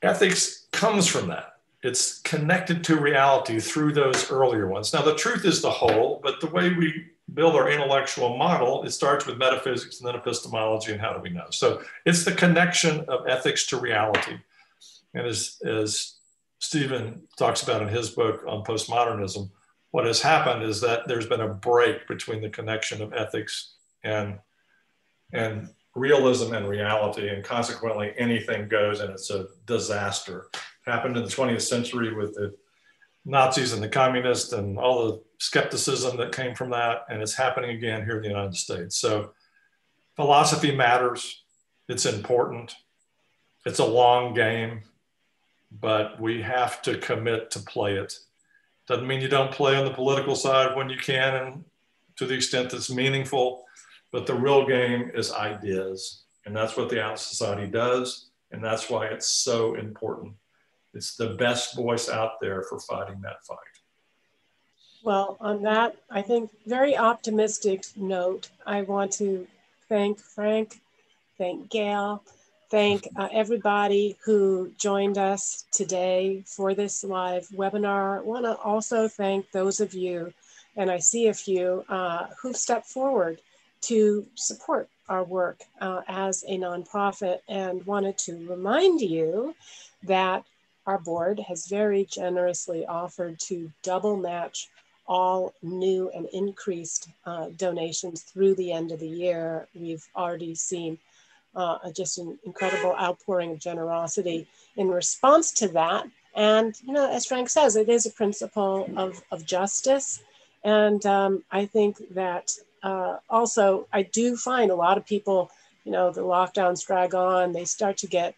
ethics 0.02 0.68
comes 0.72 1.06
from 1.06 1.28
that. 1.28 1.56
It's 1.82 2.20
connected 2.20 2.84
to 2.84 2.96
reality 2.96 3.58
through 3.58 3.92
those 3.92 4.30
earlier 4.30 4.68
ones. 4.68 4.92
Now, 4.92 5.02
the 5.02 5.16
truth 5.16 5.44
is 5.44 5.60
the 5.60 5.70
whole, 5.70 6.20
but 6.22 6.40
the 6.40 6.46
way 6.46 6.70
we 6.70 7.06
build 7.32 7.54
our 7.54 7.70
intellectual 7.70 8.36
model, 8.36 8.84
it 8.84 8.90
starts 8.90 9.26
with 9.26 9.38
metaphysics 9.38 10.00
and 10.00 10.08
then 10.08 10.16
epistemology, 10.16 10.92
and 10.92 11.00
how 11.00 11.12
do 11.12 11.20
we 11.20 11.30
know? 11.30 11.46
So 11.50 11.82
it's 12.04 12.24
the 12.24 12.32
connection 12.32 13.04
of 13.08 13.26
ethics 13.26 13.66
to 13.66 13.78
reality. 13.78 14.36
And 15.14 15.26
as, 15.26 15.58
as 15.64 16.16
Stephen 16.58 17.22
talks 17.38 17.62
about 17.62 17.82
in 17.82 17.88
his 17.88 18.10
book 18.10 18.44
on 18.46 18.64
postmodernism, 18.64 19.50
what 19.92 20.06
has 20.06 20.20
happened 20.20 20.62
is 20.62 20.80
that 20.80 21.06
there's 21.06 21.26
been 21.26 21.40
a 21.40 21.54
break 21.54 22.08
between 22.08 22.42
the 22.42 22.50
connection 22.50 23.00
of 23.00 23.12
ethics 23.12 23.74
and 24.02 24.38
and 25.32 25.68
realism 25.94 26.54
and 26.54 26.68
reality 26.68 27.28
and 27.28 27.44
consequently 27.44 28.12
anything 28.16 28.68
goes 28.68 29.00
and 29.00 29.10
it's 29.10 29.30
a 29.30 29.46
disaster 29.66 30.48
it 30.54 30.90
happened 30.90 31.16
in 31.16 31.22
the 31.22 31.28
20th 31.28 31.62
century 31.62 32.14
with 32.14 32.34
the 32.34 32.54
nazis 33.24 33.72
and 33.72 33.82
the 33.82 33.88
communists 33.88 34.52
and 34.52 34.78
all 34.78 35.06
the 35.06 35.22
skepticism 35.42 36.16
that 36.16 36.34
came 36.34 36.54
from 36.54 36.70
that 36.70 37.04
and 37.08 37.20
it's 37.20 37.34
happening 37.34 37.70
again 37.70 38.04
here 38.04 38.16
in 38.16 38.22
the 38.22 38.28
united 38.28 38.56
states 38.56 38.96
so 38.96 39.32
philosophy 40.16 40.74
matters 40.74 41.42
It's 41.88 42.06
important. 42.06 42.74
It's 43.66 43.78
a 43.78 43.84
long 43.84 44.34
game, 44.34 44.82
but 45.70 46.20
we 46.20 46.42
have 46.42 46.80
to 46.82 46.96
commit 46.98 47.50
to 47.52 47.60
play 47.60 47.96
it. 47.96 48.14
Doesn't 48.88 49.06
mean 49.06 49.20
you 49.20 49.28
don't 49.28 49.52
play 49.52 49.76
on 49.76 49.84
the 49.84 49.92
political 49.92 50.34
side 50.34 50.76
when 50.76 50.88
you 50.88 50.96
can 50.96 51.34
and 51.34 51.64
to 52.16 52.26
the 52.26 52.34
extent 52.34 52.70
that's 52.70 52.90
meaningful, 52.90 53.64
but 54.10 54.26
the 54.26 54.34
real 54.34 54.66
game 54.66 55.10
is 55.14 55.32
ideas. 55.32 56.22
And 56.44 56.56
that's 56.56 56.76
what 56.76 56.88
the 56.88 57.02
Atlas 57.02 57.22
Society 57.22 57.66
does. 57.66 58.30
And 58.50 58.62
that's 58.62 58.90
why 58.90 59.06
it's 59.06 59.28
so 59.28 59.74
important. 59.74 60.34
It's 60.94 61.16
the 61.16 61.34
best 61.34 61.76
voice 61.76 62.08
out 62.08 62.40
there 62.40 62.62
for 62.62 62.78
fighting 62.80 63.20
that 63.22 63.44
fight. 63.44 63.81
Well, 65.04 65.36
on 65.40 65.62
that, 65.62 65.96
I 66.10 66.22
think, 66.22 66.50
very 66.64 66.96
optimistic 66.96 67.84
note, 67.96 68.50
I 68.64 68.82
want 68.82 69.12
to 69.14 69.48
thank 69.88 70.20
Frank, 70.20 70.80
thank 71.36 71.68
Gail, 71.70 72.22
thank 72.70 73.08
uh, 73.16 73.28
everybody 73.32 74.16
who 74.24 74.70
joined 74.78 75.18
us 75.18 75.64
today 75.72 76.44
for 76.46 76.74
this 76.74 77.02
live 77.02 77.48
webinar. 77.48 78.18
I 78.18 78.22
want 78.22 78.44
to 78.44 78.54
also 78.58 79.08
thank 79.08 79.50
those 79.50 79.80
of 79.80 79.92
you, 79.92 80.32
and 80.76 80.88
I 80.88 81.00
see 81.00 81.26
a 81.26 81.34
few, 81.34 81.84
uh, 81.88 82.28
who've 82.40 82.56
stepped 82.56 82.86
forward 82.86 83.40
to 83.82 84.24
support 84.36 84.88
our 85.08 85.24
work 85.24 85.62
uh, 85.80 86.02
as 86.06 86.44
a 86.46 86.56
nonprofit 86.56 87.40
and 87.48 87.84
wanted 87.86 88.18
to 88.18 88.48
remind 88.48 89.00
you 89.00 89.56
that 90.04 90.44
our 90.86 90.98
board 90.98 91.40
has 91.40 91.66
very 91.66 92.04
generously 92.04 92.86
offered 92.86 93.40
to 93.40 93.70
double 93.82 94.16
match 94.16 94.68
all 95.12 95.52
new 95.60 96.10
and 96.14 96.24
increased 96.32 97.10
uh, 97.26 97.48
donations 97.56 98.22
through 98.22 98.54
the 98.54 98.72
end 98.72 98.92
of 98.92 98.98
the 98.98 99.14
year. 99.24 99.68
We've 99.74 100.06
already 100.16 100.54
seen 100.54 100.98
uh, 101.54 101.76
just 101.94 102.16
an 102.16 102.38
incredible 102.46 102.94
outpouring 102.98 103.50
of 103.52 103.58
generosity 103.58 104.48
in 104.76 104.88
response 104.88 105.52
to 105.60 105.68
that. 105.80 106.06
And, 106.34 106.74
you 106.86 106.94
know, 106.94 107.06
as 107.16 107.26
Frank 107.26 107.50
says, 107.50 107.76
it 107.76 107.90
is 107.90 108.06
a 108.06 108.10
principle 108.10 108.88
of, 108.96 109.22
of 109.30 109.44
justice. 109.44 110.22
And 110.64 111.04
um, 111.04 111.44
I 111.50 111.66
think 111.66 111.94
that 112.14 112.46
uh, 112.82 113.18
also, 113.28 113.86
I 113.92 114.04
do 114.04 114.34
find 114.34 114.70
a 114.70 114.80
lot 114.86 114.96
of 114.96 115.04
people, 115.04 115.50
you 115.84 115.92
know, 115.92 116.10
the 116.10 116.22
lockdowns 116.22 116.86
drag 116.86 117.14
on, 117.14 117.52
they 117.52 117.66
start 117.66 117.98
to 117.98 118.06
get 118.06 118.34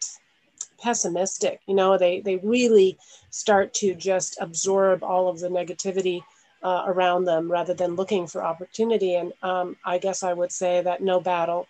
pessimistic, 0.83 1.61
you 1.67 1.75
know, 1.79 1.97
they, 1.97 2.19
they 2.19 2.35
really 2.55 2.97
start 3.29 3.73
to 3.75 3.95
just 3.95 4.37
absorb 4.41 5.03
all 5.03 5.29
of 5.29 5.39
the 5.39 5.47
negativity 5.47 6.21
uh, 6.63 6.83
around 6.87 7.25
them 7.25 7.51
rather 7.51 7.73
than 7.73 7.95
looking 7.95 8.27
for 8.27 8.43
opportunity. 8.43 9.15
And 9.15 9.33
um, 9.43 9.77
I 9.85 9.97
guess 9.97 10.23
I 10.23 10.33
would 10.33 10.51
say 10.51 10.81
that 10.81 11.01
no 11.01 11.19
battle, 11.19 11.67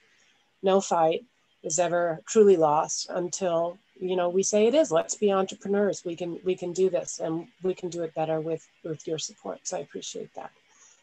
no 0.64 0.82
fight 0.82 1.24
is 1.64 1.80
ever 1.80 2.22
truly 2.28 2.56
lost 2.56 3.08
until 3.10 3.78
you 4.00 4.16
know 4.16 4.30
we 4.30 4.44
say 4.44 4.68
it 4.68 4.76
is 4.76 4.92
let's 4.92 5.16
be 5.16 5.32
entrepreneurs. 5.32 6.04
We 6.06 6.16
can 6.16 6.40
we 6.44 6.56
can 6.56 6.72
do 6.72 6.90
this 6.90 7.20
and 7.20 7.48
we 7.64 7.74
can 7.74 7.90
do 7.90 8.04
it 8.04 8.14
better 8.14 8.40
with 8.40 8.66
with 8.84 9.06
your 9.08 9.18
support. 9.18 9.60
So 9.64 9.78
i 9.78 9.80
appreciate 9.82 10.34
that. 10.36 10.52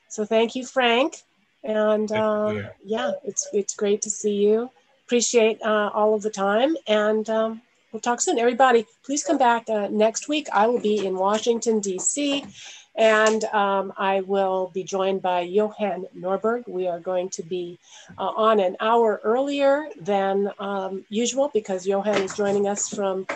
So 0.09 0.25
thank 0.25 0.55
you 0.55 0.65
frank. 0.65 1.23
And 1.65 2.11
uh, 2.11 2.71
yeah 2.85 3.13
it's 3.25 3.49
it's 3.53 3.75
great 3.75 4.03
to 4.03 4.11
see 4.11 4.35
you. 4.35 4.71
Appreciate 5.07 5.61
uh, 5.63 5.91
all 5.93 6.15
of 6.15 6.23
the 6.23 6.31
time. 6.31 6.77
And 6.87 7.29
um, 7.29 7.63
we'll 7.93 8.01
talk 8.01 8.21
soon. 8.21 8.39
Everybody 8.39 8.87
please 9.05 9.25
come 9.25 9.39
back 9.39 9.69
uh, 9.69 9.89
next 9.91 10.29
week. 10.29 10.49
I 10.53 10.67
will 10.67 10.81
be 10.81 11.05
in 11.05 11.17
washington 11.17 11.81
d.c 11.81 12.47
and 12.95 13.45
um, 13.45 13.93
I 13.97 14.21
will 14.21 14.71
be 14.75 14.85
joined 14.85 15.23
by 15.23 15.41
Johan 15.41 16.07
Norberg. 16.17 16.69
We 16.69 16.89
are 16.89 17.01
going 17.01 17.31
to 17.31 17.43
be 17.43 17.79
uh, 18.19 18.33
on 18.37 18.61
an 18.61 18.77
hour 18.81 19.21
earlier 19.25 19.89
than 20.01 20.51
um, 20.59 21.05
usual 21.09 21.51
because 21.53 21.87
Johan 21.87 22.23
is 22.23 22.35
joining 22.35 22.69
us 22.69 22.89
from 22.89 23.27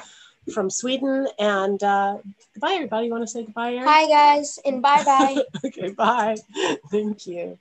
from 0.53 0.71
Sweden. 0.71 1.27
And 1.39 1.83
uh, 1.83 2.19
goodbye, 2.55 2.75
everybody. 2.75 3.07
You 3.07 3.13
want 3.13 3.25
to 3.25 3.29
say 3.29 3.45
goodbye, 3.45 3.75
Erin? 3.75 3.85
Hi, 3.89 4.07
guys, 4.07 4.59
and 4.65 4.83
bye 4.83 5.03
bye. 5.05 5.43
okay, 5.65 5.91
bye. 5.91 6.37
Thank 6.91 7.27
you. 7.27 7.59